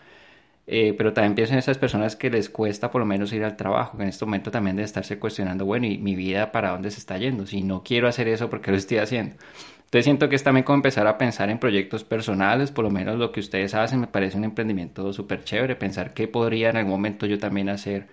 eh, 0.67 0.93
pero 0.97 1.13
también 1.13 1.33
pienso 1.35 1.53
en 1.53 1.59
esas 1.59 1.79
personas 1.79 2.15
que 2.15 2.29
les 2.29 2.49
cuesta 2.49 2.91
por 2.91 2.99
lo 2.99 3.05
menos 3.07 3.33
ir 3.33 3.43
al 3.43 3.57
trabajo, 3.57 3.97
que 3.97 4.03
en 4.03 4.09
este 4.09 4.25
momento 4.25 4.51
también 4.51 4.75
de 4.75 4.83
estarse 4.83 5.17
cuestionando, 5.19 5.65
bueno, 5.65 5.87
¿y 5.87 5.97
mi 5.97 6.15
vida 6.15 6.51
para 6.51 6.71
dónde 6.71 6.91
se 6.91 6.99
está 6.99 7.17
yendo? 7.17 7.47
Si 7.47 7.63
no 7.63 7.83
quiero 7.83 8.07
hacer 8.07 8.27
eso, 8.27 8.49
¿por 8.49 8.61
qué 8.61 8.71
lo 8.71 8.77
estoy 8.77 8.97
haciendo? 8.99 9.37
Entonces 9.85 10.05
siento 10.05 10.29
que 10.29 10.35
es 10.35 10.43
también 10.43 10.63
como 10.65 10.77
empezar 10.77 11.07
a 11.07 11.17
pensar 11.17 11.49
en 11.49 11.59
proyectos 11.59 12.03
personales, 12.03 12.71
por 12.71 12.85
lo 12.85 12.91
menos 12.91 13.17
lo 13.17 13.31
que 13.31 13.39
ustedes 13.39 13.73
hacen 13.75 14.01
me 14.01 14.07
parece 14.07 14.37
un 14.37 14.43
emprendimiento 14.43 15.13
súper 15.13 15.43
chévere, 15.43 15.75
pensar 15.75 16.13
qué 16.13 16.27
podría 16.27 16.69
en 16.69 16.77
algún 16.77 16.91
momento 16.93 17.25
yo 17.25 17.39
también 17.39 17.69
hacer, 17.69 18.07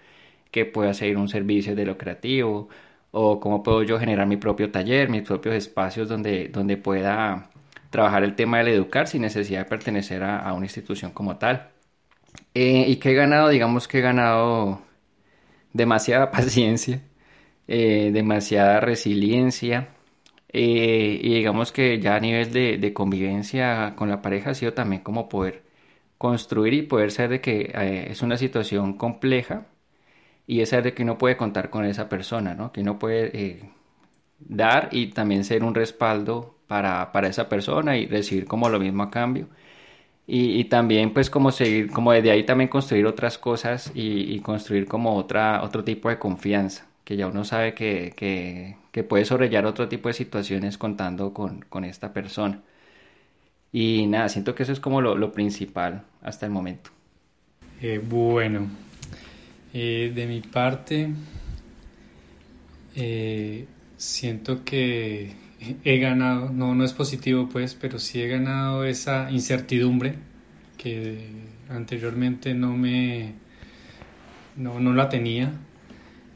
qué 0.51 0.65
puede 0.67 0.91
hacer 0.91 1.17
un 1.17 1.29
servicio 1.29 1.75
de 1.75 1.85
lo 1.87 1.99
creativo, 1.99 2.69
o 3.13 3.41
cómo 3.41 3.63
puedo 3.63 3.83
yo 3.85 3.99
generar 4.01 4.27
mi 4.27 4.37
propio 4.37 4.71
taller, 4.71 5.09
mis 5.09 5.23
propios 5.23 5.55
espacios 5.55 6.09
donde, 6.09 6.49
donde 6.49 6.77
pueda 6.77 7.51
trabajar 7.91 8.25
el 8.25 8.35
tema 8.35 8.59
del 8.59 8.69
educar 8.69 9.07
sin 9.07 9.23
necesidad 9.23 9.61
de 9.61 9.65
pertenecer 9.67 10.25
a, 10.25 10.53
una 10.55 10.67
institución 10.67 11.13
como 11.13 11.37
tal. 11.37 11.71
Eh, 12.55 12.87
y 12.89 12.97
que 12.97 13.11
he 13.13 13.15
ganado, 13.15 13.49
digamos 13.51 13.89
que 13.89 13.99
he 13.99 14.01
ganado 14.03 14.83
demasiada 15.73 16.31
paciencia, 16.33 17.03
eh, 17.69 18.11
demasiada 18.13 18.81
resiliencia. 18.81 19.89
Eh, 20.53 21.19
y 21.23 21.35
digamos 21.35 21.73
que 21.73 21.99
ya 22.01 22.17
a 22.17 22.21
nivel 22.21 22.53
de, 22.53 22.93
convivencia 22.95 23.95
con 23.97 24.09
la 24.11 24.23
pareja 24.23 24.51
ha 24.51 24.55
sido 24.55 24.75
también 24.75 25.03
como 25.03 25.29
poder 25.29 25.65
construir 26.19 26.75
y 26.75 26.83
poder 26.83 27.11
ser 27.11 27.31
de 27.31 27.41
que 27.41 27.73
es 28.11 28.23
una 28.23 28.37
situación 28.39 28.95
compleja 28.99 29.67
y 30.47 30.61
es 30.61 30.71
ser 30.71 30.85
de 30.85 30.95
que 30.95 31.03
uno 31.05 31.19
puede 31.19 31.37
contar 31.37 31.71
con 31.71 31.85
esa 31.85 32.09
persona, 32.09 32.55
¿no? 32.55 32.73
que 32.73 32.83
uno 32.83 32.99
puede 32.99 33.61
dar 34.39 34.89
y 34.93 35.09
también 35.09 35.45
ser 35.45 35.65
un 35.65 35.75
respaldo 35.75 36.57
para, 36.67 37.13
para, 37.13 37.29
esa 37.29 37.49
persona 37.49 37.97
y 37.97 38.07
recibir 38.07 38.47
como 38.47 38.69
lo 38.69 38.79
mismo 38.81 39.03
a 39.05 39.11
cambio. 39.11 39.49
Y, 40.27 40.61
y, 40.61 40.65
también 40.65 41.13
pues 41.13 41.31
como 41.31 41.51
seguir, 41.51 41.91
como 41.91 42.13
desde 42.13 42.31
ahí 42.31 42.45
también 42.45 42.69
construir 42.71 43.07
otras 43.07 43.39
cosas 43.39 43.93
y, 43.95 44.35
y, 44.35 44.41
construir 44.41 44.87
como 44.87 45.17
otra, 45.17 45.63
otro 45.63 45.85
tipo 45.85 46.09
de 46.09 46.19
confianza, 46.19 46.87
que 47.05 47.17
ya 47.17 47.27
uno 47.27 47.45
sabe 47.45 47.75
que, 47.75 48.13
que, 48.17 48.77
que 48.93 49.03
puede 49.03 49.25
sobrellar 49.25 49.67
otro 49.67 49.89
tipo 49.89 50.09
de 50.09 50.15
situaciones 50.15 50.79
contando 50.79 51.33
con, 51.33 51.63
con, 51.63 51.85
esta 51.85 52.13
persona. 52.13 52.63
Y 53.73 54.07
nada, 54.07 54.29
siento 54.29 54.55
que 54.55 54.63
eso 54.63 54.73
es 54.73 54.81
como 54.81 55.01
lo, 55.01 55.17
lo 55.17 55.33
principal 55.33 56.05
hasta 56.23 56.47
el 56.47 56.53
momento. 56.53 56.91
Eh, 57.81 57.99
bueno, 57.99 58.69
eh, 59.75 60.13
de 60.15 60.27
mi 60.27 60.41
parte, 60.41 61.11
eh, 62.95 63.67
siento 63.97 64.65
que 64.65 65.35
he 65.85 65.99
ganado, 65.99 66.51
no, 66.51 66.75
no 66.75 66.85
es 66.85 66.93
positivo 66.93 67.49
pues, 67.49 67.75
pero 67.75 67.99
sí 67.99 68.21
he 68.21 68.29
ganado 68.29 68.85
esa 68.85 69.31
incertidumbre 69.31 70.17
que 70.77 71.29
anteriormente 71.69 72.55
no 72.55 72.77
me, 72.77 73.35
no, 74.57 74.81
no 74.81 74.93
la 74.93 75.09
tenía 75.09 75.53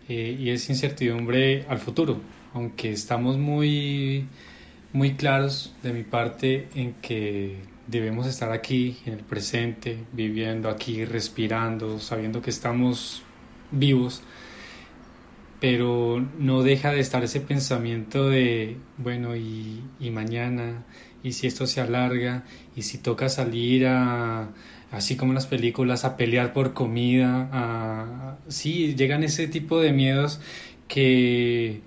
eh, 0.09 0.37
y 0.38 0.51
es 0.51 0.69
incertidumbre 0.69 1.64
al 1.69 1.79
futuro, 1.79 2.21
aunque 2.55 2.92
estamos 2.92 3.38
muy, 3.38 4.27
muy 4.92 5.14
claros 5.14 5.75
de 5.83 5.92
mi 5.92 6.03
parte 6.03 6.69
en 6.75 6.95
que 6.95 7.57
debemos 7.87 8.27
estar 8.27 8.53
aquí 8.53 8.99
en 9.07 9.14
el 9.14 9.21
presente, 9.21 9.99
viviendo 10.12 10.69
aquí, 10.69 11.05
respirando, 11.05 11.99
sabiendo 11.99 12.42
que 12.42 12.51
estamos 12.51 13.23
vivos 13.71 14.23
pero 15.61 16.25
no 16.38 16.62
deja 16.62 16.92
de 16.92 17.01
estar 17.01 17.25
ese 17.25 17.40
pensamiento 17.40 18.29
de, 18.29 18.77
bueno, 18.99 19.37
y, 19.37 19.83
mañana, 20.12 20.85
y 21.23 21.33
si 21.33 21.47
esto 21.47 21.66
se 21.66 21.81
alarga, 21.81 22.45
y 22.75 22.83
si 22.83 22.99
toca 22.99 23.29
salir 23.29 23.87
a, 23.87 24.51
así 24.96 25.16
como 25.16 25.32
las 25.32 25.46
películas, 25.46 26.04
a 26.04 26.16
pelear 26.16 26.52
por 26.52 26.72
comida, 26.72 27.48
a, 27.52 28.37
sí, 28.48 28.94
llegan 28.94 29.24
ese 29.24 29.48
tipo 29.48 29.80
de 29.80 29.92
miedos 29.92 30.40
que 30.88 31.80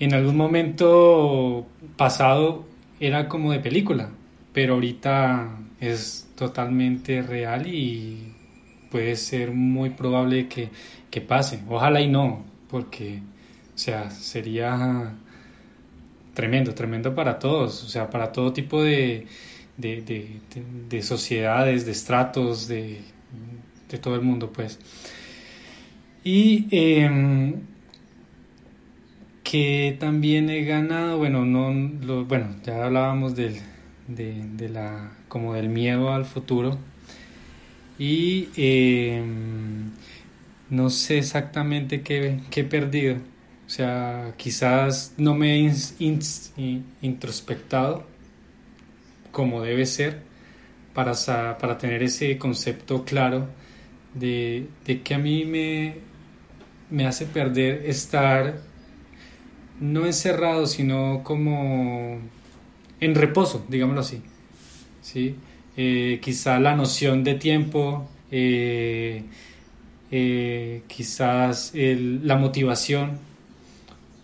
en 0.00 0.14
algún 0.14 0.36
momento 0.36 1.66
pasado 1.96 2.66
era 3.00 3.28
como 3.28 3.52
de 3.52 3.60
película, 3.60 4.10
pero 4.52 4.74
ahorita 4.74 5.58
es 5.80 6.28
totalmente 6.36 7.22
real 7.22 7.66
y 7.66 8.34
puede 8.90 9.16
ser 9.16 9.52
muy 9.52 9.90
probable 9.90 10.48
que, 10.48 10.70
que 11.10 11.20
pase. 11.20 11.60
Ojalá 11.68 12.00
y 12.00 12.08
no, 12.08 12.44
porque, 12.68 13.20
o 13.74 13.78
sea, 13.78 14.10
sería 14.10 15.14
tremendo, 16.34 16.74
tremendo 16.74 17.14
para 17.14 17.38
todos, 17.38 17.84
o 17.84 17.88
sea, 17.88 18.10
para 18.10 18.32
todo 18.32 18.52
tipo 18.52 18.82
de, 18.82 19.26
de, 19.78 21.02
sociedades, 21.02 21.86
de 21.86 21.92
estratos, 21.92 22.68
de, 22.68 23.00
todo 24.02 24.16
el 24.16 24.22
mundo, 24.22 24.52
pues. 24.52 24.78
Y 26.24 26.66
em, 26.70 27.54
que 29.42 29.96
también 29.98 30.50
he 30.50 30.64
ganado, 30.64 31.18
bueno, 31.18 31.46
no, 31.46 32.24
bueno, 32.26 32.56
ya 32.64 32.84
hablábamos 32.84 33.34
del, 33.34 33.56
de, 34.08 34.68
la, 34.68 35.12
como 35.28 35.54
del 35.54 35.68
miedo 35.68 36.12
al 36.12 36.24
futuro. 36.24 36.78
Y 37.98 38.48
em, 38.56 39.90
no 40.70 40.90
sé 40.90 41.18
exactamente 41.18 42.02
qué, 42.02 42.40
he 42.54 42.64
perdido. 42.64 43.16
O 43.66 43.70
sea, 43.70 44.34
quizás 44.36 45.14
no 45.18 45.34
me 45.34 45.66
he 45.66 45.72
introspectado 47.02 48.06
como 49.32 49.62
debe 49.62 49.86
ser 49.86 50.22
para, 50.94 51.12
para 51.58 51.78
tener 51.78 52.02
ese 52.02 52.38
concepto 52.38 53.04
claro 53.04 53.48
de, 54.14 54.66
que 55.04 55.14
a 55.14 55.18
mí 55.18 55.44
me, 55.44 55.96
me 56.90 57.06
hace 57.06 57.26
perder 57.26 57.86
estar 57.86 58.60
no 59.80 60.06
encerrado, 60.06 60.66
sino 60.66 61.22
como 61.22 62.18
en 63.00 63.14
reposo, 63.14 63.64
digámoslo 63.68 64.00
así. 64.00 64.22
¿sí? 65.02 65.36
Eh, 65.76 66.18
quizá 66.20 66.58
la 66.58 66.74
noción 66.74 67.22
de 67.24 67.34
tiempo, 67.34 68.08
eh, 68.30 69.22
eh, 70.10 70.82
quizás 70.86 71.72
la 71.74 72.36
motivación. 72.36 73.18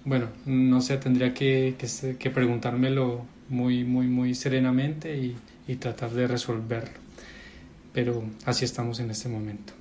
Bueno, 0.04 0.28
no 0.44 0.80
sé, 0.80 0.98
tendría 0.98 1.32
que, 1.32 1.76
que, 2.18 2.30
preguntármelo 2.30 3.24
muy, 3.54 3.84
muy, 3.84 4.06
muy 4.06 4.34
serenamente 4.34 5.16
y, 5.16 5.36
y 5.66 5.76
tratar 5.76 6.10
de 6.10 6.26
resolverlo. 6.26 6.98
Pero 7.92 8.24
así 8.44 8.64
estamos 8.64 9.00
en 9.00 9.10
este 9.10 9.28
momento. 9.28 9.72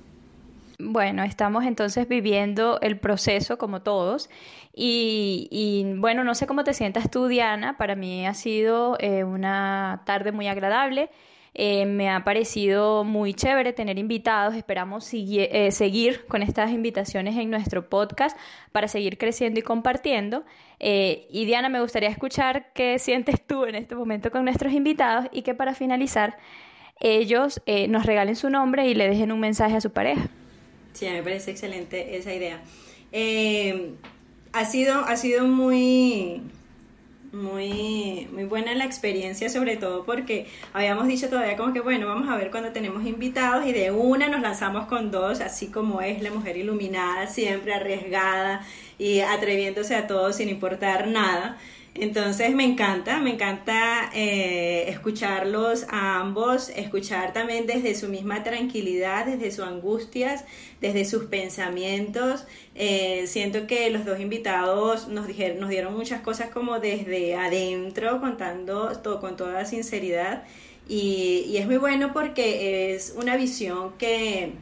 Bueno, 0.78 1.22
estamos 1.22 1.64
entonces 1.64 2.08
viviendo 2.08 2.78
el 2.80 2.98
proceso 2.98 3.58
como 3.58 3.82
todos 3.82 4.28
y, 4.74 5.48
y, 5.50 5.98
bueno, 5.98 6.24
no 6.24 6.34
sé 6.34 6.46
cómo 6.46 6.64
te 6.64 6.74
sientas 6.74 7.10
tú, 7.10 7.28
Diana, 7.28 7.76
para 7.76 7.94
mí 7.94 8.26
ha 8.26 8.34
sido 8.34 8.96
eh, 8.98 9.22
una 9.22 10.02
tarde 10.04 10.32
muy 10.32 10.48
agradable. 10.48 11.10
Eh, 11.56 11.86
me 11.86 12.10
ha 12.10 12.24
parecido 12.24 13.04
muy 13.04 13.32
chévere 13.32 13.72
tener 13.72 13.96
invitados. 13.98 14.54
Esperamos 14.54 15.08
eh, 15.12 15.70
seguir 15.70 16.26
con 16.26 16.42
estas 16.42 16.72
invitaciones 16.72 17.36
en 17.36 17.48
nuestro 17.48 17.88
podcast 17.88 18.36
para 18.72 18.88
seguir 18.88 19.18
creciendo 19.18 19.60
y 19.60 19.62
compartiendo. 19.62 20.44
Eh, 20.80 21.28
y 21.30 21.44
Diana, 21.44 21.68
me 21.68 21.80
gustaría 21.80 22.08
escuchar 22.08 22.72
qué 22.74 22.98
sientes 22.98 23.40
tú 23.46 23.64
en 23.66 23.76
este 23.76 23.94
momento 23.94 24.32
con 24.32 24.44
nuestros 24.44 24.72
invitados 24.72 25.26
y 25.30 25.42
que 25.42 25.54
para 25.54 25.74
finalizar 25.74 26.36
ellos 27.00 27.60
nos 27.88 28.06
regalen 28.06 28.36
su 28.36 28.50
nombre 28.50 28.86
y 28.86 28.94
le 28.94 29.08
dejen 29.08 29.32
un 29.32 29.40
mensaje 29.40 29.76
a 29.76 29.80
su 29.80 29.90
pareja. 29.90 30.28
Sí, 30.92 31.06
me 31.06 31.22
parece 31.22 31.50
excelente 31.50 32.16
esa 32.16 32.32
idea. 32.32 32.62
ha, 34.52 34.64
sido, 34.64 34.94
ha 35.00 35.16
sido 35.16 35.44
muy 35.44 36.40
muy, 37.34 38.28
muy 38.32 38.44
buena 38.44 38.74
la 38.74 38.84
experiencia, 38.84 39.48
sobre 39.48 39.76
todo 39.76 40.04
porque 40.04 40.46
habíamos 40.72 41.06
dicho 41.06 41.28
todavía 41.28 41.56
como 41.56 41.72
que, 41.72 41.80
bueno, 41.80 42.06
vamos 42.06 42.28
a 42.28 42.36
ver 42.36 42.50
cuando 42.50 42.70
tenemos 42.70 43.04
invitados 43.04 43.66
y 43.66 43.72
de 43.72 43.90
una 43.90 44.28
nos 44.28 44.40
lanzamos 44.40 44.86
con 44.86 45.10
dos, 45.10 45.40
así 45.40 45.68
como 45.68 46.00
es 46.00 46.22
la 46.22 46.30
mujer 46.30 46.56
iluminada, 46.56 47.26
siempre 47.26 47.74
arriesgada 47.74 48.64
y 48.98 49.20
atreviéndose 49.20 49.94
a 49.94 50.06
todo 50.06 50.32
sin 50.32 50.48
importar 50.48 51.08
nada. 51.08 51.58
Entonces 51.96 52.52
me 52.56 52.64
encanta, 52.64 53.20
me 53.20 53.30
encanta 53.34 54.10
eh, 54.14 54.86
escucharlos 54.88 55.86
a 55.88 56.18
ambos, 56.18 56.68
escuchar 56.70 57.32
también 57.32 57.66
desde 57.66 57.94
su 57.94 58.08
misma 58.08 58.42
tranquilidad, 58.42 59.26
desde 59.26 59.52
sus 59.52 59.64
angustias, 59.64 60.44
desde 60.80 61.04
sus 61.04 61.26
pensamientos. 61.26 62.46
Eh, 62.74 63.26
siento 63.28 63.68
que 63.68 63.90
los 63.90 64.04
dos 64.04 64.18
invitados 64.18 65.06
nos, 65.06 65.28
dijeron, 65.28 65.60
nos 65.60 65.70
dieron 65.70 65.94
muchas 65.94 66.20
cosas 66.22 66.48
como 66.50 66.80
desde 66.80 67.36
adentro, 67.36 68.20
contando 68.20 68.98
todo 68.98 69.20
con 69.20 69.36
toda 69.36 69.64
sinceridad. 69.64 70.42
Y, 70.88 71.44
y 71.48 71.58
es 71.58 71.66
muy 71.66 71.76
bueno 71.76 72.12
porque 72.12 72.92
es 72.94 73.14
una 73.16 73.36
visión 73.36 73.92
que 73.98 74.52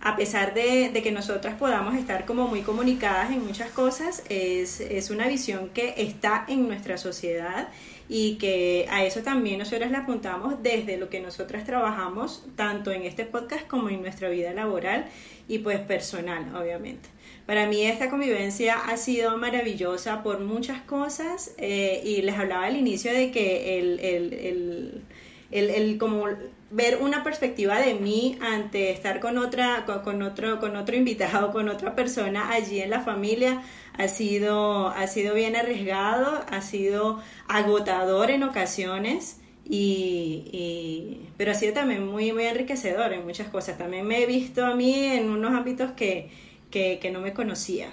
a 0.00 0.16
pesar 0.16 0.54
de, 0.54 0.92
que 1.02 1.10
nosotras 1.10 1.56
podamos 1.56 1.96
estar 1.96 2.24
como 2.24 2.46
muy 2.46 2.62
comunicadas 2.62 3.30
en 3.30 3.44
muchas 3.44 3.70
cosas, 3.70 4.22
es, 4.28 5.10
una 5.10 5.26
visión 5.26 5.70
que 5.70 5.94
está 5.96 6.44
en 6.48 6.68
nuestra 6.68 6.98
sociedad 6.98 7.68
y 8.08 8.36
que 8.36 8.86
a 8.90 9.04
eso 9.04 9.22
también 9.22 9.58
nosotras 9.58 9.90
le 9.90 9.96
apuntamos 9.96 10.62
desde 10.62 10.96
lo 10.98 11.08
que 11.08 11.20
nosotras 11.20 11.64
trabajamos, 11.64 12.44
tanto 12.54 12.92
en 12.92 13.02
este 13.02 13.24
podcast 13.24 13.66
como 13.66 13.88
en 13.88 14.00
nuestra 14.00 14.28
vida 14.28 14.52
laboral 14.52 15.06
y 15.48 15.58
pues 15.58 15.80
personal, 15.80 16.54
obviamente. 16.54 17.08
Para 17.44 17.66
mí 17.66 17.82
esta 17.84 18.08
convivencia 18.08 18.76
ha 18.76 18.96
sido 18.96 19.36
maravillosa 19.36 20.22
por 20.22 20.40
muchas 20.40 20.82
cosas 20.82 21.54
eh, 21.56 22.02
y 22.04 22.22
les 22.22 22.38
hablaba 22.38 22.66
al 22.66 22.76
inicio 22.76 23.12
de 23.12 23.30
que 23.30 23.78
el, 23.78 23.98
el, 24.00 24.32
el, 24.34 25.02
el, 25.50 25.70
el 25.70 25.98
como 25.98 26.26
ver 26.70 26.98
una 27.00 27.24
perspectiva 27.24 27.80
de 27.80 27.94
mí 27.94 28.38
ante 28.40 28.90
estar 28.90 29.20
con 29.20 29.38
otra 29.38 29.86
con, 29.86 30.22
otro 30.22 30.60
con 30.60 30.76
otro 30.76 30.96
invitado 30.96 31.50
con 31.50 31.68
otra 31.68 31.94
persona 31.94 32.50
allí 32.50 32.80
en 32.80 32.90
la 32.90 33.00
familia 33.00 33.62
ha 33.96 34.08
sido 34.08 34.88
ha 34.88 35.06
sido 35.06 35.34
bien 35.34 35.56
arriesgado 35.56 36.44
ha 36.50 36.60
sido 36.60 37.22
agotador 37.48 38.30
en 38.30 38.42
ocasiones 38.42 39.40
y, 39.70 41.28
pero 41.36 41.52
ha 41.52 41.54
sido 41.54 41.74
también 41.74 42.06
muy 42.06 42.32
muy 42.32 42.44
enriquecedor 42.44 43.12
en 43.12 43.24
muchas 43.24 43.48
cosas. 43.48 43.76
También 43.76 44.06
me 44.06 44.22
he 44.22 44.26
visto 44.26 44.64
a 44.64 44.74
mí 44.74 44.94
en 44.94 45.30
unos 45.30 45.52
ámbitos 45.52 45.92
que, 45.92 46.30
que, 46.70 46.98
que 47.00 47.10
no 47.10 47.20
me 47.20 47.34
conocía 47.34 47.90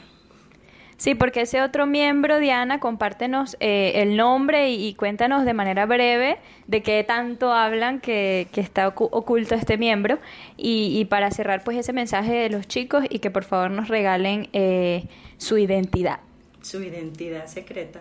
Sí, 0.97 1.13
porque 1.13 1.41
ese 1.41 1.61
otro 1.61 1.85
miembro, 1.85 2.39
Diana, 2.39 2.79
compártenos 2.79 3.57
eh, 3.59 3.93
el 3.95 4.15
nombre 4.15 4.71
y, 4.71 4.93
cuéntanos 4.93 5.43
de 5.43 5.53
manera 5.53 5.85
breve 5.85 6.37
de 6.67 6.81
qué 6.81 7.03
tanto 7.03 7.51
hablan 7.51 7.99
que, 7.99 8.47
está 8.55 8.87
oculto 8.87 9.55
este 9.55 9.77
miembro. 9.77 10.19
Y, 10.55 11.03
para 11.05 11.31
cerrar, 11.31 11.63
pues 11.65 11.77
ese 11.77 11.91
mensaje 11.91 12.33
de 12.33 12.49
los 12.49 12.67
chicos 12.67 13.03
y 13.09 13.19
que 13.19 13.29
por 13.29 13.43
favor 13.43 13.71
nos 13.71 13.89
regalen 13.89 14.47
eh, 14.53 15.03
su 15.37 15.57
identidad. 15.57 16.19
Su 16.61 16.81
identidad 16.81 17.45
secreta. 17.47 17.99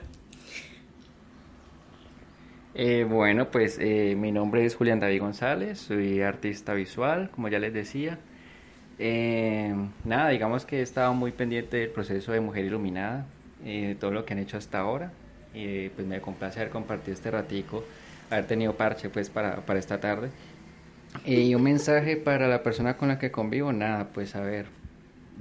Eh, 2.77 3.05
bueno, 3.09 3.51
pues 3.51 3.79
mi 3.79 4.31
nombre 4.31 4.65
es 4.65 4.77
Julián 4.77 5.01
David 5.01 5.21
González, 5.21 5.79
soy 5.79 6.23
artista 6.23 6.75
visual, 6.75 7.31
como 7.31 7.49
ya 7.49 7.59
les 7.59 7.73
decía. 7.73 8.21
Eh, 8.99 9.75
nada, 10.05 10.29
digamos 10.31 10.65
que 10.65 10.79
he 10.79 10.83
estado 10.83 11.15
muy 11.15 11.33
pendiente 11.33 11.79
del 11.79 11.91
proceso 11.91 12.33
de 12.33 12.41
Mujer 12.41 12.65
Iluminada, 12.65 13.27
eh, 13.65 13.89
de 13.89 13.95
todo 13.95 14.11
lo 14.11 14.25
que 14.25 14.35
han 14.35 14.39
hecho 14.39 14.57
hasta 14.57 14.79
ahora. 14.79 15.13
Y 15.53 15.89
pues 15.91 16.07
me 16.07 16.21
complace 16.21 16.61
haber 16.61 16.71
compartido 16.71 17.15
este 17.15 17.31
ratico, 17.31 17.85
haber 18.31 18.47
tenido 18.47 18.75
parche 18.75 19.09
pues 19.09 19.31
para, 19.31 19.57
para 19.57 19.79
esta 19.79 20.01
tarde. 20.01 20.31
Y 21.25 21.55
un 21.55 21.63
mensaje 21.63 22.17
para 22.17 22.49
la 22.49 22.63
persona 22.63 22.97
con 22.97 23.09
la 23.09 23.19
que 23.19 23.31
convivo, 23.31 23.73
nada, 23.73 24.09
pues 24.13 24.35
a 24.35 24.41
ver, 24.41 24.67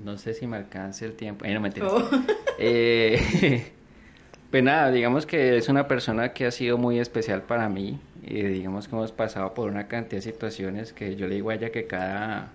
no 0.03 0.17
sé 0.17 0.33
si 0.33 0.45
me 0.45 0.57
alcance 0.57 1.05
el 1.05 1.13
tiempo. 1.13 1.45
Eh, 1.45 1.53
no 1.53 1.59
me 1.61 1.71
oh. 1.81 2.09
eh, 2.59 3.71
pues 4.51 4.63
nada, 4.63 4.91
digamos 4.91 5.25
que 5.25 5.57
es 5.57 5.69
una 5.69 5.87
persona 5.87 6.33
que 6.33 6.45
ha 6.45 6.51
sido 6.51 6.77
muy 6.77 6.99
especial 6.99 7.41
para 7.41 7.69
mí. 7.69 7.99
Digamos 8.21 8.87
que 8.87 8.95
hemos 8.95 9.11
pasado 9.11 9.53
por 9.53 9.69
una 9.69 9.87
cantidad 9.87 10.21
de 10.21 10.31
situaciones 10.31 10.93
que 10.93 11.15
yo 11.17 11.27
le 11.27 11.35
digo 11.35 11.49
a 11.49 11.55
ella 11.55 11.71
que 11.71 11.87
cada 11.87 12.51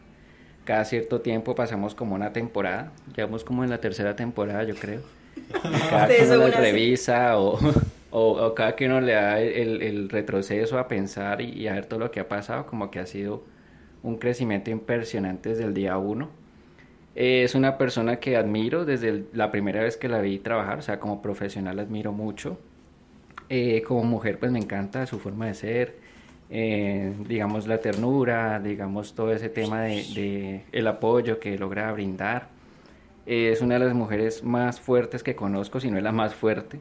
cada 0.69 0.85
cierto 0.85 1.23
tiempo 1.23 1.55
pasamos 1.55 1.95
como 1.95 2.15
una 2.15 2.35
temporada, 2.35 2.93
llevamos 3.17 3.43
como 3.43 3.65
en 3.65 3.71
la 3.71 3.81
tercera 3.81 4.15
temporada 4.17 4.65
yo 4.65 4.75
creo. 4.75 5.01
Cada 5.89 6.09
que 6.09 6.25
uno 6.27 6.37
la 6.37 6.51
revisa 6.51 7.39
o, 7.39 7.59
o, 8.11 8.55
cada 8.55 8.77
que 8.77 8.85
uno 8.85 9.01
le 9.01 9.15
da 9.15 9.41
el, 9.41 9.81
el 9.81 10.11
retroceso 10.11 10.79
a 10.79 10.87
pensar 10.87 11.41
y, 11.41 11.67
a 11.69 11.73
ver 11.73 11.87
todo 11.87 12.01
lo 12.01 12.11
que 12.11 12.21
ha 12.21 12.29
pasado, 12.29 12.67
como 12.67 12.91
que 12.91 12.99
ha 12.99 13.07
sido 13.07 13.45
un 14.03 14.19
crecimiento 14.19 14.71
impresionante 14.71 15.49
desde 15.49 15.65
el 15.65 15.73
día 15.73 15.97
uno. 15.97 16.29
es 17.15 17.55
una 17.55 17.79
persona 17.79 18.17
que 18.17 18.37
admiro 18.37 18.85
desde 18.85 19.25
la 19.33 19.51
primera 19.51 19.83
vez 19.83 19.97
que 19.97 20.11
la 20.11 20.21
vi 20.21 20.39
trabajar, 20.39 20.81
o 20.81 20.83
sea, 20.83 21.01
como 21.01 21.23
profesional 21.23 21.77
la 21.77 21.83
admiro 21.85 22.13
mucho. 22.13 22.59
Eh, 23.49 23.81
como 23.89 24.05
mujer 24.05 24.39
pues 24.39 24.53
me 24.53 24.59
encanta 24.59 25.07
su 25.07 25.19
forma 25.19 25.47
de 25.47 25.55
ser, 25.55 25.95
eh, 26.51 27.13
digamos, 27.27 27.67
la 27.67 27.79
ternura, 27.79 28.59
digamos, 28.61 29.15
todo 29.15 29.33
ese 29.33 29.51
tema 29.51 29.83
de, 29.83 30.65
el 30.73 30.87
apoyo 30.87 31.39
que 31.39 31.59
logra 31.59 31.93
brindar. 31.93 32.49
Eh, 33.27 33.51
es 33.53 33.61
una 33.61 33.79
de 33.79 33.85
las 33.85 33.95
mujeres 33.95 34.43
más 34.43 34.81
fuertes 34.81 35.23
que 35.23 35.37
conozco, 35.37 35.81
si 35.81 35.91
no 35.91 35.99
es 35.99 36.03
la 36.03 36.13
más 36.13 36.35
fuerte. 36.35 36.79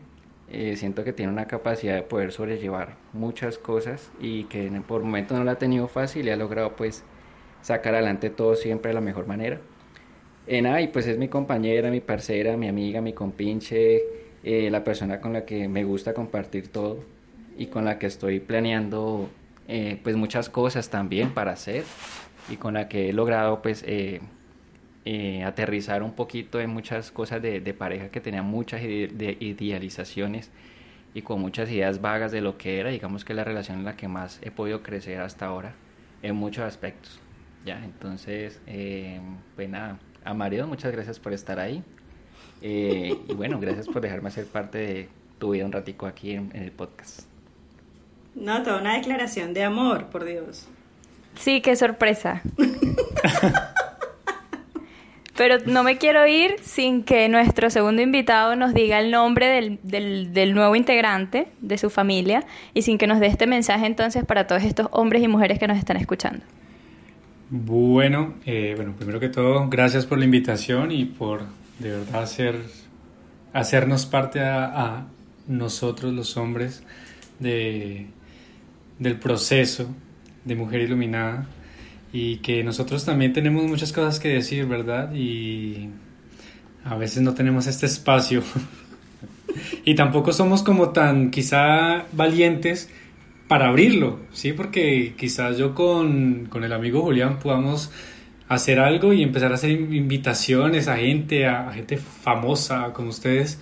Eh, 0.50 0.78
siento 0.78 1.04
que 1.04 1.12
tiene 1.12 1.32
una 1.32 1.46
capacidad 1.48 1.96
de 1.96 2.04
poder 2.04 2.32
sobrellevar 2.32 2.96
muchas 3.12 3.58
cosas 3.58 4.10
y 4.22 4.46
que 4.46 4.72
por 4.88 5.04
momentos 5.04 5.38
no 5.38 5.44
la 5.44 5.54
ha 5.54 5.58
tenido 5.58 5.90
fácil 5.90 6.28
y 6.28 6.30
ha 6.30 6.38
logrado 6.38 6.74
pues 6.78 7.04
sacar 7.62 7.96
adelante 7.96 8.30
todo 8.30 8.56
siempre 8.56 8.90
de 8.90 8.96
la 8.96 9.02
mejor 9.02 9.28
manera. 9.28 9.60
En 10.48 10.66
y 10.80 10.88
pues 10.88 11.08
es 11.08 11.18
mi 11.18 11.28
compañera, 11.28 11.92
mi 11.92 12.00
parcera, 12.00 12.56
mi 12.56 12.70
amiga, 12.70 13.02
mi 13.02 13.12
compinche, 13.12 14.02
la 14.44 14.84
persona 14.86 15.20
con 15.20 15.34
la 15.34 15.44
que 15.44 15.68
me 15.68 15.84
gusta 15.84 16.14
compartir 16.14 16.70
todo 16.70 17.00
y 17.58 17.68
con 17.68 17.84
la 17.84 18.00
que 18.00 18.06
estoy 18.08 18.40
planeando 18.40 19.30
eh, 19.68 20.00
pues 20.02 20.16
muchas 20.16 20.50
cosas 20.50 20.90
también 20.90 21.34
para 21.34 21.52
hacer 21.52 21.84
y 22.50 22.56
con 22.56 22.76
la 22.76 22.88
que 22.88 23.10
he 23.10 23.14
logrado 23.14 23.62
pues 23.62 23.84
eh, 23.86 24.22
eh, 25.04 25.44
aterrizar 25.44 26.04
un 26.04 26.14
poquito 26.14 26.62
en 26.62 26.70
muchas 26.70 27.12
cosas 27.12 27.42
de, 27.42 27.74
pareja 27.78 28.08
que 28.10 28.22
tenía 28.22 28.44
muchas 28.44 28.82
de 28.82 29.38
idealizaciones 29.42 30.52
y 31.14 31.22
con 31.22 31.42
muchas 31.42 31.70
ideas 31.70 32.00
vagas 32.00 32.32
de 32.32 32.40
lo 32.40 32.58
que 32.58 32.80
era, 32.80 32.92
digamos 32.92 33.26
que 33.26 33.34
la 33.34 33.44
relación 33.44 33.80
en 33.80 33.86
la 33.86 33.98
que 33.98 34.08
más 34.08 34.40
he 34.42 34.52
podido 34.52 34.84
crecer 34.84 35.20
hasta 35.20 35.48
ahora 35.48 35.74
en 36.22 36.36
muchos 36.36 36.64
aspectos. 36.64 37.20
Ya, 37.66 37.84
entonces, 37.84 38.62
pues 39.56 39.68
nada, 39.68 40.00
a 40.24 40.34
Mario, 40.34 40.68
muchas 40.68 40.94
gracias 40.94 41.20
por 41.20 41.34
estar 41.34 41.60
ahí. 41.60 41.84
y 42.62 43.34
bueno, 43.34 43.60
gracias 43.60 43.88
por 43.88 44.02
dejarme 44.02 44.32
ser 44.32 44.46
parte 44.46 44.78
de 44.78 45.10
tu 45.40 45.52
vida 45.52 45.66
un 45.66 45.74
ratico 45.74 46.06
aquí 46.06 46.32
en 46.32 46.56
el 46.56 46.72
podcast. 46.72 47.27
No, 48.40 48.62
toda 48.62 48.80
una 48.80 48.94
declaración 48.94 49.54
de 49.54 49.64
amor, 49.64 50.06
por 50.06 50.24
Dios. 50.24 50.68
Sí, 51.36 51.62
qué 51.62 51.76
sorpresa. 51.76 52.44
Pero 55.36 55.58
no 55.66 55.84
me 55.84 55.98
quiero 55.98 56.26
ir 56.28 56.56
sin 56.62 57.04
que 57.04 57.30
nuestro 57.30 57.70
segundo 57.70 58.02
invitado 58.02 58.56
nos 58.56 58.74
diga 58.74 59.00
el 59.00 59.12
nombre 59.12 59.48
del, 59.48 59.80
del, 59.84 60.34
del, 60.34 60.56
nuevo 60.56 60.76
integrante 60.76 61.48
de 61.62 61.78
su 61.78 61.92
familia 61.92 62.44
y 62.74 62.82
sin 62.82 62.98
que 62.98 63.06
nos 63.06 63.20
dé 63.20 63.28
este 63.28 63.46
mensaje 63.46 63.86
entonces 63.86 64.26
para 64.26 64.48
todos 64.48 64.64
estos 64.64 64.88
hombres 64.92 65.22
y 65.22 65.28
mujeres 65.28 65.60
que 65.60 65.68
nos 65.68 65.78
están 65.78 65.98
escuchando. 65.98 66.44
Bueno, 67.52 68.34
eh, 68.46 68.74
bueno, 68.76 68.94
primero 68.98 69.20
que 69.20 69.30
todo, 69.30 69.68
gracias 69.70 70.08
por 70.08 70.18
la 70.18 70.26
invitación 70.26 70.92
y 70.92 71.06
por 71.06 71.44
de 71.78 71.92
verdad 71.92 72.24
hacer, 72.24 72.56
hacernos 73.54 74.08
parte 74.08 74.42
a, 74.42 74.66
a 74.66 75.06
nosotros 75.48 76.14
los 76.14 76.36
hombres 76.36 76.84
de, 77.40 78.08
del 79.00 79.18
proceso 79.18 79.88
de 80.46 80.56
Mujer 80.56 80.82
Iluminada 80.82 81.48
y 82.14 82.38
que 82.38 82.64
nosotros 82.64 83.06
también 83.06 83.34
tenemos 83.34 83.64
muchas 83.66 83.92
cosas 83.92 84.20
que 84.20 84.30
decir, 84.30 84.66
¿verdad? 84.66 85.14
Y 85.14 85.90
a 86.84 86.96
veces 86.96 87.22
no 87.22 87.34
tenemos 87.34 87.68
este 87.68 87.86
espacio 87.86 88.44
y 89.86 89.96
tampoco 89.96 90.34
somos 90.34 90.64
como 90.64 90.90
tan 90.90 91.32
quizá 91.32 92.06
valientes 92.14 92.90
para 93.48 93.68
abrirlo, 93.68 94.20
¿sí? 94.32 94.54
Porque 94.54 95.14
quizás 95.18 95.58
yo 95.58 95.74
con, 95.74 96.48
con 96.50 96.64
el 96.64 96.74
amigo 96.74 97.02
Julián 97.02 97.40
podamos 97.40 97.92
hacer 98.50 98.80
algo 98.80 99.14
y 99.14 99.24
empezar 99.24 99.52
a 99.52 99.56
hacer 99.56 99.72
invitaciones 99.72 100.88
a 100.88 100.98
gente, 100.98 101.46
a, 101.46 101.72
gente 101.72 101.98
famosa 101.98 102.94
como 102.94 103.10
ustedes. 103.10 103.60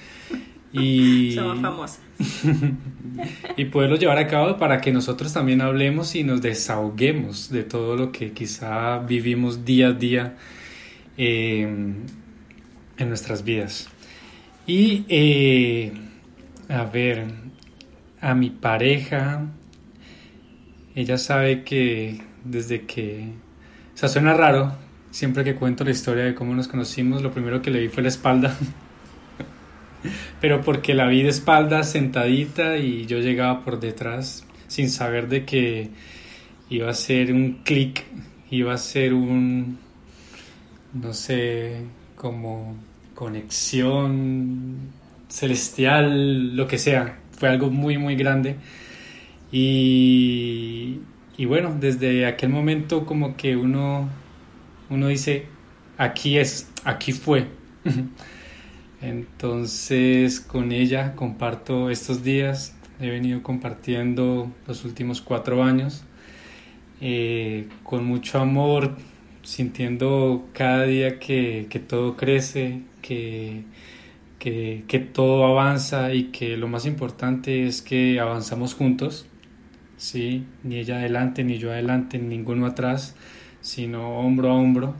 Y... 0.82 1.32
Somos 1.34 1.62
famosas. 1.62 2.02
y 3.58 3.66
poderlo 3.66 3.96
llevar 3.96 4.18
a 4.18 4.28
cabo 4.28 4.58
para 4.58 4.82
que 4.82 4.92
nosotros 4.92 5.34
también 5.34 5.62
hablemos 5.62 6.16
y 6.16 6.24
nos 6.24 6.42
desahoguemos 6.42 7.50
de 7.50 7.64
todo 7.64 7.96
lo 7.96 8.12
que 8.12 8.32
quizá 8.32 9.00
vivimos 9.00 9.66
día 9.66 9.88
a 9.88 9.94
día 9.94 10.36
em, 11.18 11.96
en 12.98 13.08
nuestras 13.10 13.44
vidas. 13.44 13.90
Y 14.68 15.06
eh, 15.08 15.94
a 16.70 16.84
ver, 16.84 17.26
a 18.22 18.34
mi 18.34 18.50
pareja, 18.50 19.46
ella 20.96 21.18
sabe 21.18 21.64
que 21.64 22.22
desde 22.44 22.86
que, 22.86 23.30
o 23.94 23.98
sea, 23.98 24.10
suena 24.10 24.34
raro, 24.34 24.74
siempre 25.12 25.44
que 25.44 25.56
cuento 25.56 25.84
la 25.84 25.92
historia 25.92 26.26
de 26.26 26.36
cómo 26.36 26.54
nos 26.54 26.68
conocimos, 26.68 27.22
lo 27.22 27.32
primero 27.32 27.62
que 27.62 27.72
le 27.72 27.80
vi 27.82 27.88
fue 27.88 28.04
la 28.04 28.10
espalda. 28.10 28.56
pero 30.42 30.62
porque 30.62 30.94
la 30.94 31.08
vi 31.08 31.24
de 31.24 31.30
espaldas 31.30 31.92
sentadita 31.92 32.78
y 32.78 33.06
yo 33.06 33.20
llegaba 33.20 33.64
por 33.64 33.80
detrás 33.80 34.46
sin 34.68 34.90
saber 34.90 35.28
de 35.28 35.46
que 35.46 35.90
iba 36.70 36.90
a 36.90 36.94
ser 36.94 37.34
un 37.34 37.60
clic, 37.64 38.04
iba 38.50 38.74
a 38.74 38.78
ser 38.78 39.14
un, 39.14 39.78
no 40.94 41.14
sé, 41.14 41.82
como 42.16 42.76
conexión 43.14 44.92
celestial, 45.30 46.56
lo 46.56 46.68
que 46.68 46.78
sea. 46.78 47.20
Fue 47.38 47.50
algo 47.50 47.70
muy, 47.70 47.98
muy 47.98 48.16
grande. 48.16 48.56
Y, 49.52 51.00
y 51.38 51.46
bueno, 51.46 51.76
desde 51.80 52.26
aquel 52.26 52.50
momento 52.50 53.06
como 53.06 53.36
que 53.36 53.56
uno, 53.56 54.10
uno 54.90 55.08
dice, 55.08 55.46
aquí 55.98 56.38
es, 56.38 56.70
aquí 56.84 57.12
fue. 57.12 57.48
Entonces 59.02 60.40
con 60.40 60.72
ella 60.72 61.16
comparto 61.16 61.90
estos 61.90 62.24
días 62.24 62.76
he 63.00 63.10
venido 63.10 63.44
compartiendo 63.44 64.52
los 64.68 64.86
últimos 64.86 65.22
cuatro 65.22 65.64
años 65.64 66.04
eh, 67.02 67.68
con 67.84 68.06
mucho 68.06 68.40
amor, 68.40 68.96
sintiendo 69.44 70.48
cada 70.54 70.84
día 70.84 71.20
que, 71.20 71.68
todo 71.88 72.16
crece, 72.16 72.82
que, 73.02 73.64
que, 74.40 75.00
todo 75.14 75.46
avanza 75.46 76.14
y 76.14 76.26
que 76.26 76.56
lo 76.56 76.68
más 76.68 76.86
importante 76.86 77.68
es 77.68 77.82
que 77.82 78.20
avanzamos 78.20 78.74
juntos, 78.74 79.28
¿sí? 79.98 80.46
ni 80.64 80.78
ella 80.78 81.00
adelante, 81.00 81.44
ni 81.44 81.58
yo 81.58 81.72
adelante, 81.72 82.18
ninguno 82.18 82.66
atrás, 82.66 83.16
sino 83.62 84.20
hombro 84.20 84.52
a 84.52 84.54
hombro, 84.54 84.96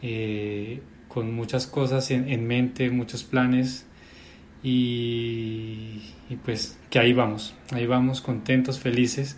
eh, 0.00 0.80
con 1.18 1.34
muchas 1.34 1.66
cosas 1.66 2.12
en, 2.12 2.46
mente, 2.46 2.90
muchos 2.90 3.24
planes 3.24 3.84
y, 4.62 6.00
y 6.30 6.36
pues 6.44 6.78
que 6.90 7.00
ahí 7.00 7.12
vamos, 7.12 7.56
ahí 7.72 7.86
vamos 7.86 8.20
contentos, 8.20 8.78
felices 8.78 9.36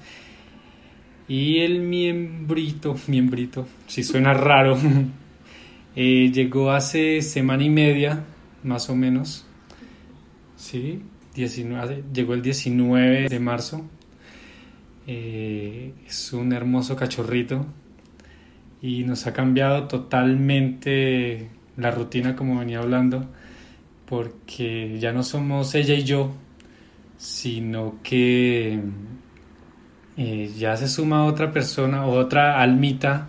y 1.27 1.61
el 1.61 1.81
miembrito, 1.81 2.97
miembrito, 3.07 3.67
si 3.87 4.05
suena 4.05 4.35
raro, 4.35 4.77
eh, 5.97 6.31
llegó 6.31 6.71
hace 6.71 7.23
semana 7.23 7.65
y 7.65 7.71
media, 7.71 8.25
más 8.63 8.91
o 8.91 8.95
menos. 8.95 9.47
Sí, 10.57 11.01
19, 11.35 12.05
llegó 12.13 12.35
el 12.35 12.43
19 12.43 13.31
de 13.31 13.41
marzo. 13.41 13.89
Eh, 15.07 15.95
es 16.07 16.35
un 16.35 16.53
hermoso 16.53 16.95
cachorrito 16.95 17.65
y 18.83 19.05
nos 19.05 19.27
ha 19.27 19.33
cambiado 19.33 19.89
totalmente 19.89 21.49
la 21.77 21.91
rutina 21.91 22.37
como 22.37 22.59
venía 22.59 22.79
hablando 22.81 23.27
porque 24.07 24.99
ya 24.99 25.13
no 25.13 25.23
somos 25.23 25.75
ella 25.75 25.95
y 25.95 26.05
yo 26.05 26.33
sino 27.21 27.99
que 28.03 28.81
eh, 30.17 30.51
ya 30.59 30.77
se 30.77 30.89
suma 30.89 31.25
otra 31.27 31.53
persona, 31.53 32.07
otra 32.07 32.61
almita, 32.63 33.29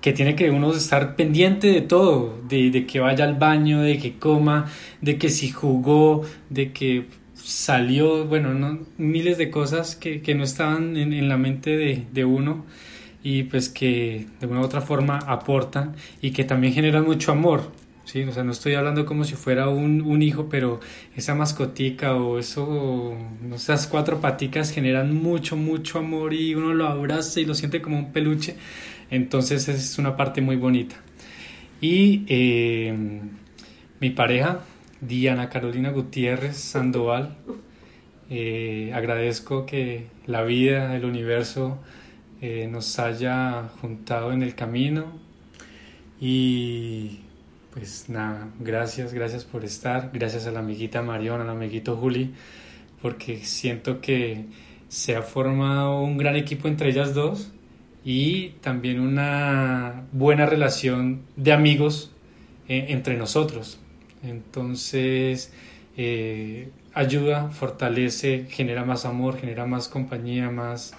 que 0.00 0.12
tiene 0.12 0.36
que 0.36 0.50
uno 0.50 0.72
estar 0.72 1.16
pendiente 1.16 1.66
de 1.68 1.80
todo, 1.80 2.40
de, 2.48 2.86
que 2.86 3.00
vaya 3.00 3.24
al 3.24 3.34
baño, 3.34 3.80
de 3.82 3.98
que 3.98 4.18
coma, 4.18 4.66
de 5.00 5.18
que 5.18 5.28
si 5.28 5.50
jugó, 5.50 6.24
de 6.48 6.72
que 6.72 7.06
salió, 7.34 8.24
bueno, 8.24 8.54
no, 8.54 8.80
miles 8.98 9.38
de 9.38 9.50
cosas 9.50 9.96
que, 9.96 10.22
no 10.36 10.44
estaban 10.44 10.96
en, 10.96 11.28
la 11.28 11.36
mente 11.36 11.76
de, 11.76 12.06
de, 12.12 12.24
uno 12.24 12.64
y 13.22 13.44
pues 13.44 13.68
que 13.68 14.26
de 14.40 14.46
una 14.46 14.60
u 14.60 14.64
otra 14.64 14.80
forma 14.80 15.18
aportan 15.18 15.96
y 16.20 16.30
que 16.30 16.44
también 16.44 16.72
generan 16.72 17.04
mucho 17.04 17.32
amor. 17.32 17.72
Sí, 18.04 18.22
o 18.22 18.32
sea, 18.32 18.42
no 18.42 18.52
estoy 18.52 18.72
hablando 18.72 19.04
como 19.04 19.24
si 19.24 19.34
fuera 19.34 19.68
un, 19.68 20.00
un 20.00 20.22
hijo, 20.22 20.48
pero 20.48 20.80
esa 21.14 21.34
mascotica 21.34 22.14
o 22.14 22.38
eso, 22.38 23.14
esas 23.54 23.86
cuatro 23.86 24.22
paticas 24.22 24.70
generan 24.70 25.14
mucho, 25.14 25.56
mucho 25.56 25.98
amor 25.98 26.32
y 26.32 26.54
uno 26.54 26.72
lo 26.72 26.86
abraza 26.86 27.38
y 27.40 27.44
lo 27.44 27.54
siente 27.54 27.82
como 27.82 27.98
un 27.98 28.12
peluche. 28.12 28.56
Entonces 29.10 29.68
es 29.68 29.98
una 29.98 30.16
parte 30.16 30.40
muy 30.40 30.56
bonita. 30.56 30.96
Y 31.82 32.24
eh, 32.28 32.96
mi 34.00 34.10
pareja, 34.10 34.60
Diana 35.02 35.50
Carolina 35.50 35.90
Gutiérrez 35.90 36.56
Sandoval, 36.56 37.36
eh, 38.30 38.90
agradezco 38.94 39.66
que 39.66 40.06
la 40.26 40.42
vida, 40.42 40.96
el 40.96 41.04
universo 41.04 41.78
eh, 42.40 42.68
nos 42.70 42.98
haya 42.98 43.68
juntado 43.80 44.32
en 44.32 44.42
el 44.42 44.54
camino 44.54 45.06
y 46.20 47.20
pues 47.72 48.08
nada, 48.08 48.48
gracias, 48.58 49.12
gracias 49.12 49.44
por 49.44 49.64
estar, 49.64 50.10
gracias 50.12 50.46
a 50.46 50.50
la 50.50 50.60
amiguita 50.60 51.02
Mariona, 51.02 51.44
al 51.44 51.50
amiguito 51.50 51.96
Juli, 51.96 52.34
porque 53.02 53.44
siento 53.44 54.00
que 54.00 54.46
se 54.88 55.16
ha 55.16 55.22
formado 55.22 56.00
un 56.00 56.16
gran 56.16 56.36
equipo 56.36 56.66
entre 56.66 56.90
ellas 56.90 57.14
dos 57.14 57.52
y 58.04 58.50
también 58.60 59.00
una 59.00 60.06
buena 60.12 60.46
relación 60.46 61.22
de 61.36 61.52
amigos 61.52 62.10
eh, 62.68 62.86
entre 62.88 63.16
nosotros. 63.16 63.78
Entonces, 64.22 65.52
eh, 65.96 66.70
ayuda, 66.94 67.50
fortalece, 67.50 68.46
genera 68.48 68.84
más 68.84 69.04
amor, 69.04 69.38
genera 69.38 69.66
más 69.66 69.88
compañía, 69.88 70.50
más, 70.50 70.94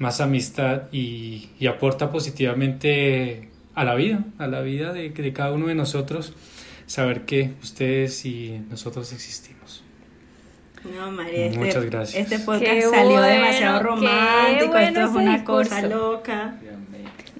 más 0.00 0.20
amistad 0.20 0.90
y, 0.90 1.50
aporta 1.68 2.10
positivamente 2.10 3.48
a 3.76 3.84
la 3.84 3.94
vida, 3.94 4.24
a 4.38 4.48
la 4.48 4.62
vida 4.62 4.92
de 4.92 5.32
cada 5.32 5.52
uno 5.52 5.68
de 5.68 5.76
nosotros, 5.76 6.32
saber 6.86 7.24
que 7.24 7.54
ustedes 7.62 8.24
y 8.24 8.60
nosotros 8.68 9.12
existimos. 9.12 9.84
No, 10.84 11.10
María, 11.10 11.46
este, 11.46 11.58
Muchas 11.58 11.84
gracias. 11.84 12.22
Este 12.22 12.38
podcast 12.44 12.94
salió 12.94 13.20
demasiado 13.20 13.82
romántico, 13.82 14.76
esto 14.76 15.00
es 15.00 15.10
una 15.10 15.44
cosa 15.44 15.82
loca. 15.82 16.54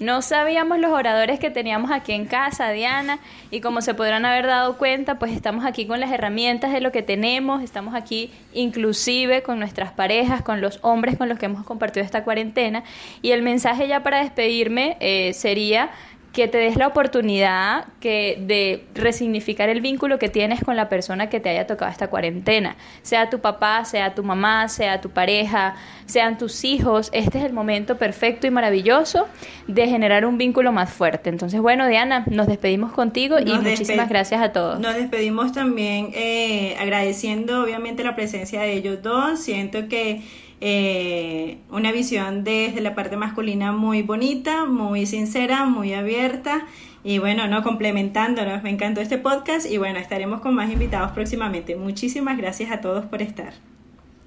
No 0.01 0.23
sabíamos 0.23 0.79
los 0.79 0.91
oradores 0.91 1.39
que 1.39 1.51
teníamos 1.51 1.91
aquí 1.91 2.13
en 2.13 2.25
casa, 2.25 2.71
Diana, 2.71 3.19
y 3.51 3.61
como 3.61 3.81
se 3.81 3.93
podrán 3.93 4.25
haber 4.25 4.47
dado 4.47 4.79
cuenta, 4.79 5.19
pues 5.19 5.31
estamos 5.31 5.63
aquí 5.63 5.85
con 5.85 5.99
las 5.99 6.11
herramientas 6.11 6.73
de 6.73 6.81
lo 6.81 6.91
que 6.91 7.03
tenemos, 7.03 7.61
estamos 7.61 7.93
aquí 7.93 8.31
inclusive 8.51 9.43
con 9.43 9.59
nuestras 9.59 9.91
parejas, 9.91 10.41
con 10.41 10.59
los 10.59 10.79
hombres 10.81 11.17
con 11.17 11.29
los 11.29 11.37
que 11.37 11.45
hemos 11.45 11.63
compartido 11.65 12.03
esta 12.03 12.23
cuarentena, 12.23 12.83
y 13.21 13.29
el 13.29 13.43
mensaje 13.43 13.87
ya 13.87 14.01
para 14.01 14.23
despedirme 14.23 14.97
eh, 15.01 15.33
sería 15.33 15.91
que 16.33 16.47
te 16.47 16.57
des 16.57 16.77
la 16.77 16.87
oportunidad 16.87 17.85
que 17.99 18.37
de 18.39 18.85
resignificar 18.95 19.67
el 19.67 19.81
vínculo 19.81 20.17
que 20.17 20.29
tienes 20.29 20.63
con 20.63 20.77
la 20.77 20.87
persona 20.87 21.29
que 21.29 21.39
te 21.41 21.49
haya 21.49 21.67
tocado 21.67 21.91
esta 21.91 22.09
cuarentena, 22.09 22.77
sea 23.01 23.29
tu 23.29 23.39
papá, 23.39 23.83
sea 23.83 24.15
tu 24.15 24.23
mamá, 24.23 24.69
sea 24.69 25.01
tu 25.01 25.09
pareja, 25.09 25.75
sean 26.05 26.37
tus 26.37 26.63
hijos, 26.63 27.09
este 27.11 27.39
es 27.39 27.43
el 27.43 27.53
momento 27.53 27.97
perfecto 27.97 28.47
y 28.47 28.49
maravilloso 28.51 29.27
de 29.67 29.87
generar 29.87 30.25
un 30.25 30.37
vínculo 30.37 30.71
más 30.71 30.89
fuerte. 30.91 31.29
Entonces, 31.29 31.59
bueno, 31.59 31.87
Diana, 31.87 32.23
nos 32.29 32.47
despedimos 32.47 32.93
contigo 32.93 33.37
y 33.39 33.53
muchísimas 33.53 34.07
gracias 34.07 34.41
a 34.41 34.53
todos. 34.53 34.79
Nos 34.79 34.95
despedimos 34.95 35.51
también 35.51 36.11
eh, 36.13 36.77
agradeciendo 36.79 37.61
obviamente 37.63 38.03
la 38.03 38.15
presencia 38.15 38.61
de 38.61 38.73
ellos 38.73 39.01
dos, 39.01 39.39
siento 39.39 39.89
que 39.89 40.21
eh, 40.61 41.57
una 41.71 41.91
visión 41.91 42.43
desde 42.43 42.81
la 42.81 42.93
parte 42.95 43.17
masculina 43.17 43.71
muy 43.71 44.03
bonita, 44.03 44.65
muy 44.65 45.05
sincera, 45.05 45.65
muy 45.65 45.93
abierta 45.93 46.65
y 47.03 47.17
bueno, 47.17 47.47
no 47.47 47.63
complementándonos, 47.63 48.61
me 48.61 48.69
encantó 48.69 49.01
este 49.01 49.17
podcast 49.17 49.65
y 49.65 49.77
bueno, 49.77 49.97
estaremos 49.97 50.41
con 50.41 50.53
más 50.53 50.71
invitados 50.71 51.11
próximamente. 51.11 51.75
Muchísimas 51.75 52.37
gracias 52.37 52.71
a 52.71 52.79
todos 52.79 53.05
por 53.05 53.21
estar. 53.21 53.53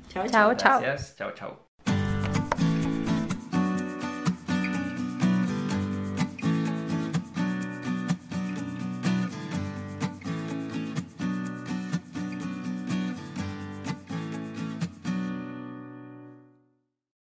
Chao, 0.09 0.27
chao. 0.29 0.55
Chao, 0.55 0.83
chao. 0.83 0.97
Chao, 1.17 1.31
chao. 1.35 1.64